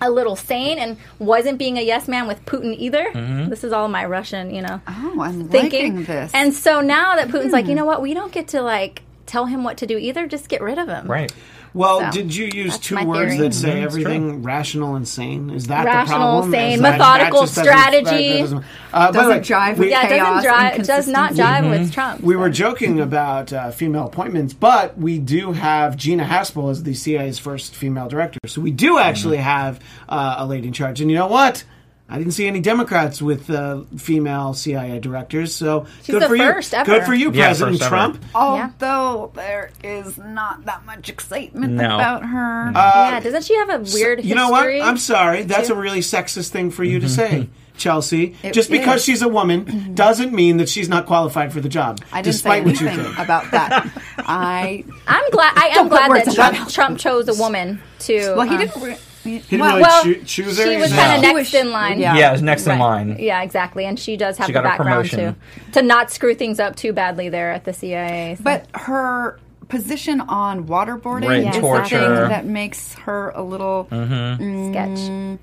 a 0.00 0.10
little 0.10 0.34
sane 0.34 0.78
and 0.78 0.96
wasn't 1.20 1.58
being 1.58 1.76
a 1.78 1.82
yes 1.82 2.08
man 2.08 2.26
with 2.26 2.44
Putin 2.46 2.74
either. 2.78 3.04
Mm-hmm. 3.12 3.50
This 3.50 3.62
is 3.62 3.72
all 3.72 3.86
my 3.88 4.04
Russian, 4.04 4.52
you 4.54 4.62
know, 4.62 4.80
Oh, 4.88 5.20
I'm 5.20 5.48
thinking. 5.48 5.96
liking 5.98 6.04
this. 6.04 6.30
And 6.34 6.52
so 6.54 6.80
now 6.80 7.14
that 7.16 7.28
Putin's 7.28 7.52
like, 7.52 7.66
you 7.66 7.74
know 7.74 7.84
what, 7.84 8.02
we 8.02 8.12
don't 8.14 8.32
get 8.32 8.48
to 8.48 8.62
like 8.62 9.02
tell 9.26 9.46
him 9.46 9.62
what 9.64 9.76
to 9.78 9.86
do 9.86 9.96
either. 9.98 10.26
Just 10.26 10.48
get 10.48 10.60
rid 10.60 10.78
of 10.78 10.88
him. 10.88 11.06
right. 11.08 11.32
Well, 11.74 12.00
So, 12.00 12.10
did 12.10 12.34
you 12.34 12.46
use 12.52 12.72
that's 12.72 12.86
two 12.86 13.02
words 13.04 13.32
theory. 13.34 13.38
that 13.48 13.54
say 13.54 13.70
Mhm, 13.76 13.82
everything 13.84 14.42
rational 14.42 14.94
and 14.94 15.08
sane? 15.08 15.48
Is 15.50 15.68
that 15.68 15.82
the 15.84 15.86
Rational, 15.86 16.18
problem? 16.18 16.50
sane, 16.52 16.72
Is 16.74 16.80
that- 16.82 16.90
that 16.92 16.98
methodical 16.98 17.40
just 17.42 17.54
doesn't- 17.56 17.72
strategy. 17.72 18.40
doesn't- 18.40 18.58
uh, 18.92 19.06
by 19.06 19.12
Doesn't 19.12 19.30
way, 19.30 19.40
jive 19.40 19.76
with 19.78 19.88
Yeah, 19.88 20.02
it 20.04 20.08
chaos, 20.08 20.26
doesn't 20.28 20.42
drive. 20.50 20.74
It 20.80 20.86
does 20.86 21.08
not 21.08 21.30
inconsistency. 21.30 21.42
jive 21.42 21.60
Mm-hmm. 21.60 21.70
with 21.70 21.92
Trump. 21.94 22.20
We 22.22 22.36
were 22.36 22.50
joking 22.50 23.00
about 23.00 23.52
uh, 23.52 23.70
female 23.70 24.04
appointments, 24.06 24.52
but 24.52 24.98
we 24.98 25.18
do 25.18 25.52
have 25.52 25.96
Gina 25.96 26.24
Haspel 26.24 26.70
as 26.70 26.82
the 26.82 26.94
CIA's 26.94 27.38
first 27.38 27.74
female 27.74 28.08
director. 28.08 28.38
So 28.46 28.60
we 28.60 28.70
do 28.70 28.98
actually 28.98 29.38
Mm-hmm. 29.38 29.44
have 29.46 29.80
uh, 30.08 30.34
a 30.38 30.46
lady 30.46 30.66
in 30.68 30.74
charge. 30.74 31.00
And 31.00 31.10
you 31.10 31.16
know 31.16 31.26
what? 31.26 31.64
I 32.08 32.18
didn't 32.18 32.32
see 32.34 32.46
any 32.46 32.60
Democrats 32.60 33.22
with 33.22 33.48
uh, 33.48 33.82
female 33.96 34.52
CIA 34.52 34.98
directors. 34.98 35.54
So 35.54 35.86
She's 36.02 36.08
good 36.14 36.22
the 36.22 36.28
for 36.28 36.36
first 36.36 36.72
you. 36.72 36.78
ever. 36.78 36.90
Good 36.90 37.04
for 37.04 37.14
you, 37.14 37.32
Yeah, 37.32 37.46
President 37.46 37.78
first 37.78 37.82
ever. 37.84 37.88
Trump. 37.96 38.24
Although 38.34 39.30
there 39.34 39.70
is 39.82 40.18
not 40.18 40.66
that 40.66 40.84
much 40.84 41.08
excitement 41.08 41.72
No. 41.72 41.94
about 41.94 42.26
her. 42.26 42.70
yeah, 42.74 43.18
doesn't 43.20 43.44
she 43.44 43.56
have 43.56 43.70
a 43.70 43.78
weird 43.94 44.18
Uh, 44.18 44.22
You 44.22 44.34
know 44.34 44.50
what? 44.50 44.66
I'm 44.68 44.98
sorry. 44.98 45.44
That's 45.44 45.68
too? 45.68 45.74
a 45.74 45.76
really 45.76 46.00
sexist 46.00 46.50
thing 46.50 46.70
for 46.70 46.84
you 46.84 47.00
to 47.00 47.08
say. 47.08 47.48
Chelsea, 47.78 48.36
It 48.42 48.52
just 48.52 48.70
because 48.70 48.96
is. 49.00 49.04
she's 49.06 49.22
a 49.22 49.28
woman 49.28 49.94
doesn't 49.94 50.34
mean 50.34 50.58
that 50.58 50.68
she's 50.68 50.90
not 50.90 51.06
qualified 51.06 51.54
for 51.54 51.60
the 51.62 51.70
job. 51.70 52.00
I 52.12 52.20
didn't 52.20 52.34
despite 52.34 52.62
say 52.62 52.66
what 52.66 52.80
you 52.82 53.02
think. 53.04 53.18
about 53.18 53.50
that. 53.52 53.90
I 54.18 54.84
I'm 55.08 55.30
glad. 55.30 55.54
I 55.56 55.68
am 55.78 55.88
glad 55.88 56.10
that 56.12 56.34
Trump. 56.34 56.68
Trump 56.68 56.98
chose 56.98 57.28
a 57.28 57.34
woman 57.34 57.80
to. 58.00 58.34
well, 58.36 58.46
he 58.46 58.56
um, 58.56 58.60
didn't. 58.60 59.00
Re- 59.24 59.30
he, 59.32 59.38
He 59.38 59.56
didn't 59.56 59.60
well, 59.60 59.70
really 59.76 59.82
well, 59.82 60.02
choo- 60.04 60.22
choose 60.24 60.58
her. 60.58 60.64
she 60.64 60.76
was 60.76 60.86
He's 60.90 60.98
kind 60.98 61.16
of 61.24 61.28
He 61.28 61.34
next 61.34 61.54
in 61.54 61.70
line. 61.70 61.98
yeah. 62.00 62.16
Yeah, 62.16 62.28
it 62.30 62.32
was 62.32 62.42
next 62.42 62.66
in 62.66 62.78
line. 62.78 63.16
Yeah, 63.18 63.42
exactly. 63.42 63.84
And 63.84 63.98
she 63.98 64.16
does 64.16 64.36
have 64.38 64.46
She 64.46 64.52
the 64.52 64.60
got 64.60 64.64
a 64.66 64.68
background 64.70 65.08
promotion. 65.10 65.36
to 65.72 65.80
to 65.80 65.82
not 65.82 66.10
screw 66.10 66.34
things 66.34 66.58
up 66.60 66.76
too 66.76 66.92
badly 66.92 67.28
there 67.28 67.52
at 67.52 67.64
the 67.64 67.72
CIA. 67.72 68.34
so. 68.36 68.44
But 68.44 68.66
her 68.74 69.38
position 69.68 70.20
on 70.20 70.66
waterboarding 70.66 71.28
Right, 71.28 71.46
is 71.46 71.54
the 71.54 71.60
torture. 71.60 71.98
thing 71.98 72.28
that 72.28 72.44
makes 72.44 72.94
her 72.94 73.30
a 73.34 73.42
little 73.42 73.88
mm-hmm. 73.90 74.42
mm, 74.42 74.70
sketch. 74.70 75.38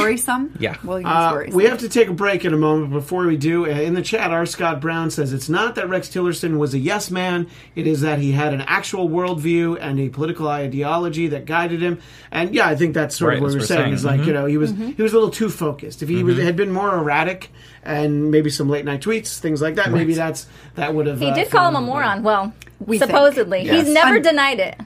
Worrisome. 0.00 0.54
Yeah. 0.58 0.76
we'll 0.84 1.00
use 1.00 1.06
Uh, 1.08 1.30
worrisome. 1.32 1.56
we 1.56 1.64
have 1.64 1.78
to 1.78 1.88
take 1.88 2.08
a 2.08 2.12
break 2.12 2.44
in 2.44 2.52
a 2.52 2.56
moment. 2.56 2.92
Before 2.92 3.26
we 3.26 3.36
do, 3.36 3.66
uh, 3.66 3.68
in 3.68 3.94
the 3.94 4.02
chat, 4.02 4.30
R. 4.30 4.46
Scott 4.46 4.80
Brown 4.80 5.10
says 5.10 5.32
it's 5.32 5.48
not 5.48 5.74
that 5.76 5.88
Rex 5.88 6.08
Tillerson 6.08 6.58
was 6.58 6.74
a 6.74 6.78
yes 6.78 7.10
man. 7.10 7.46
It 7.74 7.86
is 7.86 8.00
that 8.02 8.18
he 8.18 8.32
had 8.32 8.52
an 8.54 8.60
actual 8.62 9.08
worldview 9.08 9.78
and 9.80 9.98
a 10.00 10.08
political 10.08 10.48
ideology 10.48 11.28
that 11.28 11.44
guided 11.46 11.80
him. 11.82 11.98
And 12.30 12.54
yeah, 12.54 12.66
I 12.68 12.74
think 12.76 12.94
that's 12.94 13.16
sort 13.16 13.28
Right, 13.30 13.36
of 13.38 13.42
what 13.42 13.48
we 13.48 13.54
were 13.54 13.60
what 13.60 13.62
we're 13.62 13.66
saying. 13.66 13.80
saying. 13.84 13.94
Is 13.94 14.04
like 14.04 14.20
Mhm. 14.20 14.26
you 14.26 14.32
know 14.32 14.46
he 14.46 14.56
was 14.56 14.70
he 14.72 15.02
was 15.02 15.12
a 15.12 15.16
little 15.16 15.30
too 15.30 15.48
focused. 15.48 16.02
If 16.02 16.08
he 16.08 16.22
was, 16.22 16.38
had 16.38 16.56
been 16.56 16.72
more 16.72 16.94
erratic 16.96 17.50
and 17.82 18.30
maybe 18.30 18.50
some 18.50 18.68
late 18.68 18.84
night 18.84 19.00
tweets, 19.02 19.38
things 19.38 19.60
like 19.62 19.74
that, 19.76 19.92
maybe 19.92 20.14
that's 20.14 20.46
that 20.74 20.94
would 20.94 21.06
have. 21.06 21.20
he 21.20 21.28
uh, 21.30 21.34
did 21.34 21.50
call 21.50 21.68
him 21.68 21.76
a 21.76 21.80
moron. 21.80 22.22
Well, 22.22 22.52
We 22.84 22.98
supposedly, 22.98 23.62
Yes. 23.64 23.84
he's 23.86 23.94
never 23.94 24.14
I'm- 24.14 24.22
denied 24.22 24.58
it. 24.60 24.76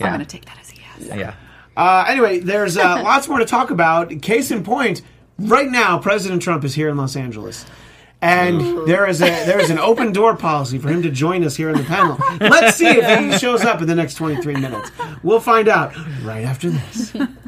I'm 0.00 0.08
going 0.08 0.20
to 0.20 0.24
take 0.26 0.44
that 0.46 0.56
as 0.60 0.70
a 0.72 0.76
yes. 1.08 1.18
Yeah. 1.18 1.34
Uh, 1.76 2.04
anyway, 2.08 2.38
there's 2.38 2.76
uh, 2.76 2.82
lots 3.04 3.28
more 3.28 3.38
to 3.38 3.44
talk 3.44 3.70
about. 3.70 4.10
Case 4.22 4.50
in 4.50 4.62
point, 4.62 5.02
right 5.38 5.70
now, 5.70 5.98
President 5.98 6.42
Trump 6.42 6.64
is 6.64 6.74
here 6.74 6.88
in 6.88 6.96
Los 6.96 7.16
Angeles. 7.16 7.64
And 8.20 8.88
there 8.88 9.06
is 9.06 9.20
a 9.20 9.26
there 9.26 9.60
is 9.60 9.68
an 9.68 9.78
open 9.78 10.10
door 10.10 10.34
policy 10.34 10.78
for 10.78 10.88
him 10.88 11.02
to 11.02 11.10
join 11.10 11.44
us 11.44 11.56
here 11.56 11.68
in 11.68 11.76
the 11.76 11.84
panel. 11.84 12.18
Let's 12.40 12.74
see 12.78 12.86
if 12.86 13.18
he 13.20 13.38
shows 13.38 13.62
up 13.64 13.82
in 13.82 13.86
the 13.86 13.94
next 13.94 14.14
23 14.14 14.54
minutes. 14.54 14.90
We'll 15.22 15.40
find 15.40 15.68
out 15.68 15.94
right 16.22 16.42
after 16.42 16.70
this. 16.70 17.14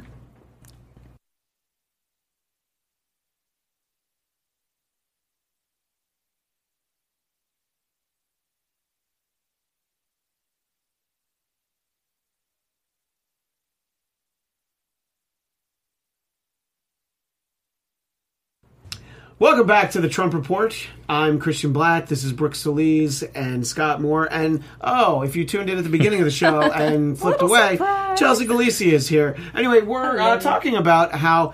Welcome 19.39 19.67
back 19.67 19.91
to 19.91 20.01
the 20.01 20.09
Trump 20.09 20.33
Report. 20.33 20.75
I'm 21.11 21.39
Christian 21.39 21.75
Blatt. 21.75 22.07
This 22.07 22.25
is 22.25 22.33
Brooke 22.33 22.55
Solis 22.55 23.23
and 23.23 23.67
Scott 23.67 24.01
Moore. 24.01 24.27
And 24.33 24.65
oh, 24.81 25.21
if 25.25 25.37
you 25.37 25.45
tuned 25.45 25.69
in 25.69 25.77
at 25.77 25.85
the 25.85 25.91
beginning 25.91 26.21
of 26.21 26.25
the 26.25 26.31
show 26.31 26.63
and 26.73 27.19
flipped 27.19 27.43
away, 27.43 27.73
surprise. 27.73 28.19
Chelsea 28.19 28.47
Galicia 28.47 28.87
is 28.87 29.09
here. 29.09 29.37
Anyway, 29.55 29.83
we're 29.83 30.19
uh, 30.19 30.41
talking 30.41 30.75
about 30.75 31.13
how 31.13 31.53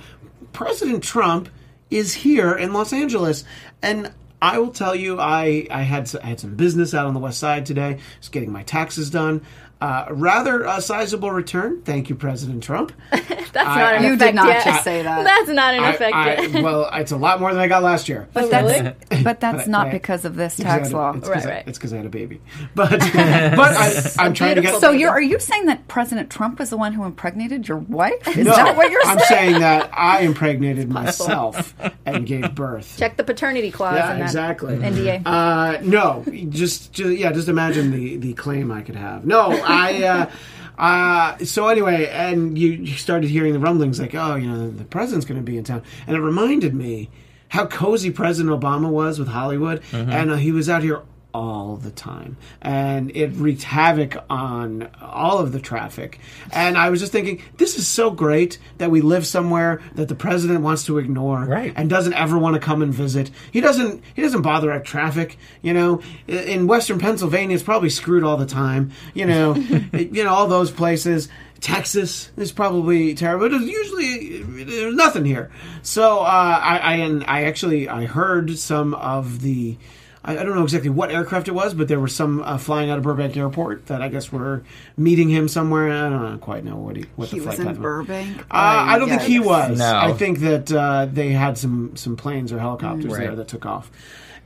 President 0.53 1.03
Trump 1.03 1.49
is 1.91 2.15
here 2.15 2.53
in 2.55 2.73
Los 2.73 2.93
Angeles, 2.93 3.43
and 3.83 4.13
I 4.41 4.61
will 4.61 4.71
tell 4.71 4.95
you, 4.95 5.19
I 5.19 5.67
I 5.69 5.83
had 5.83 6.09
I 6.23 6.27
had 6.27 6.39
some 6.39 6.55
business 6.55 6.95
out 6.95 7.07
on 7.07 7.15
the 7.15 7.21
West 7.21 7.41
Side 7.41 7.67
today. 7.67 7.99
Just 8.21 8.31
getting 8.31 8.53
my 8.53 8.63
taxes 8.63 9.11
done. 9.11 9.43
Uh, 9.83 10.07
rather 10.11 10.63
a 10.65 10.81
sizable 10.81 11.31
return. 11.33 11.83
Thank 11.83 12.09
you, 12.09 12.15
President 12.15 12.63
Trump. 12.63 12.93
That's 13.11 13.55
I- 13.57 13.81
not 13.81 13.95
in 13.97 14.05
You 14.05 14.17
did 14.17 14.35
not 14.35 14.47
yet. 14.49 14.65
just 14.65 14.85
say 14.85 15.03
that. 15.03 15.25
That's 15.25 15.49
not 15.51 15.75
in 15.75 15.83
I- 15.83 15.91
effect 15.93 16.15
I- 16.15 16.41
yet. 16.43 16.63
well, 16.63 16.89
it's 16.95 17.11
a 17.13 17.17
lot 17.17 17.41
more 17.41 17.53
than 17.53 17.61
I 17.61 17.67
got 17.69 17.83
last 17.83 18.09
year. 18.09 18.29
But 18.33 18.45
Oh, 18.45 18.49
that's 18.49 18.81
really? 19.11 19.23
but 19.25 19.41
that's 19.41 19.67
not 19.67 19.87
Right. 19.87 19.93
because 19.93 20.25
of 20.25 20.37
this 20.37 20.55
It's 20.59 20.63
'cause 20.65 20.73
I 20.73 20.77
tax 20.79 20.89
had 20.89 20.95
a- 20.95 20.97
law. 20.97 21.11
It's 21.15 21.29
Right, 21.29 21.35
because 21.35 21.47
right. 21.47 21.57
I, 21.67 21.69
it's 21.69 21.79
'cause 21.79 21.93
I 21.93 21.97
had 21.97 22.07
a 22.07 22.11
baby. 22.11 22.41
But 22.75 22.91
but 22.91 23.03
I, 23.03 24.11
I'm 24.19 24.35
trying 24.35 24.55
to 24.57 24.63
get. 24.63 24.81
So 24.81 24.91
you're 24.93 25.11
are 25.11 25.21
you 25.21 25.39
saying 25.39 25.67
that 25.67 25.87
President 25.89 26.31
Trump 26.31 26.59
was 26.61 26.71
the 26.71 26.77
one 26.77 26.93
who 26.93 27.05
impregnated 27.05 27.69
your 27.69 27.79
wife? 27.79 28.27
Is 28.29 28.47
No, 28.47 28.55
that 28.57 28.77
what 28.77 28.91
you're 28.91 29.03
saying? 29.03 29.19
I'm 29.19 29.25
saying? 29.25 29.51
saying 29.51 29.61
that 29.61 29.91
I 29.93 30.21
impregnated 30.21 30.89
myself 30.91 31.75
and 32.07 32.27
gave 32.27 32.55
birth. 32.55 32.97
Check 32.99 33.17
the 33.17 33.25
paternity 33.25 33.71
clause 33.71 33.97
Yeah, 33.97 34.13
in 34.13 34.19
that 34.21 34.25
exactly. 34.27 34.77
NDA. 34.77 35.23
Uh, 35.27 35.79
no, 35.83 36.25
just, 36.49 36.93
just 36.93 37.11
yeah, 37.19 37.33
just 37.33 37.49
imagine 37.49 37.91
the 37.91 38.17
the 38.17 38.33
claim 38.35 38.71
I 38.71 38.83
could 38.83 38.97
have. 38.97 39.25
No, 39.25 39.51
I. 39.73 40.05
Uh, 40.05 40.31
uh, 40.79 41.39
so 41.45 41.69
anyway, 41.69 42.09
and 42.09 42.59
you, 42.59 42.71
you 42.71 42.97
started 42.97 43.29
hearing 43.31 43.53
the 43.53 43.59
rumblings 43.59 44.01
like, 44.01 44.15
oh, 44.15 44.35
you 44.37 44.49
know, 44.49 44.71
the 44.71 44.85
president's 44.85 45.27
going 45.27 45.39
to 45.39 45.45
be 45.45 45.57
in 45.57 45.65
town, 45.65 45.83
and 46.07 46.17
it 46.17 46.21
reminded 46.21 46.75
me 46.75 47.11
how 47.49 47.67
cozy 47.67 48.11
President 48.11 48.59
Obama 48.59 48.89
was 48.91 49.19
with 49.19 49.29
Hollywood, 49.29 49.83
and 50.11 50.31
uh, 50.31 50.37
he 50.37 50.51
was 50.51 50.69
out 50.71 50.83
here 50.83 51.03
all 51.33 51.77
the 51.77 51.91
time, 51.91 52.37
and 52.61 53.15
it 53.17 53.29
wreaked 53.35 53.63
havoc 53.63 54.17
on 54.29 54.91
all 55.01 55.39
of 55.39 55.53
the 55.53 55.61
traffic. 55.61 56.19
And 56.53 56.77
I 56.77 56.91
was 56.91 57.01
just 57.01 57.13
thinking, 57.13 57.43
this 57.57 57.79
is 57.79 57.87
so 57.87 58.11
great 58.11 58.59
that 58.79 58.91
we 58.91 59.01
live 59.01 59.27
somewhere 59.27 59.81
that 59.95 60.09
the 60.09 60.15
president 60.15 60.61
wants 60.61 60.85
to 60.87 60.99
ignore, 60.99 61.45
Right. 61.45 61.73
And 61.77 61.91
doesn't 61.91 62.15
ever 62.15 62.39
want 62.39 62.55
to 62.55 62.61
come 62.61 62.83
and 62.83 62.93
visit. 62.93 63.31
He 63.51 63.61
doesn't. 63.61 64.03
He 64.15 64.23
doesn't 64.23 64.43
bother 64.43 64.71
at 64.73 64.85
traffic. 64.85 65.37
You 65.61 65.75
know, 65.75 66.03
in 66.27 66.67
Western 66.67 66.99
Pennsylvania, 66.99 67.55
it's 67.55 67.63
probably 67.63 67.91
screwed 67.91 68.25
all 68.25 68.37
the 68.37 68.47
time. 68.47 68.93
You 69.15 69.27
know, 69.27 69.55
you 69.93 70.25
know 70.25 70.33
all 70.33 70.47
those 70.47 70.71
places. 70.71 71.29
Texas 71.61 72.31
is 72.37 72.51
probably 72.51 73.15
terrible. 73.15 73.49
But 73.49 73.61
usually 73.61 74.43
there's 74.43 74.95
nothing 74.97 75.25
here. 75.25 75.51
So 75.83 76.21
uh, 76.21 76.61
I, 76.63 76.77
I 76.79 76.95
and 76.97 77.25
I 77.25 77.45
actually 77.45 77.89
I 77.89 78.07
heard 78.07 78.59
some 78.59 78.95
of 78.95 79.41
the. 79.41 79.79
I 80.25 80.39
I 80.39 80.43
don't 80.45 80.55
know 80.55 80.63
exactly 80.63 80.91
what 80.91 81.11
aircraft 81.11 81.49
it 81.49 81.53
was, 81.55 81.75
but 81.75 81.89
there 81.89 81.99
were 82.01 82.09
some 82.09 82.43
uh, 82.43 82.59
flying 82.59 82.91
out 82.91 82.99
of 82.99 83.05
Burbank 83.05 83.37
Airport 83.37 83.87
that 83.87 84.01
I 84.03 84.09
guess 84.09 84.31
were 84.31 84.63
meeting 84.97 85.29
him 85.29 85.49
somewhere. 85.49 85.91
I 85.91 86.09
don't 86.09 86.39
quite 86.41 86.65
know 86.65 86.77
what 86.77 86.97
he 86.97 87.07
what 87.17 87.29
He 87.29 87.39
the 87.41 87.47
was 87.47 87.59
in 87.59 87.67
path 87.67 87.79
Burbank. 87.79 88.39
uh, 88.43 88.45
I 88.51 88.99
don't 88.99 89.09
think 89.09 89.23
he 89.23 89.39
was. 89.41 89.79
No. 89.79 89.97
I 89.97 90.13
think 90.13 90.39
that 90.41 90.73
uh, 90.73 91.07
they 91.07 91.31
had 91.31 91.59
some 91.59 91.97
some 91.97 92.17
planes 92.17 92.53
or 92.53 92.59
helicopters 92.59 93.07
Right. 93.13 93.21
there 93.21 93.37
that 93.37 93.49
took 93.49 93.67
off, 93.67 93.91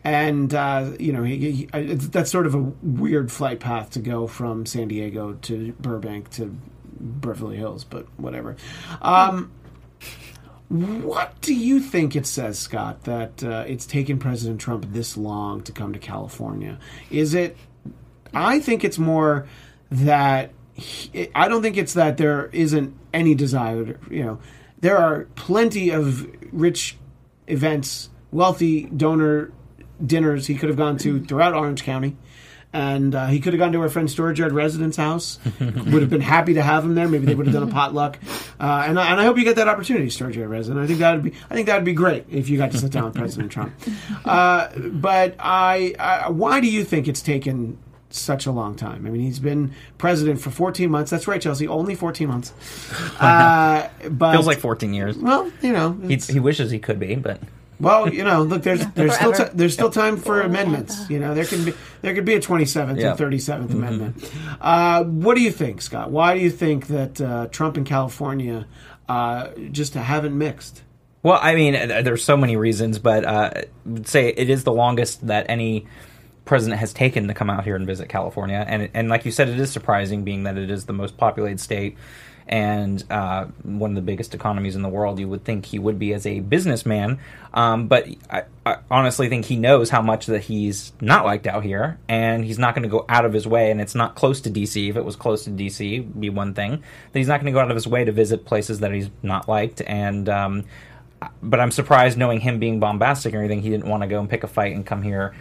and 0.05 0.55
uh, 0.55 0.93
you 0.99 1.13
know 1.13 1.23
he, 1.25 1.51
he, 1.53 1.69
I- 1.73 1.95
that's 1.95 2.31
sort 2.31 2.47
of 2.47 2.55
a 2.55 2.59
weird 2.83 3.31
flight 3.31 3.61
path 3.61 3.91
to 3.91 3.99
go 4.01 4.27
from 4.27 4.65
San 4.67 4.89
Diego 4.89 5.35
to 5.43 5.73
Burbank 5.81 6.31
to 6.31 6.57
Beverly 6.99 7.59
Hills, 7.59 7.85
but 7.85 8.07
whatever. 8.19 8.57
Um, 9.03 9.53
what 10.69 11.41
do 11.41 11.55
you 11.55 11.81
think 11.81 12.17
it 12.17 12.27
says, 12.27 12.59
Scott, 12.59 13.05
that 13.05 13.43
uh, 13.45 13.65
it's 13.69 13.87
taken 13.87 14.19
President 14.19 14.61
Trump 14.61 14.87
this 14.91 15.17
long 15.17 15.63
to 15.63 15.73
come 15.73 15.93
to 15.93 15.99
California? 15.99 16.79
Is 17.11 17.35
it? 17.35 17.57
I 18.35 18.59
think 18.61 18.85
it's 18.85 18.99
more 18.99 19.47
that 19.91 20.51
he, 20.75 21.31
I 21.35 21.49
don't 21.49 21.63
think 21.63 21.77
it's 21.77 21.95
that 21.95 22.17
there 22.17 22.47
isn't 22.53 22.97
any 23.15 23.35
desire. 23.35 23.85
To, 23.85 23.99
you 24.15 24.25
know, 24.25 24.39
there 24.81 24.99
are 24.99 25.27
plenty 25.37 25.91
of 25.91 26.29
rich 26.53 26.97
events, 27.47 28.11
wealthy 28.33 28.85
donor 28.85 29.53
dinners 30.05 30.47
he 30.47 30.57
could 30.57 30.69
have 30.69 30.77
gone 30.77 30.99
to 30.99 31.25
throughout 31.25 31.55
Orange 31.55 31.85
County. 31.85 32.17
And 32.73 33.15
uh, 33.15 33.27
he 33.29 33.41
could 33.41 33.55
have 33.55 33.59
gone 33.59 33.73
to 33.73 33.81
our 33.81 33.89
friend 33.89 34.11
Storage 34.11 34.39
Yard 34.39 34.53
residence 34.53 34.97
house. 34.97 35.39
would 35.61 36.03
have 36.03 36.11
been 36.11 36.21
happy 36.21 36.55
to 36.55 36.63
have 36.63 36.85
him 36.85 36.95
there. 36.95 37.09
Maybe 37.09 37.25
they 37.25 37.35
would 37.35 37.47
have 37.47 37.55
done 37.55 37.63
a 37.69 37.73
potluck. 37.73 38.19
Uh, 38.61 38.85
and, 38.87 39.01
I, 39.01 39.11
and 39.13 39.21
I 39.21 39.25
hope 39.25 39.39
you 39.39 39.45
get 39.45 39.57
that 39.57 39.69
opportunity, 39.69 40.11
Storage 40.11 40.37
Yard 40.37 40.51
resident. 40.51 40.85
I 40.85 40.87
think 40.87 40.99
that 40.99 41.15
would 41.15 41.23
be. 41.25 41.33
I 41.49 41.55
think 41.55 41.67
that 41.69 41.77
would 41.77 41.85
be 41.87 41.95
great 41.95 42.27
if 42.31 42.49
you 42.51 42.59
got 42.59 42.73
to 42.73 42.79
sit 42.79 42.93
down 42.93 43.05
with 43.05 43.15
President 43.23 43.51
Trump. 43.51 43.73
Uh, 44.27 44.69
but 44.77 45.37
I, 45.39 45.95
I, 45.99 46.29
why 46.29 46.61
do 46.61 46.67
you 46.67 46.85
think 46.85 47.09
it's 47.09 47.23
taken 47.23 47.79
such 48.11 48.45
a 48.47 48.51
long 48.53 48.75
time? 48.75 49.07
I 49.07 49.11
mean, 49.11 49.23
he's 49.23 49.39
been 49.39 49.73
president 49.97 50.41
for 50.41 50.51
14 50.51 50.91
months. 50.91 51.11
That's 51.11 51.27
right, 51.27 51.41
Chelsea. 51.41 51.67
Only 51.67 51.95
14 51.95 52.29
months. 52.29 52.53
Uh, 53.21 53.89
but 54.11 54.33
Feels 54.33 54.47
like 54.47 54.59
14 54.59 54.93
years. 54.93 55.17
well, 55.17 55.51
you 55.63 55.73
know, 55.73 55.93
He, 56.07 56.17
he 56.17 56.39
wishes 56.41 56.71
he 56.71 56.79
could 56.79 56.99
be, 56.99 57.15
but 57.15 57.41
well, 57.81 58.13
you 58.13 58.25
know, 58.25 58.43
look, 58.43 58.63
there's 58.63 58.87
there's 58.95 59.15
still 59.15 59.33
Forever. 59.33 59.51
ti 59.51 59.57
there's 59.57 59.73
still 59.75 59.91
time 59.91 60.17
for 60.17 60.41
amendments. 60.41 61.09
You 61.11 61.19
know, 61.19 61.35
there 61.35 61.45
can 61.45 61.65
be 61.65 61.75
there 62.03 62.15
could 62.15 62.25
be 62.25 62.35
a 62.35 62.41
27th 62.41 62.99
Yeah. 63.01 63.11
and 63.11 63.19
37th 63.19 63.71
Amendment. 63.71 64.31
Uh, 64.61 65.05
what 65.05 65.35
do 65.35 65.43
you 65.43 65.51
think, 65.51 65.83
Scott? 65.83 66.11
Why 66.11 66.35
do 66.35 66.41
you 66.41 66.51
think 66.51 66.87
that 66.89 67.21
uh, 67.21 67.47
Trump 67.49 67.77
and 67.77 67.85
California 67.87 68.67
uh, 69.09 69.49
just 69.73 69.95
haven't 69.95 70.37
mixed? 70.37 70.83
Well, 71.23 71.39
I 71.43 71.55
mean, 71.55 71.73
th- 71.75 72.05
there's 72.05 72.23
so 72.25 72.37
many 72.37 72.57
reasons, 72.57 72.99
but 72.99 73.25
uh, 73.25 73.51
I 73.55 73.65
would 73.85 74.07
say 74.07 74.29
it 74.29 74.49
is 74.49 74.65
the 74.65 74.73
longest 74.73 75.27
that 75.27 75.47
any 75.49 75.87
president 76.45 76.79
has 76.79 76.93
taken 76.93 77.27
to 77.27 77.35
come 77.35 77.51
out 77.51 77.65
here 77.65 77.75
and 77.75 77.85
visit 77.87 78.09
California, 78.09 78.65
and 78.69 78.89
and 78.95 79.09
like 79.09 79.25
you 79.25 79.33
said, 79.33 79.49
it 79.49 79.59
is 79.59 79.73
surprising, 79.73 80.23
being 80.23 80.45
that 80.45 80.57
it 80.57 80.71
is 80.71 80.87
the 80.87 80.93
most 80.93 81.17
populated 81.17 81.59
state 81.59 81.97
and 82.49 83.03
uh, 83.11 83.47
one 83.63 83.91
of 83.91 83.97
the 83.97 84.03
biggest 84.03 84.35
economies 84.35 84.77
in 84.77 84.83
the 84.83 84.89
world. 84.89 85.19
You 85.19 85.29
would 85.29 85.45
think 85.45 85.67
he 85.67 85.79
would 85.79 85.99
be 85.99 86.15
as 86.15 86.27
a 86.27 86.41
businessman, 86.41 87.19
um, 87.53 87.89
but 87.89 88.07
I, 88.31 88.45
I 88.65 88.79
honestly 88.91 89.29
think 89.29 89.47
he 89.47 89.57
knows 89.57 89.91
how 89.91 90.03
much 90.03 90.27
that 90.27 90.43
he's 90.43 90.93
not 91.01 91.25
liked 91.25 91.47
out 91.47 91.65
here, 91.65 91.99
and 92.09 92.45
he's 92.45 92.59
not 92.59 92.75
going 92.75 92.85
to 92.85 92.89
go 92.89 93.05
out 93.09 93.25
of 93.25 93.33
his 93.33 93.47
way. 93.47 93.71
And 93.71 93.81
it's 93.81 93.95
not 93.95 94.15
close 94.15 94.41
to 94.43 94.51
DC. 94.51 94.89
If 94.89 94.97
it 94.97 95.05
was 95.05 95.17
close 95.17 95.45
to 95.45 95.51
DC, 95.51 95.95
it'd 95.95 96.21
be 96.21 96.31
one 96.31 96.55
thing. 96.55 96.83
That 97.13 97.19
he's 97.19 97.29
not 97.29 97.41
going 97.41 97.47
to 97.47 97.53
go 97.53 97.61
out 97.61 97.71
of 97.71 97.77
his 97.77 97.89
way 97.89 98.05
to 98.05 98.13
visit 98.13 98.45
places 98.45 98.81
that 98.81 98.93
he's 98.93 99.11
not 99.23 99.49
liked, 99.49 99.83
and 99.87 100.29
um, 100.29 100.65
but 101.43 101.61
I'm 101.61 101.71
surprised 101.71 102.19
knowing 102.19 102.41
him 102.41 102.59
being 102.59 102.81
bombastic 102.81 103.33
and 103.33 103.43
everything, 103.43 103.63
he 103.63 103.71
didn't 103.71 103.89
want 103.89 104.03
to 104.03 104.07
go 104.07 104.21
and 104.21 104.29
pick 104.29 104.45
a 104.45 104.49
fight 104.49 104.75
and 104.75 104.85
come 104.85 105.03
here 105.03 105.35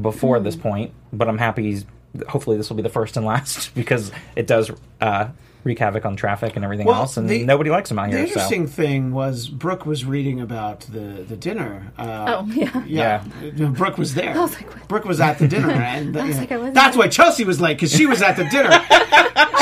before 0.00 0.38
this 0.40 0.56
point. 0.56 0.92
But 1.12 1.28
I'm 1.28 1.38
happy 1.38 1.64
he's 1.64 1.86
hopefully 2.28 2.56
this 2.56 2.70
will 2.70 2.76
be 2.76 2.82
the 2.82 2.88
first 2.88 3.16
and 3.16 3.26
last 3.26 3.70
because 3.74 4.10
it 4.34 4.46
does 4.46 4.70
uh, 5.00 5.28
wreak 5.66 5.78
havoc 5.80 6.04
on 6.06 6.14
traffic 6.16 6.54
and 6.54 6.64
everything 6.64 6.86
Well, 6.86 7.00
else, 7.00 7.16
and 7.16 7.28
the- 7.28 7.44
nobody 7.44 7.70
likes 7.70 7.90
him 7.90 7.98
out 7.98 8.08
here. 8.08 8.18
The 8.18 8.22
interesting 8.28 8.66
So 8.68 8.72
thing 8.72 9.12
was 9.12 9.48
Brooke 9.48 9.84
was 9.84 10.04
reading 10.04 10.40
about 10.40 10.80
the 10.82 11.24
the 11.28 11.36
dinner. 11.36 11.92
Uh, 11.98 12.24
Oh, 12.38 12.46
yeah. 12.52 12.84
yeah. 12.86 13.24
Brooke 13.70 13.98
was 13.98 14.14
there. 14.14 14.32
was 14.40 14.54
like, 14.54 14.72
what? 14.72 14.88
Brooke 14.88 15.04
was 15.04 15.20
at 15.20 15.38
the 15.38 15.48
dinner, 15.48 15.70
and 15.72 16.16
uh, 16.16 16.20
was 16.22 16.34
you 16.36 16.40
like, 16.40 16.52
I 16.52 16.56
wasn't 16.56 16.74
that's 16.74 16.96
there. 16.96 17.04
why 17.04 17.08
Chelsea 17.08 17.44
was 17.44 17.60
late 17.60 17.76
because 17.76 17.92
she 17.92 18.06
was 18.06 18.22
at 18.22 18.36
the 18.36 18.44
dinner. 18.44 18.70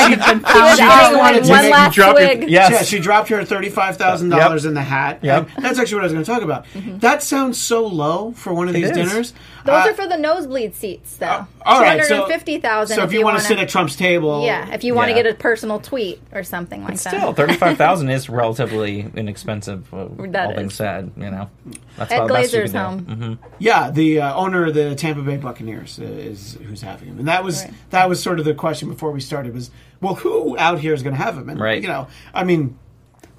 He 0.05 0.15
was 0.15 0.77
just 0.77 1.17
wanted 1.17 1.43
to 1.45 1.49
one 1.49 1.69
last 1.69 1.95
drop 1.95 2.17
your- 2.19 2.31
Yes. 2.47 2.71
Yeah, 2.71 2.83
she 2.83 2.99
dropped 2.99 3.29
her 3.29 3.43
thirty-five 3.43 3.97
thousand 3.97 4.29
dollars 4.29 4.65
in 4.65 4.73
the 4.75 4.81
hat. 4.83 5.19
Yep. 5.23 5.49
That's 5.59 5.79
actually 5.79 5.95
what 5.95 6.01
I 6.01 6.05
was 6.05 6.13
going 6.13 6.25
to 6.25 6.31
talk 6.31 6.43
about. 6.43 6.65
That 7.01 7.23
sounds 7.23 7.57
so 7.59 7.85
low 7.87 8.31
for 8.33 8.53
one 8.53 8.67
of 8.67 8.73
these 8.75 8.85
is. 8.85 8.91
dinners. 8.91 9.33
Those 9.65 9.85
Uh, 9.85 9.89
are 9.89 9.93
for 9.95 10.07
the 10.07 10.17
nosebleed 10.17 10.75
seats, 10.75 11.17
though. 11.17 11.47
all 11.65 11.77
Two 11.77 11.81
right, 11.81 11.89
hundred 11.89 12.05
so 12.05 12.23
and 12.25 12.31
fifty 12.31 12.59
thousand. 12.59 12.95
So 12.97 13.03
if 13.03 13.11
you, 13.13 13.23
want 13.23 13.39
to 13.39 13.43
sit 13.43 13.57
at 13.57 13.67
Trump's 13.67 13.95
table, 13.95 14.45
yeah, 14.45 14.71
if 14.71 14.83
you 14.83 14.93
want 14.93 15.09
to 15.09 15.15
Yeah. 15.15 15.23
get 15.23 15.33
a 15.33 15.35
personal 15.35 15.79
tweet 15.95 16.21
or 16.33 16.43
something 16.43 16.83
like 16.83 16.97
that. 16.99 17.09
still, 17.15 17.33
thirty 17.33 17.55
five 17.55 17.77
thousand 17.77 18.09
is 18.09 18.29
relatively 18.29 19.09
inexpensive. 19.15 19.93
Uh, 19.93 20.07
That 20.27 20.47
all 20.47 20.53
being 20.55 20.67
is. 20.67 20.73
said, 20.73 21.11
you 21.15 21.31
know, 21.31 21.49
that's 21.97 22.11
Ed 22.11 22.17
about 22.17 22.27
the 22.27 22.33
best 22.33 22.53
you 22.53 22.59
Glazer's 22.59 22.71
can 22.73 22.97
do. 23.05 23.15
home. 23.25 23.39
yeah, 23.59 23.91
the 23.91 24.21
uh, 24.21 24.35
owner 24.35 24.65
of 24.65 24.73
the 24.73 24.93
Tampa 24.95 25.21
Bay 25.21 25.37
Buccaneers 25.37 25.97
is 25.99 26.57
who's 26.65 26.81
having 26.81 27.07
him, 27.09 27.19
and 27.19 27.27
that 27.27 27.43
was 27.43 27.63
Right. 27.63 27.73
that 27.91 28.09
was 28.09 28.21
sort 28.21 28.39
of 28.39 28.45
the 28.45 28.53
question 28.53 28.89
before 28.89 29.11
we 29.11 29.21
started 29.21 29.53
was, 29.53 29.71
well, 30.01 30.15
who 30.15 30.57
out 30.57 30.79
here 30.79 30.93
is 30.93 31.01
going 31.03 31.15
to 31.15 31.21
have 31.21 31.37
him? 31.37 31.47
And 31.49 31.59
Right. 31.59 31.81
you 31.81 31.87
know, 31.87 32.07
I 32.33 32.43
mean, 32.43 32.77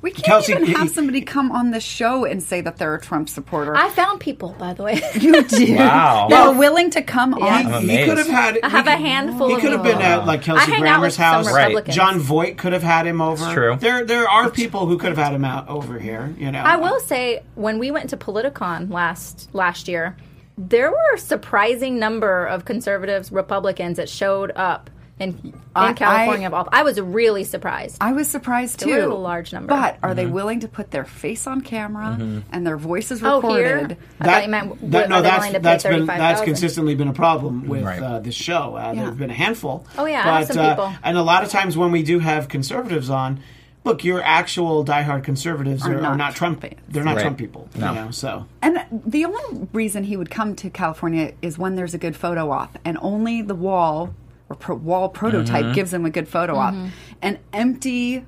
We 0.06 0.12
can't 0.12 0.24
Kelsey, 0.24 0.52
even 0.52 0.66
have 0.66 0.90
somebody 0.90 1.20
come 1.20 1.50
on 1.50 1.72
the 1.72 1.80
show 1.80 2.24
and 2.24 2.40
say 2.40 2.60
that 2.60 2.76
they're 2.76 2.94
a 2.94 3.00
Trump 3.00 3.28
supporter. 3.28 3.76
I 3.76 3.90
found 3.90 4.20
people, 4.20 4.54
by 4.56 4.72
the 4.72 4.84
way. 4.84 5.00
you 5.20 5.42
did. 5.48 5.76
Wow. 5.76 6.28
They 6.30 6.40
were 6.46 6.56
willing 6.56 6.90
to 6.90 7.02
come 7.02 7.32
he, 7.32 7.42
on. 7.42 7.66
I'm 7.66 7.82
he 7.82 8.04
could 8.04 8.16
have 8.16 8.28
had. 8.28 8.60
I 8.62 8.68
have 8.68 8.86
he 8.86 8.92
a 8.92 8.96
handful 8.96 9.48
He 9.48 9.60
could 9.60 9.72
have 9.72 9.82
been 9.82 10.00
at 10.00 10.24
like 10.24 10.42
Kelsey 10.42 10.62
I 10.62 10.64
hang 10.76 10.82
out 10.84 11.00
Grammer's 11.00 11.16
house. 11.16 11.52
Right. 11.52 11.84
Jon 11.86 12.20
Voight 12.20 12.56
could 12.56 12.72
have 12.72 12.84
had 12.84 13.04
him 13.04 13.20
over. 13.20 13.44
It's 13.46 13.52
true. 13.52 13.76
There, 13.80 14.04
there 14.04 14.28
are 14.28 14.48
people 14.48 14.86
who 14.86 14.96
could 14.96 15.08
have 15.08 15.18
had 15.18 15.34
him 15.34 15.44
out 15.44 15.68
over 15.68 15.98
here. 15.98 16.32
You 16.38 16.52
know, 16.52 16.60
I 16.60 16.76
will 16.76 17.00
say, 17.00 17.42
when 17.56 17.80
we 17.80 17.90
went 17.90 18.10
to 18.10 18.16
Politicon 18.16 18.92
last 18.92 19.48
last 19.54 19.88
year, 19.88 20.16
there 20.56 20.92
were 20.92 21.14
a 21.16 21.18
surprising 21.18 21.98
number 21.98 22.46
of 22.46 22.64
conservatives, 22.64 23.32
Republicans 23.32 23.96
that 23.96 24.08
showed 24.08 24.52
up 24.54 24.88
in, 25.18 25.28
in 25.30 25.54
I- 25.74 25.92
California. 25.94 26.44
I- 26.44 26.46
of 26.48 26.54
all, 26.54 26.68
I 26.72 26.82
was 26.82 27.00
really 27.00 27.44
surprised. 27.44 27.96
I 28.00 28.12
was 28.12 28.28
surprised 28.28 28.80
too. 28.80 28.86
There 28.86 29.08
was 29.08 29.16
a 29.16 29.20
large 29.20 29.52
number. 29.52 29.68
But 29.68 29.98
are 30.02 30.10
Mm-hmm. 30.10 30.16
they 30.16 30.26
willing 30.26 30.60
to 30.60 30.68
put 30.68 30.90
their 30.90 31.04
face 31.04 31.46
on 31.46 31.62
camera 31.62 32.42
and 32.52 32.66
their 32.66 32.76
voices 32.76 33.22
oh, 33.22 33.36
recorded? 33.36 33.88
here 33.92 33.98
I 34.20 34.24
thought 34.24 34.44
you 34.44 34.50
meant 34.50 34.90
that- 34.90 35.06
are 35.06 35.08
no, 35.08 35.16
they 35.22 35.28
that's 35.28 35.38
willing 35.38 35.52
to 35.54 35.58
pay 35.60 35.62
that's 35.62 35.82
been 35.84 35.92
that's 36.06 36.06
five 36.06 36.18
thousand? 36.18 36.44
consistently 36.46 36.94
been 36.94 37.08
a 37.08 37.12
problem 37.14 37.66
with 37.66 37.82
Right. 37.82 38.02
uh, 38.02 38.18
this 38.20 38.34
show. 38.34 38.76
Uh, 38.76 38.92
Yeah. 38.94 39.02
There've 39.04 39.18
been 39.18 39.30
a 39.30 39.34
handful. 39.34 39.86
Oh, 39.96 40.04
yeah, 40.06 40.22
but 40.24 40.30
have 40.38 40.46
some 40.48 40.58
uh, 40.58 40.70
people. 40.70 40.92
and 41.02 41.16
a 41.16 41.22
lot 41.22 41.42
of 41.44 41.50
times 41.50 41.76
when 41.76 41.92
we 41.92 42.02
do 42.02 42.18
have 42.18 42.48
conservatives 42.48 43.08
on, 43.10 43.40
look, 43.84 44.04
your 44.04 44.20
actual 44.22 44.84
diehard 44.84 45.22
conservatives 45.24 45.86
Are 45.86 45.92
are, 45.92 45.96
are 45.98 46.00
not 46.02 46.16
not 46.18 46.34
Trump. 46.34 46.60
Trump 46.60 46.74
fans. 46.74 46.86
They're 46.90 47.04
not 47.04 47.16
Right. 47.16 47.22
Trump 47.22 47.38
people. 47.38 47.68
No. 47.74 47.90
You 47.90 47.94
know, 48.00 48.10
so 48.10 48.46
And 48.60 48.84
the 48.90 49.24
only 49.24 49.68
reason 49.72 50.04
he 50.04 50.16
would 50.16 50.28
come 50.30 50.54
to 50.56 50.68
California 50.70 51.32
is 51.40 51.56
when 51.58 51.74
there's 51.76 51.94
a 51.94 51.98
good 51.98 52.16
photo 52.16 52.50
op, 52.50 52.78
and 52.84 52.98
only 53.00 53.40
the 53.42 53.54
wall 53.54 54.12
or 54.48 54.56
pro- 54.56 54.76
wall 54.76 55.08
prototype 55.08 55.64
Mm-hmm. 55.64 55.72
gives 55.74 55.90
them 55.90 56.04
a 56.04 56.10
good 56.10 56.28
photo 56.28 56.56
op. 56.56 56.74
An 57.22 57.38
empty, 57.52 58.24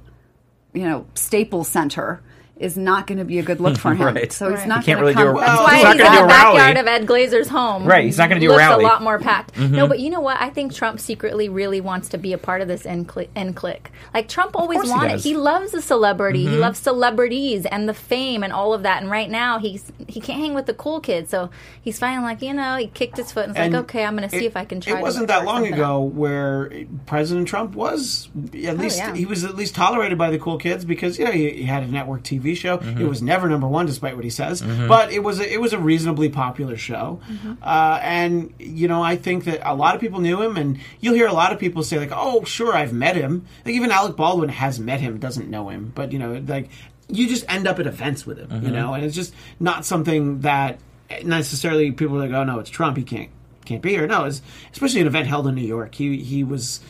you 0.72 0.82
know, 0.88 1.06
Staples 1.14 1.68
Center 1.68 2.22
is 2.58 2.76
not 2.76 3.06
going 3.06 3.18
to 3.18 3.24
be 3.24 3.38
a 3.38 3.42
good 3.42 3.60
look 3.60 3.78
for 3.78 3.94
him. 3.94 4.14
Right. 4.14 4.32
So 4.32 4.50
he's 4.50 4.58
Right. 4.60 4.68
not 4.68 4.80
He 4.80 4.86
can't 4.86 5.00
going 5.00 5.14
to 5.14 5.20
really 5.20 5.32
do 5.32 5.38
come. 5.38 5.42
a- 5.42 5.46
That's 5.46 5.60
why 5.62 5.74
he's 5.76 5.84
not 5.84 5.94
he's 5.94 6.02
gonna 6.02 6.08
in 6.08 6.12
do 6.12 6.18
the 6.18 6.24
a 6.24 6.26
rally. 6.26 6.56
backyard 6.58 6.76
of 6.78 6.86
Ed 6.86 7.06
Glazer's 7.06 7.48
home. 7.48 7.84
Right, 7.84 8.04
he's 8.04 8.18
not 8.18 8.28
gonna 8.28 8.40
do 8.40 8.48
a 8.48 8.52
Looks 8.52 8.58
rally. 8.58 8.84
a 8.84 8.86
lot 8.88 9.02
more 9.02 9.18
packed. 9.18 9.56
No, 9.56 9.64
mm-hmm. 9.66 9.88
but 9.88 9.98
you 10.00 10.10
know 10.10 10.20
what? 10.20 10.40
I 10.40 10.50
think 10.50 10.74
Trump 10.74 11.00
secretly 11.00 11.48
really 11.48 11.80
wants 11.80 12.08
to 12.10 12.18
be 12.18 12.32
a 12.32 12.38
part 12.38 12.60
of 12.60 12.68
this 12.68 12.84
end, 12.86 13.08
cli- 13.08 13.30
end 13.36 13.56
click. 13.56 13.90
Like 14.12 14.28
Trump 14.28 14.56
always 14.56 14.78
course 14.78 14.88
he 14.88 14.94
wanted. 14.94 15.08
does. 15.12 15.24
He, 15.24 15.36
loves 15.36 15.72
the 15.72 15.82
celebrity. 15.82 16.42
He 16.42 16.48
mm-hmm. 16.48 16.60
loves 16.60 16.78
celebrities 16.78 17.64
and 17.66 17.88
the 17.88 17.94
fame 17.94 18.42
and 18.42 18.52
all 18.52 18.74
of 18.74 18.82
that. 18.82 19.02
And 19.02 19.10
right 19.10 19.30
now 19.30 19.58
he's 19.58 19.92
he 20.08 20.20
can't 20.20 20.40
hang 20.40 20.54
with 20.54 20.66
the 20.66 20.74
cool 20.74 21.00
kids. 21.00 21.30
So 21.30 21.50
he's 21.80 21.98
finally 21.98 22.24
like 22.24 22.42
you 22.42 22.52
know 22.54 22.76
he 22.76 22.88
kicked 22.88 23.16
his 23.16 23.30
foot 23.32 23.44
and 23.44 23.50
it's 23.52 23.58
And 23.60 23.72
like 23.74 23.84
okay 23.84 24.04
I'm 24.04 24.16
going 24.16 24.28
to 24.28 24.36
see 24.36 24.46
if 24.46 24.56
I 24.56 24.64
can 24.64 24.80
try. 24.80 24.98
It 24.98 25.02
wasn't 25.02 25.22
work 25.22 25.28
that 25.28 25.44
long 25.44 25.66
ago 25.66 26.04
out. 26.04 26.14
where 26.14 26.70
President 27.06 27.46
Trump 27.48 27.74
was 27.74 28.28
at 28.54 28.70
oh, 28.70 28.72
least 28.74 28.98
yeah. 28.98 29.14
he 29.14 29.26
was 29.26 29.44
at 29.44 29.54
least 29.54 29.74
tolerated 29.74 30.18
by 30.18 30.30
the 30.30 30.38
cool 30.38 30.58
kids 30.58 30.84
because 30.84 31.18
you 31.18 31.24
know 31.24 31.30
he, 31.32 31.50
he 31.50 31.62
had 31.64 31.82
a 31.82 31.86
network 31.86 32.22
TV 32.22 32.47
show. 32.54 32.78
Mm-hmm. 32.78 33.00
It 33.00 33.08
was 33.08 33.22
never 33.22 33.48
number 33.48 33.66
one, 33.68 33.86
despite 33.86 34.14
what 34.16 34.24
he 34.24 34.30
says, 34.30 34.62
but 34.62 35.12
it 35.12 35.20
was 35.20 35.40
a, 35.40 35.52
it 35.52 35.60
was 35.60 35.72
a 35.72 35.78
reasonably 35.78 36.28
popular 36.28 36.76
show. 36.76 37.20
Mm-hmm. 37.30 37.54
Uh, 37.62 37.98
and 38.02 38.52
you 38.58 38.88
know 38.88 39.02
I 39.02 39.16
think 39.16 39.44
that 39.44 39.60
a 39.68 39.74
lot 39.74 39.94
of 39.94 40.00
people 40.00 40.20
knew 40.20 40.40
him, 40.42 40.56
and 40.56 40.78
you'll 41.00 41.14
hear 41.14 41.26
a 41.26 41.32
lot 41.32 41.52
of 41.52 41.58
people 41.58 41.82
say 41.82 41.98
like, 41.98 42.12
"Oh, 42.12 42.44
sure, 42.44 42.74
I've 42.74 42.92
met 42.92 43.16
him." 43.16 43.46
Like 43.64 43.74
even 43.74 43.90
Alec 43.90 44.16
Baldwin 44.16 44.48
has 44.50 44.78
met 44.80 45.00
him, 45.00 45.18
doesn't 45.18 45.48
know 45.48 45.68
him, 45.68 45.92
but 45.94 46.12
you 46.12 46.18
know 46.18 46.42
like 46.46 46.70
you 47.08 47.26
just 47.28 47.44
end 47.48 47.66
up 47.66 47.78
at 47.78 47.86
events 47.86 48.26
with 48.26 48.38
him, 48.38 48.48
Mm-hmm. 48.48 48.66
you 48.66 48.72
know, 48.72 48.92
and 48.94 49.04
it's 49.04 49.14
just 49.14 49.34
not 49.58 49.84
something 49.84 50.40
that 50.42 50.78
necessarily 51.24 51.90
people 51.92 52.16
are 52.16 52.20
like, 52.20 52.32
"Oh 52.32 52.44
no, 52.44 52.58
it's 52.58 52.70
Trump, 52.70 52.96
he 52.96 53.02
can't." 53.02 53.30
can't 53.64 53.82
be 53.82 53.90
here. 53.90 54.06
No, 54.06 54.24
it's, 54.24 54.40
especially 54.72 55.02
an 55.02 55.06
event 55.06 55.26
held 55.28 55.46
in 55.46 55.54
New 55.54 55.60
York. 55.66 55.94
He 55.94 56.22
he 56.22 56.42
was 56.42 56.80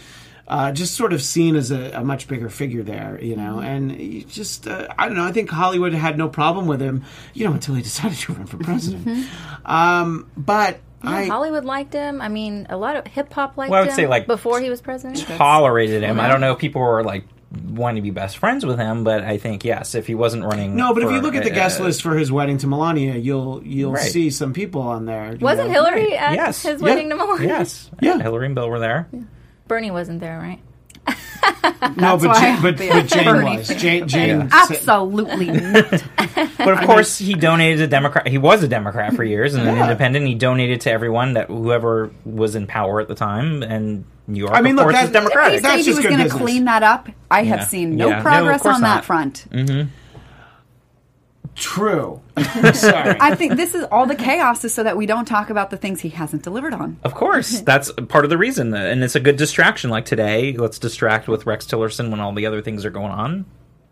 uh, 0.49 0.73
just 0.73 0.95
sort 0.95 1.13
of 1.13 1.23
seen 1.23 1.55
as 1.57 1.71
a, 1.71 1.91
a 1.93 2.03
much 2.03 2.27
bigger 2.27 2.49
figure 2.49 2.83
there, 2.83 3.19
you 3.23 3.37
know. 3.37 3.61
And 3.61 3.93
he 3.93 4.25
just 4.25 4.67
uh, 4.67 4.89
I 4.99 5.07
don't 5.07 5.17
know. 5.17 5.25
I 5.25 5.33
think 5.33 5.51
Hollywood 5.51 5.93
had 5.93 6.17
no 6.19 6.29
problem 6.29 6.67
with 6.67 6.81
him, 6.81 7.05
you 7.35 7.47
know, 7.47 7.53
until 7.53 7.75
he 7.75 7.83
decided 7.91 8.19
to 8.19 8.33
run 8.33 8.47
for 8.47 8.57
president. 8.57 9.29
Um, 9.65 10.31
but 10.37 10.81
Yeah, 11.05 11.11
I 11.11 11.27
Hollywood 11.27 11.65
liked 11.65 11.93
him. 11.93 12.21
I 12.21 12.29
mean, 12.29 12.67
a 12.71 12.77
lot 12.77 12.97
of 12.97 13.07
hip 13.07 13.33
hop 13.33 13.57
liked 13.57 13.71
Well, 13.71 13.79
I 13.79 13.83
would 13.83 13.91
him 13.91 13.97
say, 13.97 14.07
like, 14.07 14.27
before 14.27 14.61
he 14.61 14.71
was 14.71 14.81
president. 14.81 15.19
tolerated 15.27 16.03
him. 16.03 16.19
I 16.19 16.29
don't 16.29 16.41
know 16.41 16.53
if 16.53 16.59
people 16.59 16.81
were 16.83 17.05
like 17.05 17.25
wanting 17.67 17.97
to 17.97 18.03
be 18.03 18.11
best 18.11 18.37
friends 18.37 18.67
with 18.67 18.79
him, 18.79 19.05
but 19.05 19.25
I 19.25 19.39
think 19.39 19.65
yes, 19.65 19.95
if 19.95 20.07
he 20.07 20.15
wasn't 20.15 20.45
running. 20.45 20.77
no, 20.77 20.93
but 20.93 21.03
if 21.03 21.11
you 21.11 21.21
look 21.21 21.35
at 21.35 21.45
the 21.45 21.51
guest 21.51 21.81
uh, 21.81 21.85
list 21.85 22.03
for 22.03 22.15
his 22.17 22.31
wedding 22.33 22.59
to 22.59 22.67
Melania, 22.67 23.15
you'll 23.17 23.63
you'll 23.65 23.93
Right. 23.93 24.11
see 24.11 24.29
some 24.31 24.53
people 24.53 24.83
on 24.83 25.07
there. 25.07 25.37
Wasn't 25.41 25.69
know. 25.69 25.73
Hillary 25.75 26.15
at 26.17 26.35
Yes. 26.35 26.63
his 26.63 26.81
Yeah. 26.81 26.87
wedding 26.89 27.09
to 27.11 27.17
Melania? 27.17 27.49
Yes, 27.49 27.91
Yeah. 28.01 28.19
Hillary 28.19 28.47
and 28.47 28.55
Bill 28.55 28.69
were 28.69 28.79
there. 28.81 29.09
Bernie 29.69 29.91
wasn't 29.91 30.21
there, 30.21 30.39
right? 30.39 30.61
No, 31.97 32.17
but 32.19 32.29
why 32.29 32.41
Jane, 32.41 32.63
but, 32.63 32.77
but 32.77 33.07
Jane 33.07 33.25
Bernie 33.25 33.57
was. 33.59 33.69
Jane, 33.69 34.09
Jane 34.09 34.41
Yeah. 34.41 34.49
Absolutely 34.53 35.47
not. 35.51 36.03
But 36.59 36.69
of 36.69 36.81
course, 36.81 37.17
he 37.19 37.35
donated 37.35 37.79
to 37.79 37.87
Democrat. 37.87 38.27
He 38.27 38.37
was 38.39 38.63
a 38.63 38.69
Democrat 38.69 39.15
for 39.15 39.25
years 39.25 39.55
and 39.55 39.67
an 39.69 39.79
independent. 39.79 40.27
He 40.27 40.35
donated 40.35 40.83
to 40.83 40.93
everyone 40.93 41.35
that 41.35 41.47
whoever 41.49 42.11
was 42.25 42.55
in 42.57 42.67
power 42.67 43.01
at 43.01 43.09
the 43.09 43.15
time, 43.15 43.63
and 43.63 44.05
New 44.27 44.41
York, 44.41 44.53
I 44.55 44.61
mean, 44.61 44.73
of 44.73 44.77
look, 44.79 44.85
course, 44.87 44.95
that- 44.97 45.05
is 45.05 45.11
Democratic. 45.13 45.55
He 45.55 45.61
That's 45.61 45.73
said 45.75 45.79
he 45.79 45.85
just 45.85 45.97
was 45.99 46.07
going 46.07 46.29
to 46.29 46.35
clean 46.35 46.65
that 46.65 46.83
up. 46.83 47.09
I 47.31 47.45
have 47.45 47.65
seen 47.65 47.97
no 47.97 48.07
Yeah. 48.09 48.11
No, 48.15 48.17
of 48.19 48.23
progress 48.25 48.63
course 48.63 48.75
on 48.77 48.81
that 48.83 48.95
not. 48.97 49.05
front. 49.05 49.47
Mm-hmm. 49.51 49.89
True. 51.59 52.21
Sorry. 52.73 53.17
I 53.21 53.35
think 53.35 53.57
this 53.57 53.75
is 53.75 53.85
all 53.91 54.07
the 54.07 54.15
chaos 54.15 54.65
is 54.65 54.73
so 54.73 54.83
that 54.85 54.97
we 54.97 55.07
don't 55.07 55.25
talk 55.27 55.51
about 55.51 55.71
the 55.71 55.77
things 55.77 56.01
he 56.01 56.09
hasn't 56.11 56.43
delivered 56.43 56.73
on. 56.73 56.99
Of 57.05 57.15
course, 57.15 57.61
that's 57.67 57.91
part 58.09 58.25
of 58.25 58.31
the 58.31 58.39
reason, 58.39 58.73
uh, 58.73 58.79
and 58.79 59.03
it's 59.05 59.15
a 59.15 59.21
good 59.21 59.37
distraction. 59.37 59.91
Like 59.91 60.05
today, 60.05 60.53
let's 60.55 60.79
distract 60.79 61.29
with 61.29 61.47
Rex 61.47 61.67
Tillerson 61.67 62.11
when 62.11 62.21
all 62.21 62.33
the 62.33 62.47
other 62.47 62.63
things 62.63 62.85
are 62.85 62.91
going 62.91 63.11
on. 63.13 63.45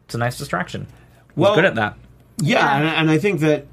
It's 0.07 0.15
a 0.15 0.19
nice 0.19 0.39
distraction. 0.39 0.87
He's 1.29 1.37
Well- 1.37 1.55
good 1.55 1.65
at 1.65 1.75
that. 1.75 1.97
Yeah, 2.39 2.77
and, 2.77 2.87
and 2.87 3.11
I 3.11 3.17
think 3.19 3.41
that 3.41 3.67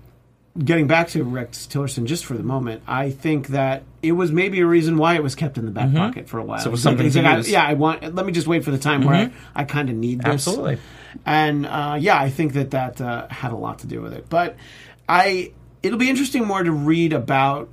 getting 0.58 0.86
back 0.88 1.08
to 1.10 1.24
Rex 1.24 1.66
Tillerson 1.68 2.06
just 2.06 2.26
for 2.26 2.36
the 2.36 2.44
moment, 2.44 2.84
I 2.88 3.10
think 3.10 3.48
that 3.48 3.84
it 4.04 4.12
was 4.12 4.32
maybe 4.32 4.60
a 4.60 4.66
reason 4.68 4.98
why 4.98 5.16
it 5.16 5.24
was 5.24 5.34
kept 5.36 5.58
in 5.58 5.66
the 5.66 5.72
back 5.72 5.92
pocket 5.94 6.28
for 6.30 6.38
a 6.40 6.44
while. 6.44 6.60
So 6.60 6.70
it 6.70 6.72
was 6.72 6.84
something 6.84 7.06
like, 7.12 7.26
I- 7.26 7.40
yeah, 7.50 7.66
I 7.66 7.74
want. 7.74 8.14
Let 8.16 8.26
me 8.26 8.32
just 8.32 8.46
wait 8.48 8.64
for 8.64 8.72
the 8.72 8.78
time 8.78 9.04
where 9.04 9.16
I, 9.56 9.62
I 9.62 9.64
kind 9.64 9.90
of 9.90 9.96
need 9.96 10.20
this. 10.20 10.28
Absolutely. 10.48 10.78
And 11.26 11.66
uh, 11.66 11.98
yeah, 12.00 12.20
I 12.20 12.30
think 12.30 12.54
that 12.54 12.72
that 12.72 13.02
uh, 13.02 13.28
had 13.30 13.52
a 13.52 13.56
lot 13.56 13.80
to 13.80 13.88
do 13.88 14.02
with 14.02 14.14
it. 14.14 14.28
But 14.30 14.56
I, 15.10 15.52
it'll 15.82 15.98
be 16.00 16.10
interesting 16.10 16.46
more 16.46 16.62
to 16.64 16.72
read 16.72 17.14
about, 17.14 17.70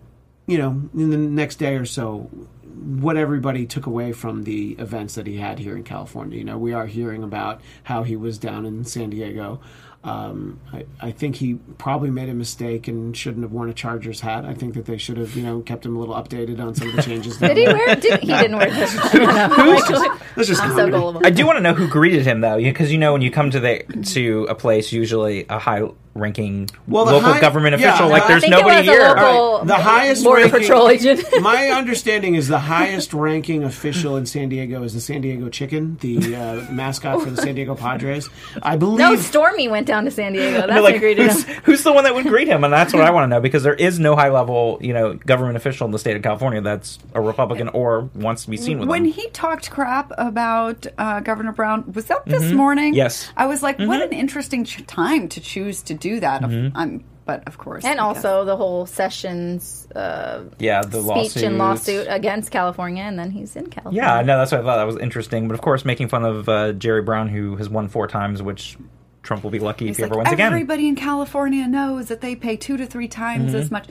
you 0.46 0.58
know, 0.58 0.70
in 0.94 1.10
the 1.10 1.16
next 1.16 1.56
day 1.56 1.76
or 1.76 1.84
so, 1.84 2.30
what 2.64 3.16
everybody 3.16 3.66
took 3.66 3.86
away 3.86 4.12
from 4.12 4.44
the 4.44 4.72
events 4.78 5.14
that 5.16 5.26
he 5.26 5.36
had 5.36 5.58
here 5.58 5.76
in 5.76 5.84
California. 5.84 6.38
You 6.38 6.44
know, 6.44 6.56
we 6.58 6.72
are 6.72 6.86
hearing 6.86 7.22
about 7.22 7.60
how 7.82 8.04
he 8.04 8.16
was 8.16 8.38
down 8.38 8.64
in 8.64 8.84
San 8.84 9.10
Diego. 9.10 9.60
Um, 10.02 10.60
I, 10.72 10.86
I 10.98 11.10
think 11.10 11.36
he 11.36 11.54
probably 11.76 12.10
made 12.10 12.30
a 12.30 12.34
mistake 12.34 12.88
and 12.88 13.14
shouldn't 13.14 13.42
have 13.42 13.52
worn 13.52 13.68
a 13.68 13.74
Chargers 13.74 14.20
hat. 14.20 14.46
I 14.46 14.54
think 14.54 14.72
that 14.74 14.86
they 14.86 14.96
should 14.96 15.18
have, 15.18 15.36
you 15.36 15.42
know, 15.42 15.60
kept 15.60 15.84
him 15.84 15.94
a 15.94 15.98
little 15.98 16.14
updated 16.14 16.58
on 16.58 16.74
some 16.74 16.88
of 16.88 16.96
the 16.96 17.02
changes. 17.02 17.36
Did 17.36 17.56
he 17.58 17.66
wear? 17.66 17.96
Did, 17.96 18.20
he 18.20 18.26
didn't 18.28 18.56
wear 18.56 18.70
this. 18.70 18.96
I 18.96 19.12
don't 19.12 19.34
know. 19.34 19.76
Actually, 19.76 20.08
That's 20.36 20.48
just 20.48 20.62
I'm 20.62 20.74
so 20.74 20.90
gullible. 20.90 21.20
I 21.24 21.30
do 21.30 21.44
want 21.44 21.58
to 21.58 21.62
know 21.62 21.74
who 21.74 21.86
greeted 21.86 22.22
him 22.22 22.40
though, 22.40 22.56
because 22.56 22.90
you 22.90 22.96
know 22.98 23.12
when 23.12 23.20
you 23.20 23.30
come 23.30 23.50
to 23.50 23.60
the 23.60 23.84
to 24.14 24.46
a 24.48 24.54
place, 24.54 24.90
usually 24.90 25.44
a 25.50 25.58
high-ranking 26.14 26.70
Well, 26.88 27.04
local 27.04 27.20
high- 27.32 27.40
government 27.40 27.78
yeah, 27.78 27.88
official. 27.90 28.06
I 28.06 28.10
like, 28.10 28.26
there's 28.28 28.42
think 28.42 28.50
nobody 28.52 28.76
it 28.76 28.78
was 28.80 28.86
here. 28.88 29.02
A 29.04 29.08
local 29.08 29.22
All 29.24 29.58
right, 29.58 29.66
the 29.66 29.74
highest 29.74 30.24
border 30.24 30.42
ranking- 30.42 30.60
patrol 30.60 30.88
agent. 30.88 31.24
My 31.40 31.68
understanding 31.70 32.34
is 32.34 32.48
the 32.48 32.58
highest 32.58 33.12
ranking 33.14 33.64
official 33.64 34.16
in 34.16 34.26
San 34.26 34.48
Diego 34.48 34.82
is 34.82 34.94
the 34.94 35.00
San 35.00 35.20
Diego 35.20 35.48
Chicken, 35.48 35.96
the 36.00 36.34
uh, 36.36 36.72
mascot 36.72 37.22
for 37.22 37.30
the 37.30 37.40
San 37.40 37.54
Diego 37.54 37.74
Padres. 37.74 38.28
I 38.62 38.76
believe. 38.76 38.98
no, 38.98 39.16
Stormy 39.16 39.68
went 39.68 39.86
down 39.86 40.04
to 40.04 40.10
San 40.10 40.32
Diego. 40.32 40.50
That's 40.66 40.72
They're 40.72 40.82
like, 40.82 40.96
who 40.96 41.14
who's, 41.14 41.44
who's 41.64 41.82
the 41.84 41.92
one 41.92 42.04
that 42.04 42.14
would 42.14 42.26
greet 42.26 42.48
him? 42.48 42.64
And 42.64 42.72
that's 42.72 42.92
what 42.92 43.02
I 43.02 43.10
want 43.10 43.24
to 43.24 43.28
know 43.28 43.40
because 43.40 43.62
there 43.62 43.74
is 43.74 43.98
no 43.98 44.16
high-level, 44.16 44.78
you 44.80 44.92
know, 44.92 45.14
government 45.14 45.56
official 45.56 45.84
in 45.86 45.90
the 45.92 45.98
state 45.98 46.16
of 46.16 46.22
California 46.22 46.60
that's 46.60 46.98
a 47.14 47.20
Republican 47.20 47.68
or 47.68 48.02
wants 48.14 48.44
to 48.44 48.50
be 48.50 48.56
seen 48.56 48.78
with 48.78 48.88
When 48.88 49.04
him. 49.04 49.12
he 49.12 49.28
talked 49.30 49.70
crap 49.70 50.12
about 50.18 50.86
uh, 50.98 51.20
Governor 51.20 51.52
Brown, 51.52 51.92
was 51.92 52.06
that 52.06 52.24
this 52.26 52.52
morning? 52.52 52.92
Mm-hmm. 52.92 52.96
Yes. 52.96 53.30
I 53.36 53.46
was 53.46 53.62
like, 53.62 53.78
what 53.78 54.02
an 54.02 54.12
interesting 54.12 54.64
ch- 54.64 54.84
time 54.86 55.28
to 55.28 55.40
choose 55.40 55.82
to 55.82 55.94
do 56.00 56.20
that. 56.20 56.42
Mm-hmm. 56.42 56.76
I'm, 56.76 57.04
but 57.24 57.46
of 57.46 57.58
course. 57.58 57.84
And 57.84 58.00
I 58.00 58.02
also 58.02 58.44
the 58.44 58.56
whole 58.56 58.86
Sessions 58.86 59.86
uh, 59.94 60.44
yeah, 60.58 60.82
the 60.82 61.02
speech 61.02 61.42
and 61.42 61.58
lawsuit 61.58 62.06
against 62.10 62.50
California, 62.50 63.04
and 63.04 63.18
then 63.18 63.30
he's 63.30 63.54
in 63.54 63.66
California. 63.66 64.02
Yeah, 64.02 64.22
no. 64.22 64.38
That's 64.38 64.50
what 64.50 64.62
I 64.62 64.64
thought. 64.64 64.76
That 64.76 64.86
was 64.86 64.98
interesting. 64.98 65.46
But 65.46 65.54
of 65.54 65.60
course, 65.60 65.84
making 65.84 66.08
fun 66.08 66.24
of 66.24 66.48
uh, 66.48 66.72
Jerry 66.72 67.02
Brown, 67.02 67.28
who 67.28 67.56
has 67.56 67.68
won 67.68 67.88
four 67.88 68.08
times, 68.08 68.42
which 68.42 68.76
Trump 69.22 69.44
will 69.44 69.50
be 69.50 69.58
lucky 69.58 69.86
He's 69.86 69.92
if 69.92 69.96
he 69.98 70.02
like, 70.04 70.10
ever 70.10 70.18
wins 70.18 70.32
again. 70.32 70.52
everybody 70.52 70.88
in 70.88 70.96
California 70.96 71.66
knows 71.68 72.08
that 72.08 72.20
they 72.20 72.34
pay 72.34 72.56
two 72.56 72.76
to 72.76 72.86
three 72.86 73.08
times 73.08 73.54
as 73.54 73.70
much. 73.70 73.86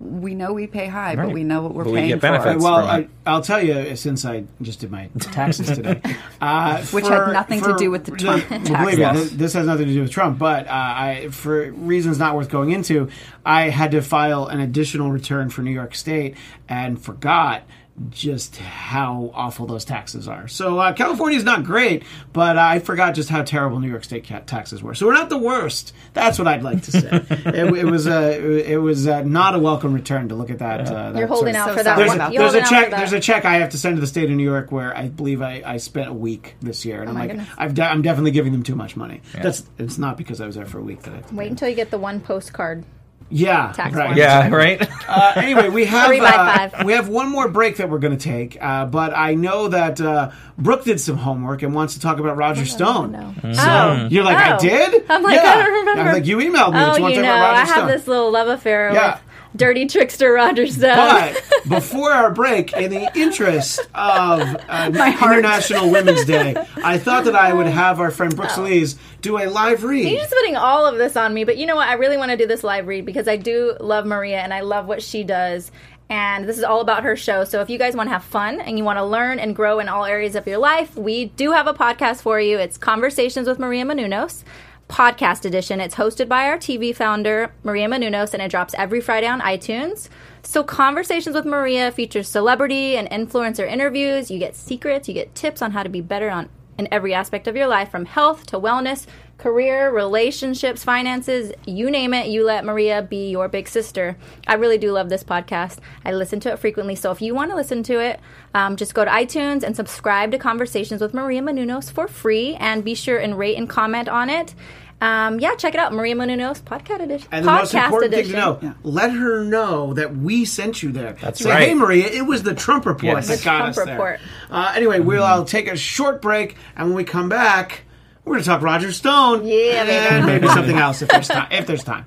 We 0.00 0.34
know 0.36 0.52
we 0.52 0.68
pay 0.68 0.86
high, 0.86 1.16
but 1.16 1.22
Mm-hmm. 1.26 1.32
We 1.34 1.42
know 1.44 1.62
what 1.62 1.74
we're 1.74 1.82
But 1.84 1.92
we 1.92 1.98
paying 1.98 2.08
get 2.10 2.16
for. 2.20 2.28
benefits. 2.30 2.62
well, 2.62 2.76
I, 2.86 3.08
I'll 3.26 3.42
tell 3.42 3.60
you 3.60 3.96
since 3.96 4.24
I 4.24 4.44
just 4.62 4.78
did 4.78 4.92
my 4.92 5.08
taxes 5.18 5.66
today, 5.66 6.00
uh, 6.40 6.82
Which 6.86 7.04
for- 7.06 7.24
had 7.26 7.32
nothing 7.32 7.60
to 7.62 7.74
do 7.76 7.90
with 7.90 8.04
the 8.04 8.12
Trump 8.12 8.48
well, 8.50 8.64
tax 8.64 8.80
believe 8.84 8.98
me, 8.98 9.04
this, 9.20 9.30
this 9.32 9.52
has 9.54 9.66
nothing 9.66 9.86
to 9.86 9.92
do 9.92 10.02
with 10.02 10.12
Trump, 10.12 10.38
but 10.38 10.68
uh, 10.68 10.70
I, 10.70 11.28
for 11.32 11.72
reasons 11.72 12.16
not 12.18 12.36
worth 12.36 12.48
going 12.48 12.70
into, 12.70 13.08
I 13.44 13.70
had 13.70 13.90
to 13.90 14.00
file 14.00 14.46
an 14.46 14.60
additional 14.60 15.10
return 15.10 15.50
for 15.50 15.62
New 15.62 15.72
York 15.72 15.96
State 15.96 16.36
and 16.68 17.02
forgot 17.02 17.64
just 18.10 18.56
how 18.56 19.30
awful 19.34 19.66
those 19.66 19.84
taxes 19.84 20.28
are. 20.28 20.48
So 20.48 20.78
uh, 20.78 20.92
California 20.92 21.38
is 21.38 21.44
not 21.44 21.64
great, 21.64 22.04
but 22.32 22.56
I 22.56 22.78
forgot 22.78 23.14
just 23.14 23.28
how 23.28 23.42
terrible 23.42 23.80
New 23.80 23.88
York 23.88 24.04
State 24.04 24.26
ca- 24.26 24.40
taxes 24.40 24.82
were. 24.82 24.94
So 24.94 25.06
we're 25.06 25.14
not 25.14 25.28
the 25.28 25.38
worst. 25.38 25.92
That's 26.14 26.38
what 26.38 26.48
I'd 26.48 26.62
like 26.62 26.82
to 26.82 26.92
say. 26.92 27.08
it, 27.30 27.64
it 27.78 27.84
was 27.84 28.06
a 28.06 28.72
it 28.72 28.76
was 28.76 29.06
uh 29.06 29.22
not 29.22 29.54
a 29.54 29.58
welcome 29.58 29.92
return 29.92 30.28
to 30.28 30.34
look 30.34 30.50
at 30.50 30.58
that. 30.58 30.88
Uh, 30.88 31.12
that 31.12 31.18
You're 31.18 31.28
holding 31.28 31.56
out 31.56 31.76
for 31.76 31.82
that 31.82 31.96
there's 31.96 32.08
one. 32.08 32.20
a, 32.20 32.30
there's 32.30 32.54
a 32.54 32.62
check. 32.62 32.90
There's 32.90 33.12
a 33.12 33.20
check 33.20 33.44
I 33.44 33.56
have 33.56 33.70
to 33.70 33.78
send 33.78 33.96
to 33.96 34.00
the 34.00 34.06
state 34.06 34.30
of 34.30 34.36
New 34.36 34.44
York 34.44 34.70
where 34.72 34.96
I 34.96 35.08
believe 35.08 35.42
I, 35.42 35.62
I 35.64 35.76
spent 35.78 36.08
a 36.08 36.12
week 36.12 36.56
this 36.60 36.84
year, 36.84 37.00
and 37.02 37.10
I'm 37.10 37.14
like. 37.14 37.38
I've 37.56 37.74
de- 37.74 37.82
I'm 37.82 38.02
definitely 38.02 38.30
giving 38.32 38.52
them 38.52 38.62
too 38.62 38.74
much 38.74 38.96
money. 38.96 39.20
That's 39.32 39.64
it's 39.78 39.98
not 39.98 40.16
because 40.16 40.40
I 40.40 40.46
was 40.46 40.54
there 40.54 40.66
for 40.66 40.78
a 40.78 40.82
week 40.82 41.02
that 41.02 41.14
I. 41.14 41.34
Wait 41.34 41.50
until 41.50 41.68
you 41.68 41.74
get 41.74 41.90
the 41.90 41.98
one 41.98 42.20
postcard. 42.20 42.84
Yeah, 43.30 43.72
Tax 43.72 43.94
right. 43.94 44.06
form. 44.06 44.18
Yeah, 44.18 44.48
right. 44.48 44.88
Uh, 45.08 45.32
anyway, 45.36 45.70
we 45.70 45.84
have 45.86 46.08
Three 46.08 46.20
by 46.20 46.26
uh, 46.28 46.68
five. 46.68 46.84
we 46.84 46.92
have 46.92 47.08
one 47.08 47.30
more 47.30 47.48
break 47.48 47.78
that 47.78 47.88
we're 47.88 47.98
going 47.98 48.16
to 48.16 48.22
take, 48.22 48.58
uh, 48.62 48.84
but 48.84 49.16
I 49.16 49.34
know 49.36 49.68
that 49.68 49.98
uh, 50.02 50.30
Brooke 50.58 50.84
did 50.84 51.00
some 51.00 51.16
homework 51.16 51.62
and 51.62 51.74
wants 51.74 51.94
to 51.94 52.00
talk 52.00 52.18
about 52.18 52.36
Roger 52.36 52.66
Stone. 52.66 53.12
No. 53.12 53.34
So 53.54 53.62
Oh. 53.62 54.08
you're 54.10 54.22
like, 54.24 54.36
I 54.36 54.56
Oh. 54.56 54.58
did? 54.58 55.06
I'm 55.08 55.22
like, 55.22 55.34
yeah. 55.36 55.50
I 55.50 55.54
don't 55.62 55.72
remember. 55.72 56.00
I 56.02 56.04
was 56.04 56.12
like, 56.12 56.26
you 56.26 56.36
emailed 56.36 56.74
me. 56.74 56.78
Oh, 56.78 56.86
that 56.92 56.96
you 56.98 57.02
want 57.02 57.14
you 57.14 57.22
to 57.22 57.26
know, 57.26 57.32
talk 57.32 57.38
about 57.38 57.52
Roger 57.52 57.54
I 57.54 57.64
have 57.64 57.68
Stone. 57.76 57.86
this 57.88 58.06
little 58.06 58.30
love 58.30 58.48
affair 58.48 58.92
Yeah. 58.92 59.18
Dirty 59.58 59.86
trickster 59.86 60.32
Roger 60.32 60.66
Stone. 60.66 60.96
But 60.96 61.42
before 61.68 62.12
our 62.12 62.30
break, 62.30 62.72
in 62.72 62.90
the 62.90 63.10
interest 63.18 63.80
of 63.94 64.40
uh, 64.68 64.90
International 65.22 65.90
Women's 65.90 66.24
Day, 66.24 66.54
I 66.82 66.96
thought 66.96 67.24
that 67.24 67.34
I 67.34 67.52
would 67.52 67.66
have 67.66 68.00
our 68.00 68.10
friend 68.10 68.34
Brooke 68.34 68.50
Solis 68.50 68.96
do 69.20 69.36
a 69.36 69.46
live 69.46 69.82
read. 69.82 70.06
He's 70.06 70.20
just 70.20 70.32
putting 70.32 70.56
all 70.56 70.86
of 70.86 70.96
this 70.96 71.16
on 71.16 71.34
me, 71.34 71.44
but 71.44 71.56
you 71.56 71.66
know 71.66 71.76
what? 71.76 71.88
I 71.88 71.94
really 71.94 72.16
want 72.16 72.30
to 72.30 72.36
do 72.36 72.46
this 72.46 72.62
live 72.62 72.86
read 72.86 73.04
because 73.04 73.26
I 73.26 73.36
do 73.36 73.76
love 73.80 74.06
Maria 74.06 74.38
and 74.40 74.54
I 74.54 74.60
love 74.60 74.86
what 74.86 75.02
she 75.02 75.24
does. 75.24 75.70
And 76.10 76.48
this 76.48 76.56
is 76.56 76.64
all 76.64 76.80
about 76.80 77.02
her 77.02 77.16
show. 77.16 77.44
So 77.44 77.60
if 77.60 77.68
you 77.68 77.78
guys 77.78 77.94
want 77.94 78.06
to 78.08 78.12
have 78.12 78.24
fun 78.24 78.60
and 78.60 78.78
you 78.78 78.84
want 78.84 78.98
to 78.98 79.04
learn 79.04 79.38
and 79.38 79.54
grow 79.54 79.78
in 79.78 79.88
all 79.88 80.06
areas 80.06 80.36
of 80.36 80.46
your 80.46 80.56
life, 80.58 80.96
we 80.96 81.26
do 81.26 81.52
have 81.52 81.66
a 81.66 81.74
podcast 81.74 82.22
for 82.22 82.40
you. 82.40 82.58
It's 82.58 82.78
Conversations 82.78 83.46
with 83.46 83.58
Maria 83.58 83.84
Menounos. 83.84 84.42
Podcast 84.88 85.44
edition. 85.44 85.80
It's 85.80 85.96
hosted 85.96 86.28
by 86.28 86.48
our 86.48 86.56
TV 86.56 86.96
founder, 86.96 87.52
Maria 87.62 87.88
Menounos, 87.88 88.32
and 88.32 88.42
it 88.42 88.50
drops 88.50 88.74
every 88.78 89.00
Friday 89.00 89.26
on 89.26 89.40
iTunes. 89.42 90.08
So, 90.42 90.64
Conversations 90.64 91.36
with 91.36 91.44
Maria 91.44 91.92
features 91.92 92.26
celebrity 92.28 92.96
and 92.96 93.08
influencer 93.10 93.70
interviews. 93.70 94.30
You 94.30 94.38
get 94.38 94.56
secrets, 94.56 95.06
you 95.06 95.14
get 95.14 95.34
tips 95.34 95.60
on 95.60 95.72
how 95.72 95.82
to 95.82 95.88
be 95.88 96.00
better 96.00 96.30
on 96.30 96.48
in 96.78 96.88
every 96.90 97.12
aspect 97.12 97.46
of 97.46 97.56
your 97.56 97.66
life 97.66 97.90
from 97.90 98.06
health 98.06 98.46
to 98.46 98.58
wellness, 98.58 99.06
career, 99.38 99.90
relationships, 99.92 100.82
finances, 100.82 101.52
you 101.64 101.90
name 101.90 102.12
it, 102.12 102.26
you 102.26 102.44
let 102.44 102.64
Maria 102.64 103.02
be 103.02 103.30
your 103.30 103.48
big 103.48 103.68
sister. 103.68 104.16
I 104.48 104.54
really 104.54 104.78
do 104.78 104.90
love 104.92 105.08
this 105.08 105.22
podcast. 105.22 105.78
I 106.04 106.12
listen 106.12 106.40
to 106.40 106.52
it 106.52 106.58
frequently. 106.58 106.96
So 106.96 107.12
if 107.12 107.22
you 107.22 107.34
want 107.34 107.50
to 107.52 107.56
listen 107.56 107.82
to 107.84 108.00
it, 108.00 108.18
um, 108.54 108.76
just 108.76 108.94
go 108.94 109.04
to 109.04 109.10
iTunes 109.10 109.62
and 109.62 109.76
subscribe 109.76 110.32
to 110.32 110.38
Conversations 110.38 111.00
with 111.00 111.14
Maria 111.14 111.40
Menounos 111.40 111.90
for 111.90 112.08
free 112.08 112.54
and 112.56 112.84
be 112.84 112.94
sure 112.96 113.18
and 113.18 113.38
rate 113.38 113.56
and 113.56 113.68
comment 113.68 114.08
on 114.08 114.28
it. 114.28 114.54
Um, 115.00 115.38
yeah, 115.38 115.54
check 115.54 115.74
it 115.74 115.78
out. 115.80 115.92
Maria 115.92 116.16
Menounos 116.16 116.60
podcast 116.60 117.00
edition. 117.00 117.28
And 117.30 117.46
the 117.46 117.50
podcast 117.52 117.58
most 117.60 117.74
important 117.74 118.14
edition. 118.14 118.32
thing 118.32 118.40
to 118.60 118.66
know, 118.66 118.74
let 118.82 119.12
her 119.12 119.44
know 119.44 119.94
that 119.94 120.16
we 120.16 120.44
sent 120.44 120.82
you 120.82 120.90
there. 120.90 121.12
That's 121.12 121.38
Say, 121.38 121.48
right. 121.50 121.68
Hey, 121.68 121.74
Maria, 121.74 122.06
it 122.08 122.22
was 122.26 122.42
the 122.42 122.54
Trump 122.56 122.84
report 122.86 123.02
Yes. 123.14 123.28
that 123.28 123.38
The 123.38 123.44
got 123.44 123.58
Trump 123.58 123.68
us 123.70 123.76
there. 123.84 123.94
report. 123.94 124.20
Uh, 124.50 124.72
anyway, 124.74 124.98
we'll 124.98 125.22
uh, 125.22 125.44
take 125.44 125.68
a 125.68 125.76
short 125.76 126.20
break, 126.20 126.56
and 126.76 126.88
when 126.88 126.96
we 126.96 127.04
come 127.04 127.28
back, 127.28 127.82
we're 128.28 128.34
going 128.34 128.44
to 128.44 128.48
talk 128.50 128.60
Roger 128.62 128.92
Stone. 128.92 129.46
Yeah, 129.46 129.84
baby. 129.84 130.14
and 130.16 130.26
maybe 130.26 130.48
something 130.54 130.76
else 130.76 131.00
if 131.00 131.08
there's 131.08 131.28
time. 131.28 131.48
If 131.50 131.66
there's 131.66 131.82
time. 131.82 132.04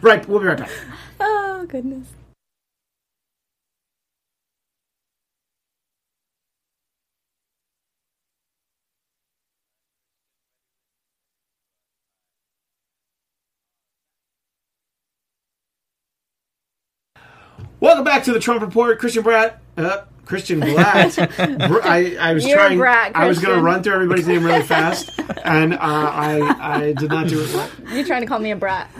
Right, 0.00 0.26
we'll 0.28 0.38
be 0.38 0.46
right 0.46 0.58
back. 0.58 0.70
Oh, 1.18 1.66
goodness. 1.68 2.06
Welcome 17.80 18.04
back 18.04 18.22
to 18.24 18.32
the 18.32 18.40
Trump 18.40 18.60
Report. 18.60 18.98
Christian 18.98 19.24
Bratt. 19.24 19.56
Uh, 19.76 20.04
Christian 20.28 20.60
Blatt. 20.60 21.18
I, 21.38 22.16
I 22.20 22.34
was 22.34 22.46
You're 22.46 22.58
trying. 22.58 22.78
Bratt, 22.78 23.12
I 23.14 23.26
was 23.26 23.38
going 23.38 23.56
to 23.56 23.62
run 23.62 23.82
through 23.82 23.94
everybody's 23.94 24.28
name 24.28 24.44
really 24.44 24.62
fast, 24.62 25.10
and 25.44 25.72
uh, 25.72 25.78
I 25.80 26.56
I 26.60 26.92
did 26.92 27.08
not 27.08 27.28
do 27.28 27.42
it. 27.42 27.52
Well. 27.54 27.70
You're 27.94 28.04
trying 28.04 28.20
to 28.20 28.26
call 28.26 28.38
me 28.38 28.50
a 28.50 28.56
brat. 28.56 28.90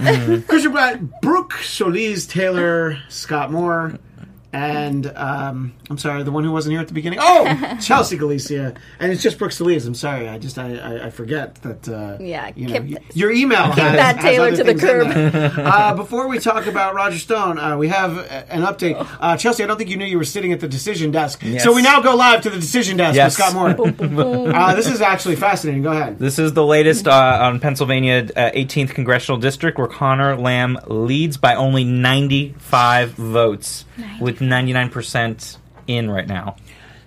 Christian 0.49 0.73
Blatt, 0.73 1.21
Brooke 1.21 1.53
Solis, 1.63 2.27
Taylor, 2.27 2.99
Scott 3.11 3.53
Moore, 3.53 3.99
and 4.53 5.07
um, 5.15 5.75
I'm 5.91 5.99
sorry, 5.99 6.23
the 6.23 6.31
one 6.33 6.43
who 6.45 6.53
wasn't 6.53 6.73
here 6.73 6.81
at 6.81 6.89
the 6.89 6.95
beginning. 6.95 7.19
Oh, 7.21 7.77
Chelsea 7.83 8.17
Galicia, 8.17 8.75
and 8.99 9.13
it's 9.13 9.23
just 9.23 9.39
Brooks 9.39 9.57
Solis. 9.59 9.85
I'm 9.87 9.95
sorry, 9.95 10.29
I 10.29 10.39
just 10.39 10.59
I, 10.59 10.77
I, 10.77 11.07
I 11.07 11.11
forget 11.11 11.57
that. 11.57 11.89
Uh, 11.89 12.17
Yeah, 12.21 12.51
you 12.57 12.67
know, 12.69 12.73
kick 12.75 12.83
y- 12.85 12.97
your 13.15 13.31
email 13.31 13.65
has, 13.65 13.77
that 13.77 14.17
has 14.17 14.25
Taylor 14.25 14.51
to 14.51 14.57
the 14.59 14.65
things 14.65 14.83
in 14.83 15.09
there. 15.11 15.53
uh, 15.59 15.95
before 15.95 16.29
we 16.29 16.39
talk 16.39 16.67
about 16.67 16.95
Roger 16.95 17.19
Stone, 17.19 17.59
uh, 17.59 17.77
we 17.77 17.89
have 17.89 18.17
an 18.49 18.63
update. 18.63 18.97
Uh, 19.21 19.37
Chelsea, 19.37 19.63
I 19.63 19.67
don't 19.67 19.77
think 19.77 19.91
you 19.91 19.97
knew 19.97 20.07
you 20.07 20.19
were 20.19 20.25
sitting 20.25 20.53
at 20.53 20.61
the 20.61 20.69
decision 20.69 21.11
desk, 21.11 21.41
Yes. 21.43 21.63
so 21.63 21.75
we 21.75 21.83
now 21.83 22.01
go 22.01 22.15
live 22.17 22.41
to 22.43 22.51
the 22.51 22.59
decision 22.59 22.97
desk 22.97 23.17
Yes. 23.17 23.39
with 23.39 23.47
Scott 23.47 23.55
Moore. 23.55 24.55
uh, 24.55 24.75
this 24.75 24.87
is 24.89 25.01
actually 25.03 25.37
fascinating. 25.37 25.83
Go 25.83 25.93
ahead. 25.93 26.19
This 26.19 26.39
is 26.39 26.55
the 26.55 26.65
latest 26.65 27.07
uh, 27.07 27.39
on 27.43 27.61
Pennsylvania 27.61 28.29
uh, 28.35 28.51
18th 28.53 28.95
congressional 28.95 29.39
district, 29.39 29.77
where 29.79 29.87
Connor 29.89 30.37
Lamb 30.37 30.79
leads 30.87 31.37
by 31.37 31.55
only 31.55 31.85
95 31.85 33.11
votes, 33.13 33.85
with 34.21 34.38
99% 34.39 35.57
in 35.87 36.11
right 36.11 36.27
now. 36.27 36.57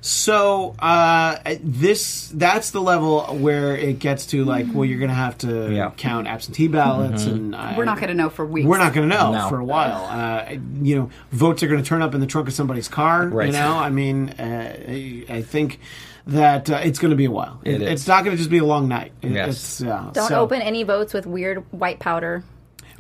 So 0.04 0.76
uh, 0.80 1.38
this 1.62 2.30
that's 2.34 2.72
the 2.72 2.82
level 2.82 3.22
where 3.38 3.78
it 3.78 4.00
gets 4.00 4.26
to 4.28 4.44
like 4.44 4.66
well 4.74 4.84
you're 4.84 5.00
gonna 5.00 5.14
have 5.14 5.38
to 5.40 5.72
Yeah. 5.72 5.92
count 5.96 6.28
absentee 6.28 6.68
ballots 6.68 7.26
and 7.26 7.54
uh, 7.54 7.76
We're 7.78 7.86
not 7.86 7.98
going 7.98 8.08
to 8.08 8.16
know 8.16 8.32
for 8.32 8.44
weeks. 8.44 8.68
we're 8.68 8.80
not 8.80 8.94
gonna 8.96 9.06
know 9.06 9.32
No. 9.32 9.48
for 9.50 9.60
a 9.60 9.64
while. 9.64 10.06
Uh, 10.06 10.56
you 10.82 10.96
know, 10.96 11.12
votes 11.32 11.62
are 11.62 11.68
gonna 11.68 11.84
turn 11.84 12.02
up 12.02 12.16
in 12.16 12.20
the 12.20 12.26
trunk 12.26 12.48
of 12.48 12.54
somebody's 12.56 12.88
car. 12.88 13.26
You 13.26 13.30
Right. 13.30 13.52
know, 13.54 13.78
I 13.78 13.92
mean, 13.92 14.30
uh, 14.40 14.76
I 14.88 15.24
I 15.30 15.42
think 15.44 15.80
that 16.26 16.68
uh, 16.72 16.78
it's 16.84 16.98
gonna 16.98 17.16
be 17.16 17.26
a 17.26 17.32
while. 17.32 17.60
It 17.64 17.84
is. 17.84 17.92
It's 17.92 18.08
not 18.08 18.24
gonna 18.26 18.38
just 18.38 18.50
be 18.50 18.58
a 18.58 18.66
long 18.66 18.88
night. 18.88 19.12
It- 19.22 19.34
Yes. 19.34 19.50
It's, 19.50 19.84
uh, 19.84 20.10
Don't 20.14 20.30
so- 20.30 20.40
open 20.40 20.64
any 20.64 20.82
votes 20.82 21.14
with 21.14 21.28
weird 21.28 21.64
white 21.72 22.00
powder. 22.00 22.44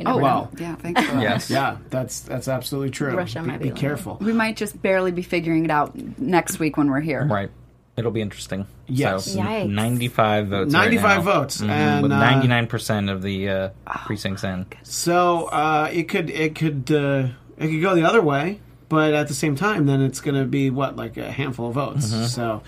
You 0.08 0.14
Oh, 0.14 0.18
wow. 0.18 0.50
know. 0.54 0.60
Yeah, 0.60 0.76
thanks 0.76 1.02
for 1.04 1.12
that. 1.16 1.22
Yes. 1.22 1.50
Yeah, 1.50 1.78
that's 1.90 2.22
that's 2.22 2.48
absolutely 2.48 2.92
true. 2.92 3.16
Russia 3.16 3.42
be, 3.42 3.48
might 3.48 3.60
be 3.62 3.70
be 3.70 3.76
careful. 3.76 4.18
We 4.22 4.34
might 4.34 4.56
just 4.58 4.82
barely 4.82 5.12
be 5.12 5.22
figuring 5.22 5.66
it 5.66 5.72
out 5.72 5.96
next 6.20 6.60
week 6.60 6.78
when 6.78 6.90
we're 6.90 7.00
here. 7.02 7.26
Right. 7.26 7.50
It'll 7.98 8.12
be 8.12 8.22
interesting. 8.22 8.68
Yes. 8.88 9.26
So, 9.34 9.40
Yikes. 9.42 9.70
95 9.70 10.48
votes. 10.48 10.72
95 10.72 11.04
right 11.04 11.16
now. 11.18 11.22
votes, 11.22 11.62
Mhm, 11.62 11.70
and, 11.70 12.04
with 12.04 12.12
uh, 12.12 12.16
99% 12.22 13.12
of 13.12 13.22
the 13.22 13.50
uh, 13.50 13.70
precincts 14.06 14.44
in. 14.46 14.66
So 14.84 15.46
uh, 15.48 15.90
it 15.92 16.04
could 16.10 16.30
it 16.30 16.56
could 16.56 16.90
uh, 16.92 17.28
it 17.58 17.68
could 17.68 17.82
go 17.82 17.94
the 17.94 18.04
other 18.04 18.22
way, 18.22 18.60
but 18.88 19.14
at 19.14 19.28
the 19.28 19.34
same 19.34 19.56
time, 19.56 19.86
then 19.88 20.02
it's 20.02 20.22
going 20.22 20.36
to 20.36 20.46
be 20.46 20.70
what 20.70 20.96
like 20.96 21.18
a 21.18 21.30
handful 21.32 21.68
of 21.68 21.76
votes. 21.76 22.08
Mm-hmm. 22.12 22.26
So 22.26 22.64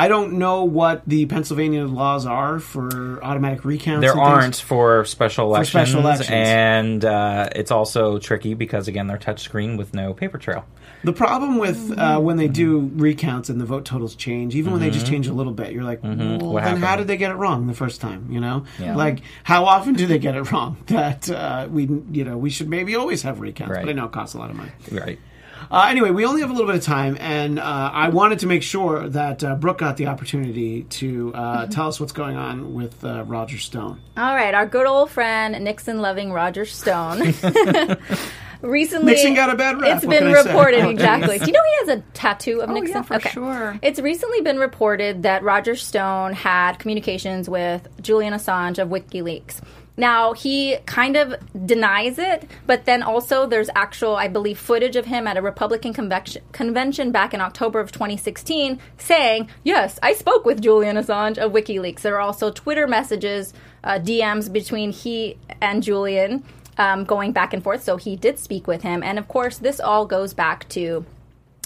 I 0.00 0.08
don't 0.08 0.34
know 0.38 0.64
what 0.64 1.02
the 1.06 1.26
Pennsylvania 1.26 1.84
laws 1.86 2.24
are 2.26 2.58
for 2.58 3.22
automatic 3.22 3.64
recounts. 3.64 4.00
There 4.02 4.12
and 4.12 4.20
aren't 4.20 4.56
for 4.56 5.04
special 5.04 5.44
For 5.44 5.48
elections. 5.56 5.68
special 5.70 6.00
elections. 6.00 6.30
And 6.30 7.04
uh, 7.04 7.50
it's 7.54 7.70
also 7.70 8.18
tricky 8.18 8.54
because, 8.54 8.88
again, 8.88 9.06
they're 9.08 9.18
touchscreen 9.18 9.76
with 9.76 9.92
no 9.92 10.14
paper 10.14 10.38
trail. 10.38 10.64
The 11.04 11.12
problem 11.12 11.58
with 11.58 11.98
uh, 11.98 12.18
when 12.20 12.36
they 12.36 12.48
do 12.48 12.90
recounts 12.94 13.48
and 13.50 13.60
the 13.60 13.64
vote 13.64 13.84
totals 13.84 14.14
change, 14.14 14.54
even 14.54 14.72
when 14.72 14.80
they 14.80 14.88
Mm-hmm. 14.88 14.94
just 14.94 15.06
change 15.06 15.26
a 15.28 15.32
little 15.32 15.52
bit, 15.52 15.72
you're 15.72 15.84
like, 15.84 16.02
well, 16.02 16.38
What 16.38 16.64
then 16.64 16.78
how 16.78 16.96
did 16.96 17.06
they 17.06 17.16
get 17.16 17.30
it 17.30 17.34
wrong 17.36 17.66
the 17.68 17.74
first 17.74 18.00
time? 18.00 18.26
You 18.30 18.40
know, 18.40 18.64
Yeah. 18.78 18.96
like 18.96 19.20
how 19.44 19.64
often 19.66 19.94
do 19.94 20.06
they 20.06 20.18
get 20.18 20.34
it 20.34 20.50
wrong? 20.50 20.76
That 20.86 21.30
uh, 21.30 21.68
we, 21.70 21.82
you 22.10 22.24
know, 22.24 22.36
we 22.38 22.50
should 22.50 22.68
maybe 22.68 22.96
always 22.96 23.22
have 23.22 23.40
recounts, 23.40 23.72
Right. 23.74 23.84
but 23.84 23.90
I 23.90 23.92
know 23.92 24.06
it 24.06 24.12
costs 24.12 24.34
a 24.34 24.38
lot 24.38 24.50
of 24.50 24.56
money. 24.56 24.72
Right. 24.90 25.18
Uh, 25.70 25.86
anyway, 25.88 26.10
we 26.10 26.26
only 26.26 26.40
have 26.40 26.50
a 26.50 26.52
little 26.52 26.66
bit 26.66 26.74
of 26.74 26.82
time, 26.82 27.16
and 27.20 27.60
uh, 27.60 27.90
I 27.92 28.08
wanted 28.08 28.40
to 28.40 28.48
make 28.48 28.64
sure 28.64 29.08
that 29.08 29.44
uh, 29.44 29.54
Brooke 29.54 29.78
got 29.78 29.96
the 29.96 30.08
opportunity 30.08 30.82
to 30.82 31.32
uh, 31.32 31.66
tell 31.66 31.86
us 31.86 32.00
what's 32.00 32.10
going 32.12 32.36
on 32.36 32.74
with 32.74 33.04
uh, 33.04 33.22
Roger 33.22 33.58
Stone. 33.58 34.00
All 34.16 34.34
right, 34.34 34.52
our 34.52 34.66
good 34.66 34.86
old 34.86 35.10
friend 35.10 35.62
Nixon 35.62 36.00
loving 36.00 36.32
Roger 36.32 36.64
Stone. 36.64 37.34
Recently, 38.62 39.12
Nixon 39.12 39.34
got 39.34 39.50
a 39.50 39.56
bad 39.56 39.80
rap, 39.80 39.96
It's 39.96 40.04
what 40.06 40.10
been 40.10 40.24
can 40.28 40.36
I 40.36 40.42
say? 40.42 40.48
reported 40.48 40.84
exactly. 40.88 41.38
Do 41.38 41.46
you 41.46 41.52
know 41.52 41.62
he 41.62 41.86
has 41.90 41.98
a 41.98 42.02
tattoo 42.12 42.60
of 42.60 42.70
Oh, 42.70 42.74
Nixon? 42.74 42.96
yeah, 42.96 43.02
for 43.02 43.20
sure. 43.20 43.78
It's 43.82 44.00
recently 44.00 44.40
been 44.42 44.58
reported 44.58 45.22
that 45.22 45.42
Roger 45.42 45.74
Stone 45.76 46.34
had 46.34 46.78
communications 46.78 47.48
with 47.48 47.88
Julian 48.02 48.34
Assange 48.34 48.78
of 48.78 48.88
WikiLeaks. 48.90 49.60
Now 49.96 50.32
he 50.32 50.76
kind 50.86 51.16
of 51.16 51.34
denies 51.66 52.18
it, 52.18 52.48
but 52.66 52.86
then 52.86 53.02
also 53.02 53.44
there's 53.46 53.68
actual, 53.74 54.16
I 54.16 54.28
believe, 54.28 54.58
footage 54.58 54.96
of 54.96 55.04
him 55.06 55.26
at 55.26 55.36
a 55.36 55.42
Republican 55.42 55.92
convection, 55.92 56.42
convention 56.52 57.10
back 57.12 57.34
in 57.34 57.40
October 57.42 57.80
of 57.80 57.92
2016 57.92 58.78
saying, 58.96 59.48
"Yes, 59.62 59.98
I 60.02 60.14
spoke 60.14 60.46
with 60.46 60.62
Julian 60.62 60.96
Assange 60.96 61.36
of 61.36 61.52
WikiLeaks." 61.52 62.00
There 62.00 62.14
are 62.16 62.20
also 62.20 62.50
Twitter 62.50 62.86
messages, 62.86 63.52
uh, 63.84 63.98
DMs 63.98 64.48
between 64.50 64.90
he 64.90 65.36
and 65.60 65.82
Julian 65.82 66.44
um, 66.78 67.04
going 67.04 67.32
back 67.32 67.52
and 67.52 67.62
forth. 67.62 67.82
So 67.82 67.96
he 67.96 68.16
did 68.16 68.38
speak 68.38 68.66
with 68.66 68.82
him, 68.82 69.02
and 69.02 69.18
of 69.18 69.28
course, 69.28 69.58
this 69.58 69.80
all 69.80 70.06
goes 70.06 70.34
back 70.34 70.68
to 70.70 71.04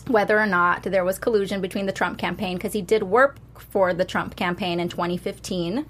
whether 0.06 0.38
or 0.38 0.46
not 0.46 0.82
there 0.82 1.04
was 1.04 1.18
collusion 1.18 1.60
between 1.60 1.86
the 1.86 1.92
Trump 1.92 2.18
campaign 2.18 2.56
because 2.56 2.74
he 2.74 2.82
did 2.82 3.02
work 3.02 3.38
for 3.58 3.94
the 3.94 4.04
Trump 4.04 4.36
campaign 4.36 4.78
in 4.78 4.88
2015 4.88 5.86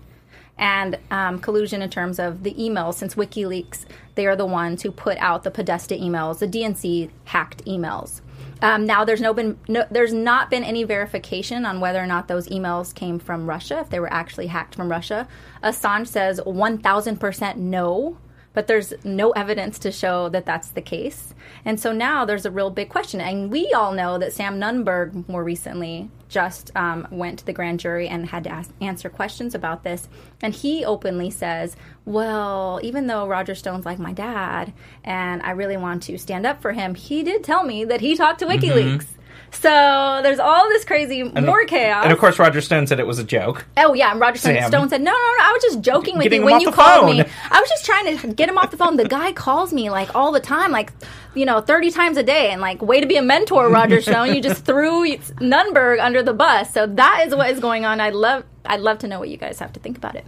and 0.56 0.98
um, 1.10 1.40
collusion 1.40 1.82
in 1.82 1.90
terms 1.90 2.20
of 2.20 2.44
the 2.44 2.54
emails 2.54 2.94
since 2.94 3.16
WikiLeaks 3.16 3.86
they 4.14 4.26
are 4.26 4.36
the 4.36 4.46
ones 4.46 4.82
who 4.82 4.92
put 4.92 5.18
out 5.18 5.42
the 5.42 5.50
Podesta 5.50 5.96
emails, 5.96 6.38
the 6.38 6.46
DNC 6.46 7.10
hacked 7.24 7.64
emails. 7.64 8.20
Um, 8.62 8.86
now 8.86 9.04
there's 9.04 9.20
no 9.20 9.34
been 9.34 9.58
no, 9.68 9.84
there's 9.90 10.12
not 10.12 10.50
been 10.50 10.62
any 10.62 10.84
verification 10.84 11.66
on 11.66 11.80
whether 11.80 12.00
or 12.00 12.06
not 12.06 12.28
those 12.28 12.48
emails 12.48 12.94
came 12.94 13.18
from 13.18 13.48
Russia 13.48 13.80
if 13.80 13.90
they 13.90 13.98
were 13.98 14.12
actually 14.12 14.46
hacked 14.46 14.76
from 14.76 14.90
Russia. 14.90 15.26
Assange 15.62 16.06
says 16.06 16.40
1,000 16.44 17.18
percent 17.18 17.58
no 17.58 18.16
but 18.54 18.68
there's 18.68 18.94
no 19.04 19.32
evidence 19.32 19.78
to 19.80 19.92
show 19.92 20.28
that 20.30 20.46
that's 20.46 20.68
the 20.68 20.80
case. 20.80 21.34
And 21.64 21.78
so 21.78 21.92
now 21.92 22.24
there's 22.24 22.46
a 22.46 22.50
real 22.50 22.70
big 22.70 22.88
question. 22.88 23.20
And 23.20 23.50
we 23.50 23.72
all 23.72 23.92
know 23.92 24.16
that 24.18 24.32
Sam 24.32 24.58
Nunberg 24.58 25.28
more 25.28 25.44
recently 25.44 26.08
just 26.28 26.74
um, 26.76 27.06
went 27.10 27.40
to 27.40 27.46
the 27.46 27.52
grand 27.52 27.80
jury 27.80 28.08
and 28.08 28.26
had 28.26 28.44
to 28.44 28.50
ask, 28.50 28.70
answer 28.80 29.10
questions 29.10 29.54
about 29.54 29.82
this. 29.82 30.08
And 30.40 30.54
he 30.54 30.84
openly 30.84 31.30
says, 31.30 31.76
Well, 32.04 32.80
even 32.82 33.08
though 33.08 33.26
Roger 33.26 33.54
Stone's 33.54 33.84
like 33.84 33.98
my 33.98 34.12
dad 34.12 34.72
and 35.02 35.42
I 35.42 35.50
really 35.50 35.76
want 35.76 36.04
to 36.04 36.16
stand 36.16 36.46
up 36.46 36.62
for 36.62 36.72
him, 36.72 36.94
he 36.94 37.22
did 37.22 37.42
tell 37.42 37.64
me 37.64 37.84
that 37.84 38.00
he 38.00 38.16
talked 38.16 38.38
to 38.38 38.46
WikiLeaks. 38.46 39.06
So 39.54 40.20
there's 40.22 40.38
all 40.38 40.68
this 40.68 40.84
crazy 40.84 41.22
more 41.22 41.64
chaos. 41.64 42.04
And 42.04 42.12
of 42.12 42.18
course, 42.18 42.38
Roger 42.38 42.60
Stone 42.60 42.86
said 42.86 43.00
it 43.00 43.06
was 43.06 43.18
a 43.18 43.24
joke. 43.24 43.66
Oh 43.76 43.94
yeah, 43.94 44.10
and 44.10 44.20
Roger 44.20 44.38
Stone, 44.38 44.56
Sam. 44.56 44.68
Stone 44.68 44.88
said, 44.90 45.00
"No, 45.00 45.10
no, 45.10 45.16
no, 45.16 45.44
I 45.44 45.52
was 45.52 45.62
just 45.62 45.80
joking 45.80 46.16
with 46.16 46.24
Getting 46.24 46.40
you 46.40 46.46
when 46.46 46.60
you 46.60 46.70
the 46.70 46.72
called 46.72 47.06
me. 47.06 47.20
I 47.50 47.60
was 47.60 47.68
just 47.68 47.84
trying 47.84 48.16
to 48.18 48.32
get 48.32 48.48
him 48.48 48.58
off 48.58 48.70
the 48.70 48.76
phone. 48.76 48.96
The 48.96 49.08
guy 49.08 49.32
calls 49.32 49.72
me 49.72 49.90
like 49.90 50.14
all 50.14 50.32
the 50.32 50.40
time, 50.40 50.70
like 50.70 50.92
you 51.34 51.46
know, 51.46 51.60
thirty 51.60 51.90
times 51.90 52.16
a 52.16 52.22
day, 52.22 52.50
and 52.50 52.60
like, 52.60 52.82
way 52.82 53.00
to 53.00 53.06
be 53.06 53.16
a 53.16 53.22
mentor, 53.22 53.68
Roger 53.68 54.00
Stone. 54.00 54.34
You 54.34 54.40
just 54.40 54.64
threw 54.66 55.16
Nunberg 55.16 56.00
under 56.00 56.22
the 56.22 56.34
bus. 56.34 56.72
So 56.72 56.86
that 56.86 57.24
is 57.26 57.34
what 57.34 57.50
is 57.50 57.60
going 57.60 57.84
on. 57.84 58.00
I'd 58.00 58.14
love, 58.14 58.44
I'd 58.64 58.80
love 58.80 58.98
to 58.98 59.08
know 59.08 59.18
what 59.18 59.28
you 59.28 59.36
guys 59.36 59.58
have 59.58 59.72
to 59.74 59.80
think 59.80 59.96
about 59.96 60.14
it. 60.16 60.24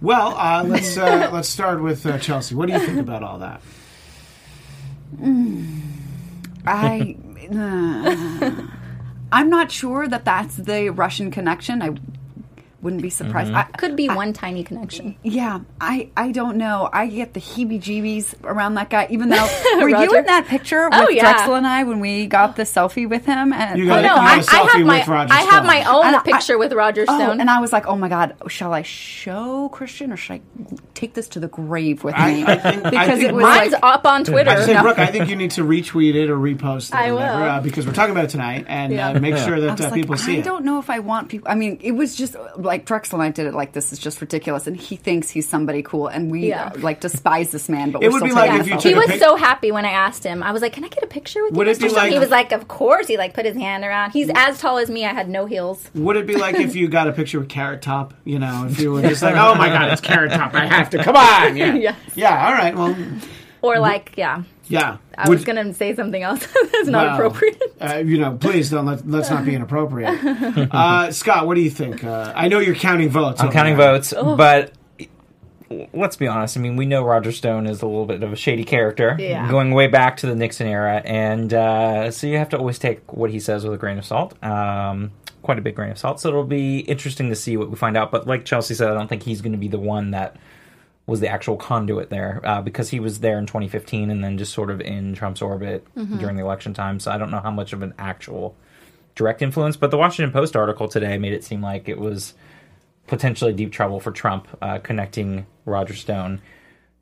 Well, 0.00 0.36
uh, 0.36 0.64
let's 0.64 0.96
uh, 0.96 1.30
let's 1.32 1.48
start 1.48 1.80
with 1.80 2.04
uh, 2.04 2.18
Chelsea. 2.18 2.54
What 2.54 2.66
do 2.66 2.72
you 2.72 2.80
think 2.80 2.98
about 2.98 3.22
all 3.22 3.38
that? 3.38 3.60
I. 6.66 7.16
I'm 9.32 9.50
not 9.50 9.70
sure 9.70 10.08
that 10.08 10.24
that's 10.24 10.56
the 10.56 10.88
Russian 10.90 11.30
connection. 11.30 11.82
I 11.82 11.96
wouldn't 12.82 13.00
be 13.02 13.10
surprised. 13.10 13.52
I, 13.52 13.62
Could 13.64 13.96
be 13.96 14.08
one 14.08 14.32
tiny 14.32 14.62
connection. 14.62 15.16
yeah, 15.22 15.60
I, 15.80 16.10
I 16.16 16.30
don't 16.30 16.56
know. 16.58 16.88
I 16.92 17.06
get 17.06 17.32
the 17.34 17.40
heebie-jeebies 17.40 18.44
around 18.44 18.74
that 18.74 18.90
guy. 18.90 19.06
Even 19.10 19.28
though 19.30 19.48
were 19.80 19.88
you 19.88 20.14
in 20.14 20.24
that 20.26 20.46
picture 20.46 20.88
with 20.90 20.98
Oh, 20.98 21.08
yeah. 21.08 21.22
Drexel 21.22 21.54
and 21.54 21.66
I 21.66 21.84
when 21.84 22.00
we 22.00 22.26
got 22.26 22.54
the 22.56 22.62
selfie 22.64 23.08
with 23.08 23.24
him? 23.24 23.52
And, 23.52 23.78
You 23.78 23.86
got 23.86 24.02
No, 24.02 24.14
You 24.14 24.20
I, 24.20 24.36
got 24.36 24.46
a 24.46 24.50
I 24.50 24.60
selfie 24.60 24.72
have 24.78 24.86
my, 24.86 24.98
with 24.98 25.08
Roger 25.08 25.32
I 25.32 25.40
have 25.42 25.64
my 25.64 25.84
own 25.84 26.06
And 26.06 26.16
I- 26.16 26.22
picture 26.22 26.58
with 26.58 26.72
Roger 26.74 27.04
Oh, 27.08 27.16
Stone. 27.18 27.40
and 27.40 27.48
I 27.50 27.60
was 27.60 27.72
like, 27.72 27.86
oh 27.86 27.96
my 27.96 28.08
god, 28.08 28.36
shall 28.48 28.72
I 28.74 28.82
show 28.82 29.68
Christian 29.70 30.12
or 30.12 30.16
should 30.16 30.34
I 30.34 30.40
take 30.94 31.14
this 31.14 31.28
to 31.28 31.40
the 31.40 31.48
grave 31.48 32.04
with 32.04 32.14
me? 32.14 32.44
I 32.44 32.56
think- 32.56 32.84
I 32.86 32.90
because 32.90 33.08
think 33.18 33.22
it 33.30 33.34
was 33.34 33.42
Mine's 33.42 33.72
like, 33.72 33.82
up 33.82 34.06
on 34.06 34.24
Twitter. 34.24 34.50
I 34.50 34.64
say, 34.64 34.80
Brooke, 34.80 34.98
I 34.98 35.06
think 35.06 35.28
you 35.28 35.36
need 35.36 35.52
to 35.52 35.62
retweet 35.62 36.14
it 36.14 36.30
or 36.30 36.36
repost 36.36 36.90
it 36.90 36.94
I 36.94 37.08
or 37.08 37.14
whatever, 37.14 37.40
will. 37.40 37.48
Uh, 37.48 37.60
because 37.60 37.86
we're 37.86 37.92
talking 37.94 38.12
about 38.12 38.24
it 38.24 38.30
tonight, 38.30 38.66
and 38.68 38.92
Yeah. 38.92 39.10
uh, 39.10 39.18
make 39.20 39.36
sure 39.38 39.58
that 39.60 39.72
was 39.72 39.80
uh, 39.80 39.84
like, 39.90 39.94
people 39.94 40.16
see 40.16 40.36
it. 40.36 40.40
I 40.40 40.42
don't 40.42 40.64
know 40.64 40.78
if 40.78 40.90
I 40.90 40.98
want 40.98 41.28
people. 41.28 41.48
I 41.50 41.54
mean, 41.54 41.78
it 41.80 41.92
was 41.92 42.14
just 42.16 42.36
like 42.66 42.84
Drexel 42.84 43.20
and 43.20 43.26
I 43.28 43.30
did 43.30 43.46
it 43.46 43.54
like 43.54 43.72
this 43.72 43.92
is 43.92 43.98
just 43.98 44.20
ridiculous, 44.20 44.66
and 44.66 44.76
he 44.76 44.96
thinks 44.96 45.30
he's 45.30 45.48
somebody 45.48 45.82
cool, 45.82 46.08
and 46.08 46.30
we 46.30 46.48
Yeah. 46.48 46.72
uh, 46.74 46.78
like 46.80 47.00
despise 47.00 47.50
this 47.50 47.68
man. 47.68 47.90
But 47.92 48.02
It 48.02 48.08
we're 48.08 48.20
would 48.20 48.30
still 48.30 48.42
be 48.42 48.48
like 48.50 48.60
if 48.60 48.66
you 48.66 48.74
took 48.74 48.82
he 48.82 48.92
a 48.92 48.96
was 48.96 49.06
pic- 49.06 49.20
so 49.20 49.36
happy 49.36 49.72
when 49.72 49.84
I 49.84 49.90
asked 49.90 50.24
him. 50.24 50.42
I 50.42 50.52
was 50.52 50.60
like, 50.62 50.72
"Can 50.72 50.84
I 50.84 50.88
get 50.88 51.02
a 51.02 51.06
picture 51.06 51.42
with 51.42 51.52
you?" 51.52 51.58
Would 51.58 51.68
it 51.68 51.80
be 51.80 51.88
like- 51.88 52.12
he 52.12 52.18
was 52.18 52.30
like, 52.30 52.52
"Of 52.52 52.68
course." 52.68 53.06
He 53.06 53.16
like 53.16 53.32
put 53.34 53.44
his 53.46 53.56
hand 53.56 53.84
around. 53.84 54.10
He's 54.10 54.30
as 54.34 54.58
tall 54.58 54.78
as 54.78 54.90
me. 54.90 55.04
I 55.06 55.12
had 55.14 55.28
no 55.28 55.46
heels. 55.46 55.90
Would 55.94 56.16
it 56.16 56.26
be 56.26 56.36
like 56.36 56.56
if 56.56 56.76
you 56.76 56.88
got 56.88 57.08
a 57.08 57.12
picture 57.12 57.38
with 57.40 57.48
Carrot 57.48 57.82
Top? 57.82 58.14
You 58.24 58.38
know, 58.38 58.66
if 58.70 58.78
you 58.80 58.92
were 58.92 59.02
just 59.02 59.22
like, 59.22 59.36
oh 59.38 59.54
my 59.54 59.68
god, 59.68 59.90
it's 59.92 60.00
Carrot 60.00 60.32
Top, 60.32 60.54
I 60.54 60.66
have 60.66 60.90
to. 60.90 61.02
Come 61.02 61.16
on, 61.16 61.56
yeah, 61.56 61.74
Yes. 61.86 61.96
yeah. 62.14 62.46
All 62.46 62.52
right, 62.52 62.76
well, 62.76 62.96
Or 63.62 63.78
like, 63.78 64.12
yeah. 64.16 64.42
Yeah. 64.68 64.98
I 65.16 65.28
Would- 65.28 65.36
was 65.38 65.44
gonna 65.44 65.72
say 65.74 65.94
something 65.94 66.22
else 66.22 66.46
that's 66.72 66.88
not 66.88 67.06
well, 67.06 67.14
appropriate. 67.16 67.62
Uh, 67.80 67.96
you 67.98 68.18
know, 68.18 68.36
please 68.36 68.70
don't 68.70 68.86
let, 68.86 69.06
let's 69.08 69.30
not 69.30 69.44
be 69.44 69.54
inappropriate. 69.58 70.18
Uh, 70.72 71.10
Scott, 71.12 71.46
what 71.46 71.54
do 71.54 71.60
you 71.60 71.70
think? 71.70 72.04
Uh, 72.04 72.32
I 72.34 72.48
know 72.48 72.58
you're 72.58 72.74
counting 72.74 73.08
votes. 73.08 73.40
I'm 73.40 73.50
counting 73.52 73.76
there. 73.76 73.92
votes, 73.94 74.12
but 74.14 74.72
let's 75.92 76.16
be 76.16 76.26
honest. 76.28 76.56
I 76.56 76.60
mean, 76.60 76.76
we 76.76 76.86
know 76.86 77.04
Roger 77.04 77.32
Stone 77.32 77.66
is 77.66 77.82
a 77.82 77.86
little 77.86 78.06
bit 78.06 78.22
of 78.22 78.32
a 78.32 78.36
shady 78.36 78.64
character, 78.64 79.16
Yeah. 79.18 79.50
going 79.50 79.72
way 79.72 79.88
back 79.88 80.16
to 80.18 80.26
the 80.26 80.34
Nixon 80.34 80.66
era, 80.68 81.02
and 81.04 81.52
uh, 81.52 82.10
so 82.10 82.26
you 82.26 82.38
have 82.38 82.48
to 82.50 82.58
always 82.58 82.78
take 82.78 83.12
what 83.12 83.30
he 83.30 83.40
says 83.40 83.64
with 83.64 83.74
a 83.74 83.78
grain 83.78 83.98
of 83.98 84.04
salt. 84.04 84.40
Um, 84.44 85.10
quite 85.42 85.58
a 85.58 85.62
big 85.62 85.74
grain 85.76 85.90
of 85.90 85.98
salt. 85.98 86.20
So 86.20 86.28
it'll 86.28 86.44
be 86.44 86.80
interesting 86.80 87.28
to 87.30 87.36
see 87.36 87.56
what 87.56 87.70
we 87.70 87.76
find 87.76 87.96
out. 87.96 88.10
But 88.10 88.26
like 88.26 88.44
Chelsea 88.44 88.74
said, 88.74 88.90
I 88.90 88.94
don't 88.94 89.06
think 89.08 89.22
he's 89.22 89.40
going 89.42 89.52
to 89.52 89.58
be 89.58 89.68
the 89.68 89.78
one 89.78 90.10
that 90.10 90.36
was 91.06 91.20
the 91.20 91.28
actual 91.28 91.56
conduit 91.56 92.10
there 92.10 92.40
uh, 92.44 92.60
because 92.60 92.88
he 92.88 92.98
was 92.98 93.20
there 93.20 93.38
in 93.38 93.46
2015 93.46 94.10
and 94.10 94.24
then 94.24 94.38
just 94.38 94.52
sort 94.52 94.70
of 94.70 94.80
in 94.80 95.14
Trump's 95.14 95.40
orbit 95.40 95.86
during 96.18 96.36
the 96.36 96.42
election 96.42 96.74
time. 96.74 96.98
So 96.98 97.12
I 97.12 97.18
don't 97.18 97.30
know 97.30 97.40
how 97.40 97.52
much 97.52 97.72
of 97.72 97.82
an 97.82 97.94
actual 97.98 98.56
direct 99.14 99.40
influence. 99.40 99.76
But 99.76 99.90
the 99.90 99.98
Washington 99.98 100.32
Post 100.32 100.56
article 100.56 100.88
today 100.88 101.16
made 101.18 101.32
it 101.32 101.44
seem 101.44 101.62
like 101.62 101.88
it 101.88 101.98
was 101.98 102.34
potentially 103.06 103.52
deep 103.52 103.70
trouble 103.72 104.00
for 104.00 104.10
Trump 104.10 104.48
uh, 104.60 104.78
connecting 104.78 105.46
Roger 105.64 105.94
Stone 105.94 106.40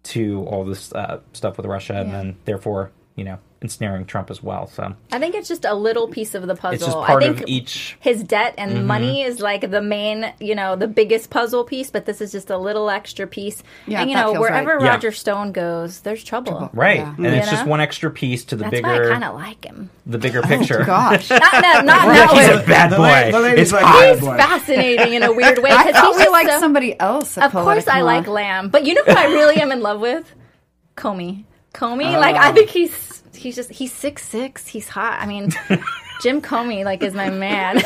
to 0.05 0.45
all 0.45 0.65
this 0.65 0.93
uh, 0.93 1.21
stuff 1.33 1.57
with 1.57 1.65
Russia 1.65 1.95
and 1.95 2.13
then 2.13 2.37
therefore, 2.45 2.93
you 3.17 3.25
know, 3.25 3.39
ensnaring 3.65 4.05
Trump 4.07 4.31
as 4.31 4.41
well. 4.43 4.69
So 4.69 4.95
I 5.11 5.19
think 5.19 5.35
it's 5.35 5.49
just 5.49 5.65
a 5.65 5.75
little 5.75 6.07
piece 6.07 6.35
of 6.37 6.47
the 6.47 6.55
puzzle. 6.55 6.75
it's 6.75 6.85
just 6.85 6.97
part 6.97 7.23
I 7.23 7.27
think 7.27 7.41
of 7.41 7.49
each. 7.49 7.97
his 7.99 8.23
debt 8.23 8.55
and 8.59 8.71
mm-hmm. 8.73 8.87
money 8.87 9.23
is 9.23 9.41
like 9.41 9.69
the 9.71 9.83
main, 9.83 10.33
you 10.39 10.55
know, 10.55 10.77
the 10.77 10.87
biggest 10.87 11.31
puzzle 11.31 11.65
piece, 11.65 11.91
but 11.91 12.05
this 12.07 12.21
is 12.21 12.31
just 12.31 12.51
a 12.51 12.59
little 12.59 12.89
extra 12.91 13.27
piece. 13.27 13.62
Yeah, 13.87 14.03
and 14.03 14.11
you 14.11 14.17
know, 14.17 14.39
wherever 14.41 14.77
right. 14.77 14.85
Yeah. 14.85 14.89
Roger 14.91 15.11
Stone 15.11 15.53
goes, 15.53 16.01
there's 16.01 16.23
trouble. 16.23 16.71
Right, 16.73 16.99
Yeah. 16.99 17.15
and 17.17 17.27
it's 17.27 17.47
You 17.51 17.57
just 17.57 17.67
one 17.67 17.81
extra 17.81 18.11
piece 18.11 18.45
to 18.45 18.57
the 18.57 18.65
That's 18.65 18.71
bigger, 18.73 18.87
why 18.89 19.07
I 19.07 19.11
kind 19.11 19.25
of 19.25 19.35
like 19.35 19.65
him. 19.65 19.91
the 20.07 20.19
bigger 20.19 20.41
oh, 20.45 20.47
picture. 20.47 20.85
Gosh, 20.85 21.31
Not, 21.31 21.41
not, 21.62 21.85
not 21.85 22.31
He's 22.37 22.49
a 22.49 22.67
bad 22.67 22.91
boy. 22.91 23.33
the 23.33 23.41
lady's 23.43 23.61
it's 23.62 23.73
like, 23.73 23.85
hot. 23.85 24.11
He's 24.11 24.21
boy. 24.21 24.37
fascinating 24.37 25.15
in 25.15 25.23
a 25.23 25.33
weird 25.41 25.59
way. 25.59 25.71
I 25.71 25.85
'cause 25.85 25.93
thought 25.93 26.07
he's 26.09 26.17
we 26.17 26.23
just 26.25 26.33
liked 26.33 26.51
so- 26.51 26.61
somebody 26.61 27.01
else. 27.01 27.39
Of 27.39 27.53
course, 27.53 27.87
I 27.89 28.03
like. 28.03 28.27
Lamb, 28.27 28.69
but 28.69 28.85
you 28.87 28.95
know 28.95 29.03
who 29.05 29.12
I 29.12 29.27
really 29.27 29.57
am 29.57 29.71
in 29.73 29.81
love 29.81 30.01
with? 30.01 30.35
Comey. 30.97 31.45
Comey, 31.73 32.17
oh. 32.17 32.21
like 32.21 32.37
Oh. 32.37 32.41
I 32.41 32.53
think 32.53 32.71
he's 32.71 33.14
he's 33.37 33.57
just 33.57 33.70
he's 33.70 33.93
six 33.93 34.24
six. 34.24 34.66
He's 34.66 34.89
hot. 34.89 35.18
I 35.20 35.26
mean, 35.26 35.51
Jim 36.22 36.41
Comey 36.41 36.85
like 36.85 37.03
is 37.03 37.14
my 37.14 37.30
man. 37.30 37.82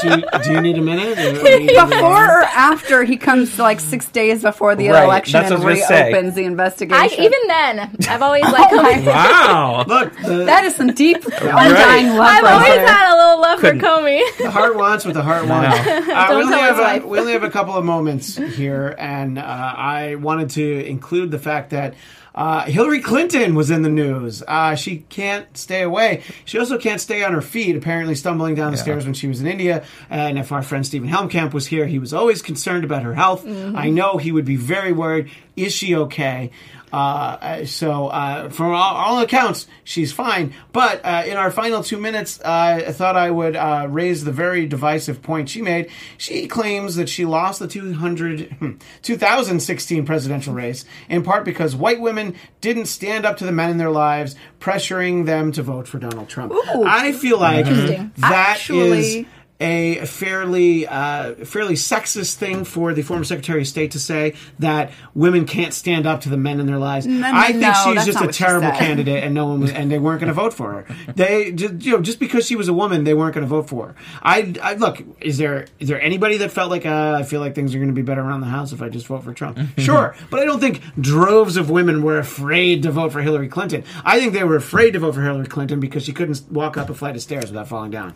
Do 0.00 0.08
you, 0.10 0.24
do 0.44 0.52
you 0.52 0.60
need 0.60 0.78
a 0.78 0.82
minute? 0.82 1.18
Or- 1.18 1.40
or 1.46 1.48
you- 1.58 1.68
Before 1.74 2.24
or 2.24 2.42
after 2.44 3.02
he 3.04 3.16
comes 3.16 3.58
like 3.58 3.80
six 3.80 4.08
days 4.08 4.42
before 4.42 4.76
the 4.76 4.88
Right, 4.90 5.02
election 5.04 5.40
that's 5.40 5.50
and 5.50 5.60
what 5.62 5.70
I 5.70 5.74
was 5.74 5.80
gonna 5.80 5.88
say. 5.88 6.04
reopens 6.12 6.34
the 6.36 6.44
investigation. 6.44 7.00
I 7.00 7.04
investigation. 7.06 7.24
even 7.24 7.48
then 7.48 7.96
I've 8.08 8.22
always 8.22 8.44
liked 8.52 8.72
Comey. 8.72 9.06
Wow. 9.06 9.84
Look, 9.88 10.16
the, 10.20 10.44
that 10.44 10.62
is 10.64 10.76
some 10.76 10.92
deep, 10.94 11.24
undying 11.26 12.08
love 12.16 12.20
I've 12.20 12.42
right 12.44 12.52
always 12.52 12.74
there. 12.74 12.86
had 12.86 13.12
a 13.12 13.16
little 13.16 13.40
love 13.40 13.58
Couldn't- 13.60 13.80
for 13.80 13.86
Comey. 13.86 14.38
the 14.38 14.50
heart 14.50 14.76
wants 14.76 15.04
what 15.04 15.14
the 15.14 15.22
heart 15.22 15.46
wants. 15.48 15.78
Uh, 16.18 16.26
we, 16.30 16.34
Don't 16.34 16.42
only 16.44 16.56
tell 16.56 16.74
have 16.84 17.04
a, 17.04 17.06
we 17.06 17.18
only 17.18 17.32
have 17.32 17.42
a 17.44 17.50
couple 17.50 17.74
of 17.74 17.84
moments 17.84 18.36
here, 18.36 18.94
and 18.98 19.38
uh, 19.38 19.42
I 19.42 20.14
wanted 20.16 20.50
to 20.50 20.86
include 20.86 21.30
the 21.30 21.38
fact 21.38 21.70
that 21.70 21.94
uh, 22.38 22.66
Hillary 22.66 23.00
Clinton 23.00 23.56
was 23.56 23.68
in 23.68 23.82
the 23.82 23.88
news. 23.88 24.44
Uh, 24.46 24.76
she 24.76 24.98
can't 25.08 25.56
stay 25.56 25.82
away. 25.82 26.22
She 26.44 26.56
also 26.56 26.78
can't 26.78 27.00
stay 27.00 27.24
on 27.24 27.32
her 27.32 27.42
feet, 27.42 27.74
apparently 27.74 28.14
stumbling 28.14 28.54
down 28.54 28.70
the 28.70 28.78
stairs 28.78 29.04
when 29.04 29.14
she 29.14 29.26
was 29.26 29.40
in 29.40 29.48
India. 29.48 29.84
And 30.08 30.38
if 30.38 30.52
our 30.52 30.62
friend 30.62 30.86
Stephen 30.86 31.08
Helmkamp 31.08 31.52
was 31.52 31.66
here, 31.66 31.86
he 31.86 31.98
was 31.98 32.14
always 32.14 32.40
concerned 32.40 32.84
about 32.84 33.02
her 33.02 33.12
health. 33.12 33.44
Mm-hmm. 33.44 33.76
I 33.76 33.90
know 33.90 34.18
he 34.18 34.30
would 34.30 34.44
be 34.44 34.54
very 34.54 34.92
worried. 34.92 35.32
Is 35.56 35.74
she 35.74 35.96
okay? 35.96 36.52
Uh, 36.92 37.64
so, 37.64 38.08
uh, 38.08 38.48
from 38.48 38.72
all, 38.72 38.94
all 38.94 39.18
accounts, 39.20 39.66
she's 39.84 40.12
fine. 40.12 40.54
But 40.72 41.04
uh, 41.04 41.24
in 41.26 41.36
our 41.36 41.50
final 41.50 41.82
two 41.82 41.98
minutes, 41.98 42.40
uh, 42.40 42.84
I 42.86 42.92
thought 42.92 43.16
I 43.16 43.30
would 43.30 43.56
uh, 43.56 43.86
raise 43.90 44.24
the 44.24 44.32
very 44.32 44.66
divisive 44.66 45.22
point 45.22 45.48
she 45.48 45.62
made. 45.62 45.90
She 46.16 46.46
claims 46.48 46.96
that 46.96 47.08
she 47.08 47.24
lost 47.24 47.58
the 47.60 47.68
200, 47.68 48.52
hmm, 48.52 48.72
2016 49.02 50.06
presidential 50.06 50.54
race 50.54 50.84
in 51.08 51.22
part 51.22 51.44
because 51.44 51.74
white 51.76 52.00
women 52.00 52.34
didn't 52.60 52.86
stand 52.86 53.24
up 53.26 53.36
to 53.38 53.44
the 53.44 53.52
men 53.52 53.70
in 53.70 53.78
their 53.78 53.90
lives, 53.90 54.34
pressuring 54.60 55.26
them 55.26 55.52
to 55.52 55.62
vote 55.62 55.86
for 55.88 55.98
Donald 55.98 56.28
Trump. 56.28 56.52
I 56.66 57.12
feel 57.12 57.38
like 57.38 57.66
Interesting. 57.66 58.12
that 58.16 58.18
is 58.18 58.32
Actually- 58.34 59.28
a 59.60 60.04
fairly 60.06 60.86
uh, 60.86 61.34
fairly 61.44 61.74
sexist 61.74 62.34
thing 62.34 62.64
for 62.64 62.94
the 62.94 63.02
former 63.02 63.24
Secretary 63.24 63.62
of 63.62 63.66
State 63.66 63.90
to 63.92 63.98
say 63.98 64.34
that 64.60 64.92
women 65.14 65.46
can't 65.46 65.74
stand 65.74 66.06
up 66.06 66.20
to 66.22 66.28
the 66.28 66.36
men 66.36 66.60
in 66.60 66.66
their 66.66 66.78
lives. 66.78 67.06
No, 67.06 67.28
I 67.32 67.48
think 67.48 67.60
no, 67.60 67.72
she's 67.84 68.06
just 68.06 68.22
a 68.22 68.28
terrible 68.28 68.70
candidate, 68.70 69.24
and 69.24 69.34
no 69.34 69.46
one 69.46 69.60
was, 69.60 69.72
and 69.72 69.90
they 69.90 69.98
weren't 69.98 70.20
going 70.20 70.28
to 70.28 70.34
vote 70.34 70.54
for 70.54 70.72
her. 70.72 71.12
They 71.14 71.52
just 71.52 71.84
you 71.84 71.92
know 71.92 72.00
just 72.00 72.20
because 72.20 72.46
she 72.46 72.54
was 72.54 72.68
a 72.68 72.72
woman, 72.72 73.04
they 73.04 73.14
weren't 73.14 73.34
going 73.34 73.42
to 73.42 73.48
vote 73.48 73.68
for 73.68 73.88
her. 73.88 73.94
I, 74.22 74.54
I 74.62 74.74
look. 74.74 75.02
Is 75.20 75.38
there 75.38 75.66
is 75.80 75.88
there 75.88 76.00
anybody 76.00 76.36
that 76.38 76.52
felt 76.52 76.70
like 76.70 76.86
uh, 76.86 77.16
I 77.18 77.24
feel 77.24 77.40
like 77.40 77.54
things 77.54 77.74
are 77.74 77.78
going 77.78 77.88
to 77.90 77.94
be 77.94 78.02
better 78.02 78.20
around 78.20 78.40
the 78.40 78.46
house 78.46 78.72
if 78.72 78.80
I 78.80 78.88
just 78.88 79.08
vote 79.08 79.24
for 79.24 79.32
Trump? 79.32 79.58
sure, 79.78 80.14
but 80.30 80.38
I 80.38 80.44
don't 80.44 80.60
think 80.60 80.82
droves 81.00 81.56
of 81.56 81.68
women 81.68 82.02
were 82.02 82.18
afraid 82.18 82.84
to 82.84 82.92
vote 82.92 83.10
for 83.12 83.22
Hillary 83.22 83.48
Clinton. 83.48 83.82
I 84.04 84.20
think 84.20 84.34
they 84.34 84.44
were 84.44 84.56
afraid 84.56 84.92
to 84.92 85.00
vote 85.00 85.14
for 85.16 85.22
Hillary 85.22 85.46
Clinton 85.46 85.80
because 85.80 86.04
she 86.04 86.12
couldn't 86.12 86.44
walk 86.50 86.76
up 86.76 86.90
a 86.90 86.94
flight 86.94 87.16
of 87.16 87.22
stairs 87.22 87.46
without 87.46 87.66
falling 87.66 87.90
down. 87.90 88.14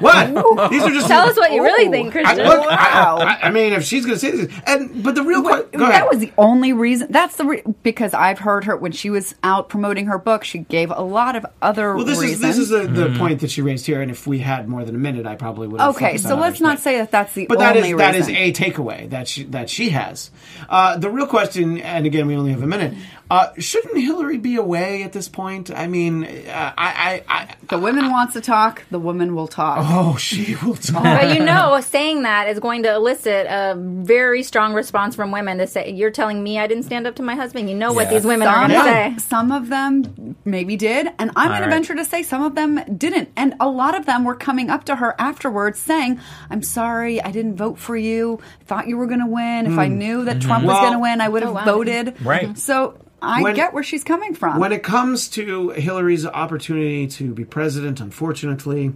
what? 0.00 0.37
These 0.70 0.82
are 0.82 0.90
just 0.90 1.06
Tell 1.08 1.28
us 1.28 1.36
what 1.36 1.52
you 1.52 1.62
really 1.62 1.88
Ooh. 1.88 1.90
think, 1.90 2.08
I, 2.08 2.22
Christian. 2.22 2.46
look, 2.46 2.66
I, 2.66 2.74
Wow. 2.98 3.18
I, 3.18 3.38
I 3.48 3.50
mean, 3.50 3.72
if 3.72 3.84
she's 3.84 4.04
going 4.04 4.18
to 4.18 4.20
say 4.20 4.30
this, 4.32 4.60
and 4.66 5.02
but 5.02 5.14
the 5.14 5.22
real 5.22 5.42
question 5.42 5.80
that 5.80 6.08
was 6.08 6.18
the 6.18 6.32
only 6.38 6.72
reason. 6.72 7.10
That's 7.10 7.36
the 7.36 7.44
re- 7.44 7.62
because 7.82 8.14
I've 8.14 8.38
heard 8.38 8.64
her 8.64 8.76
when 8.76 8.92
she 8.92 9.10
was 9.10 9.34
out 9.42 9.68
promoting 9.68 10.06
her 10.06 10.18
book. 10.18 10.44
She 10.44 10.58
gave 10.58 10.90
a 10.90 11.00
lot 11.02 11.36
of 11.36 11.46
other 11.62 11.94
well, 11.94 12.04
this 12.04 12.18
reasons. 12.18 12.58
is 12.58 12.68
this 12.70 12.86
is 12.86 12.94
the, 12.94 13.08
the 13.08 13.18
point 13.18 13.40
that 13.40 13.50
she 13.50 13.62
raised 13.62 13.86
here, 13.86 14.00
and 14.02 14.10
if 14.10 14.26
we 14.26 14.38
had 14.38 14.68
more 14.68 14.84
than 14.84 14.94
a 14.94 14.98
minute, 14.98 15.26
I 15.26 15.34
probably 15.36 15.68
would. 15.68 15.80
have 15.80 15.96
okay. 15.96 16.18
So 16.18 16.34
on 16.34 16.40
let's 16.40 16.52
others, 16.56 16.60
not 16.60 16.76
but- 16.76 16.82
say 16.82 16.98
that 16.98 17.10
that's 17.10 17.32
the 17.34 17.46
But 17.46 17.58
that 17.58 17.76
only 17.76 17.90
is 17.90 17.96
that 17.98 18.14
is 18.14 18.28
a 18.28 18.52
takeaway 18.52 19.08
that 19.10 19.28
she 19.28 19.44
that 19.44 19.70
she 19.70 19.90
has. 19.90 20.30
Uh, 20.68 20.96
the 20.96 21.10
real 21.10 21.26
question, 21.26 21.78
and 21.78 22.06
again, 22.06 22.26
we 22.26 22.36
only 22.36 22.50
have 22.52 22.62
a 22.62 22.66
minute. 22.66 22.94
Uh, 23.30 23.50
shouldn't 23.58 23.98
Hillary 23.98 24.38
be 24.38 24.56
away 24.56 25.02
at 25.02 25.12
this 25.12 25.28
point? 25.28 25.70
I 25.70 25.86
mean, 25.86 26.24
uh, 26.24 26.72
I, 26.78 27.22
I, 27.28 27.40
I 27.40 27.54
the 27.68 27.78
women 27.78 28.10
wants 28.10 28.32
to 28.34 28.40
talk. 28.40 28.82
The 28.90 28.98
woman 28.98 29.34
will 29.34 29.48
talk. 29.48 29.78
oh, 29.82 30.16
she 30.28 30.54
will 30.62 30.74
talk. 30.76 31.02
But 31.02 31.34
you 31.34 31.44
know, 31.44 31.80
saying 31.80 32.22
that 32.22 32.48
is 32.48 32.60
going 32.60 32.82
to 32.84 32.94
elicit 32.94 33.46
a 33.48 33.74
very 33.78 34.42
strong 34.42 34.74
response 34.74 35.16
from 35.16 35.30
women 35.32 35.58
to 35.58 35.66
say, 35.66 35.90
"You're 35.90 36.10
telling 36.10 36.42
me 36.42 36.58
I 36.58 36.66
didn't 36.66 36.84
stand 36.84 37.06
up 37.06 37.16
to 37.16 37.22
my 37.22 37.34
husband." 37.34 37.68
You 37.70 37.76
know 37.76 37.92
what 37.92 38.04
Yeah. 38.06 38.10
these 38.14 38.24
women 38.24 38.46
are 38.48 38.54
Some, 38.54 38.70
going 38.70 38.84
to 38.84 38.90
Yeah. 38.90 39.16
say. 39.16 39.18
some 39.18 39.52
of 39.52 39.68
them 39.68 40.36
maybe 40.44 40.76
did, 40.76 41.08
and 41.18 41.30
I'm 41.36 41.48
going 41.48 41.60
right. 41.60 41.64
to 41.66 41.70
venture 41.70 41.94
to 41.94 42.04
say 42.04 42.22
some 42.22 42.42
of 42.42 42.54
them 42.54 42.80
didn't. 42.96 43.30
And 43.36 43.54
a 43.60 43.68
lot 43.68 43.96
of 43.96 44.06
them 44.06 44.24
were 44.24 44.34
coming 44.34 44.70
up 44.70 44.84
to 44.84 44.96
her 44.96 45.14
afterwards 45.18 45.78
saying, 45.78 46.20
"I'm 46.50 46.62
sorry, 46.62 47.22
I 47.22 47.30
didn't 47.30 47.56
vote 47.56 47.78
for 47.78 47.96
you. 47.96 48.40
Thought 48.66 48.88
you 48.88 48.96
were 48.96 49.06
going 49.06 49.20
to 49.20 49.26
win. 49.26 49.66
If 49.66 49.78
I 49.78 49.88
hmm. 49.88 49.98
knew 49.98 50.24
that 50.24 50.40
Trump 50.40 50.60
mm-hmm. 50.60 50.68
was 50.68 50.80
going 50.80 50.92
to 50.92 50.98
win, 50.98 51.20
I 51.20 51.28
would 51.28 51.42
have 51.42 51.50
Oh, 51.52 51.54
wow. 51.54 51.64
voted." 51.64 52.14
Right. 52.24 52.56
So 52.58 52.94
I 53.20 53.42
When- 53.42 53.54
get 53.56 53.74
where 53.74 53.82
she's 53.82 54.04
coming 54.04 54.34
from. 54.34 54.58
When 54.60 54.72
it 54.72 54.82
comes 54.82 55.28
to 55.30 55.70
Hillary's 55.70 56.24
opportunity 56.26 57.06
to 57.08 57.32
be 57.34 57.44
president, 57.44 58.00
unfortunately, 58.00 58.92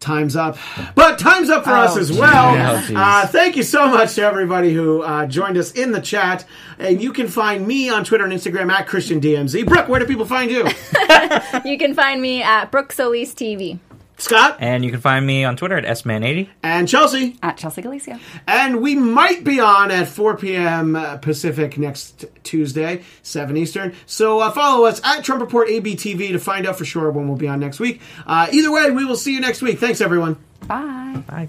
time's 0.00 0.34
up. 0.34 0.56
But 0.94 1.18
time's 1.18 1.50
up 1.50 1.64
for 1.64 1.70
us 1.70 1.96
Oh, 1.96 2.00
as 2.00 2.10
well. 2.12 2.54
geez. 2.54 2.84
Oh, 2.84 2.88
geez. 2.88 2.96
uh, 2.96 3.26
thank 3.28 3.56
you 3.56 3.62
so 3.62 3.86
much 3.88 4.14
to 4.14 4.22
everybody 4.22 4.72
who 4.72 5.02
uh, 5.02 5.26
joined 5.26 5.56
us 5.58 5.72
in 5.72 5.92
the 5.92 6.00
chat. 6.00 6.44
And 6.78 7.00
you 7.02 7.12
can 7.12 7.28
find 7.28 7.66
me 7.66 7.90
on 7.90 8.04
Twitter 8.04 8.24
and 8.24 8.32
Instagram 8.32 8.70
at 8.72 8.86
Christian 8.86 9.20
DMZ. 9.20 9.66
Brooke, 9.66 9.88
where 9.88 10.00
do 10.00 10.06
people 10.06 10.24
find 10.26 10.50
you? 10.50 10.66
You 11.64 11.76
can 11.78 11.94
find 11.94 12.20
me 12.22 12.42
at 12.42 12.70
Brooke 12.70 12.92
Solis 12.92 13.34
TV. 13.34 13.78
Scott 14.20 14.56
And 14.60 14.84
you 14.84 14.90
can 14.90 15.00
find 15.00 15.26
me 15.26 15.44
on 15.44 15.56
Twitter 15.56 15.76
at 15.76 15.84
sman80. 15.84 16.48
and 16.62 16.88
Chelsea. 16.88 17.36
at 17.42 17.56
Chelsea 17.56 17.82
Galicia. 17.82 18.20
And 18.46 18.80
we 18.80 18.94
might 18.94 19.44
be 19.44 19.60
on 19.60 19.90
at 19.90 20.08
4 20.08 20.36
p.m. 20.36 20.96
uh, 20.96 21.16
Pacific 21.18 21.78
next 21.78 22.24
Tuesday, 22.42 23.02
7 23.22 23.56
Eastern. 23.56 23.94
So 24.06 24.40
uh, 24.40 24.50
follow 24.50 24.86
us 24.86 25.00
at 25.04 25.24
Trump 25.24 25.40
Report 25.40 25.68
ABTV 25.68 26.28
to 26.32 26.38
find 26.38 26.66
out 26.66 26.76
for 26.76 26.84
sure 26.84 27.10
when 27.10 27.28
we'll 27.28 27.36
be 27.38 27.48
on 27.48 27.60
next 27.60 27.80
week. 27.80 28.00
Uh, 28.26 28.48
either 28.52 28.70
way, 28.70 28.90
we 28.90 29.04
will 29.04 29.16
see 29.16 29.32
you 29.34 29.40
next 29.40 29.62
week. 29.62 29.78
Thanks, 29.78 30.00
everyone. 30.00 30.36
Bye. 30.66 31.22
Bye. 31.26 31.48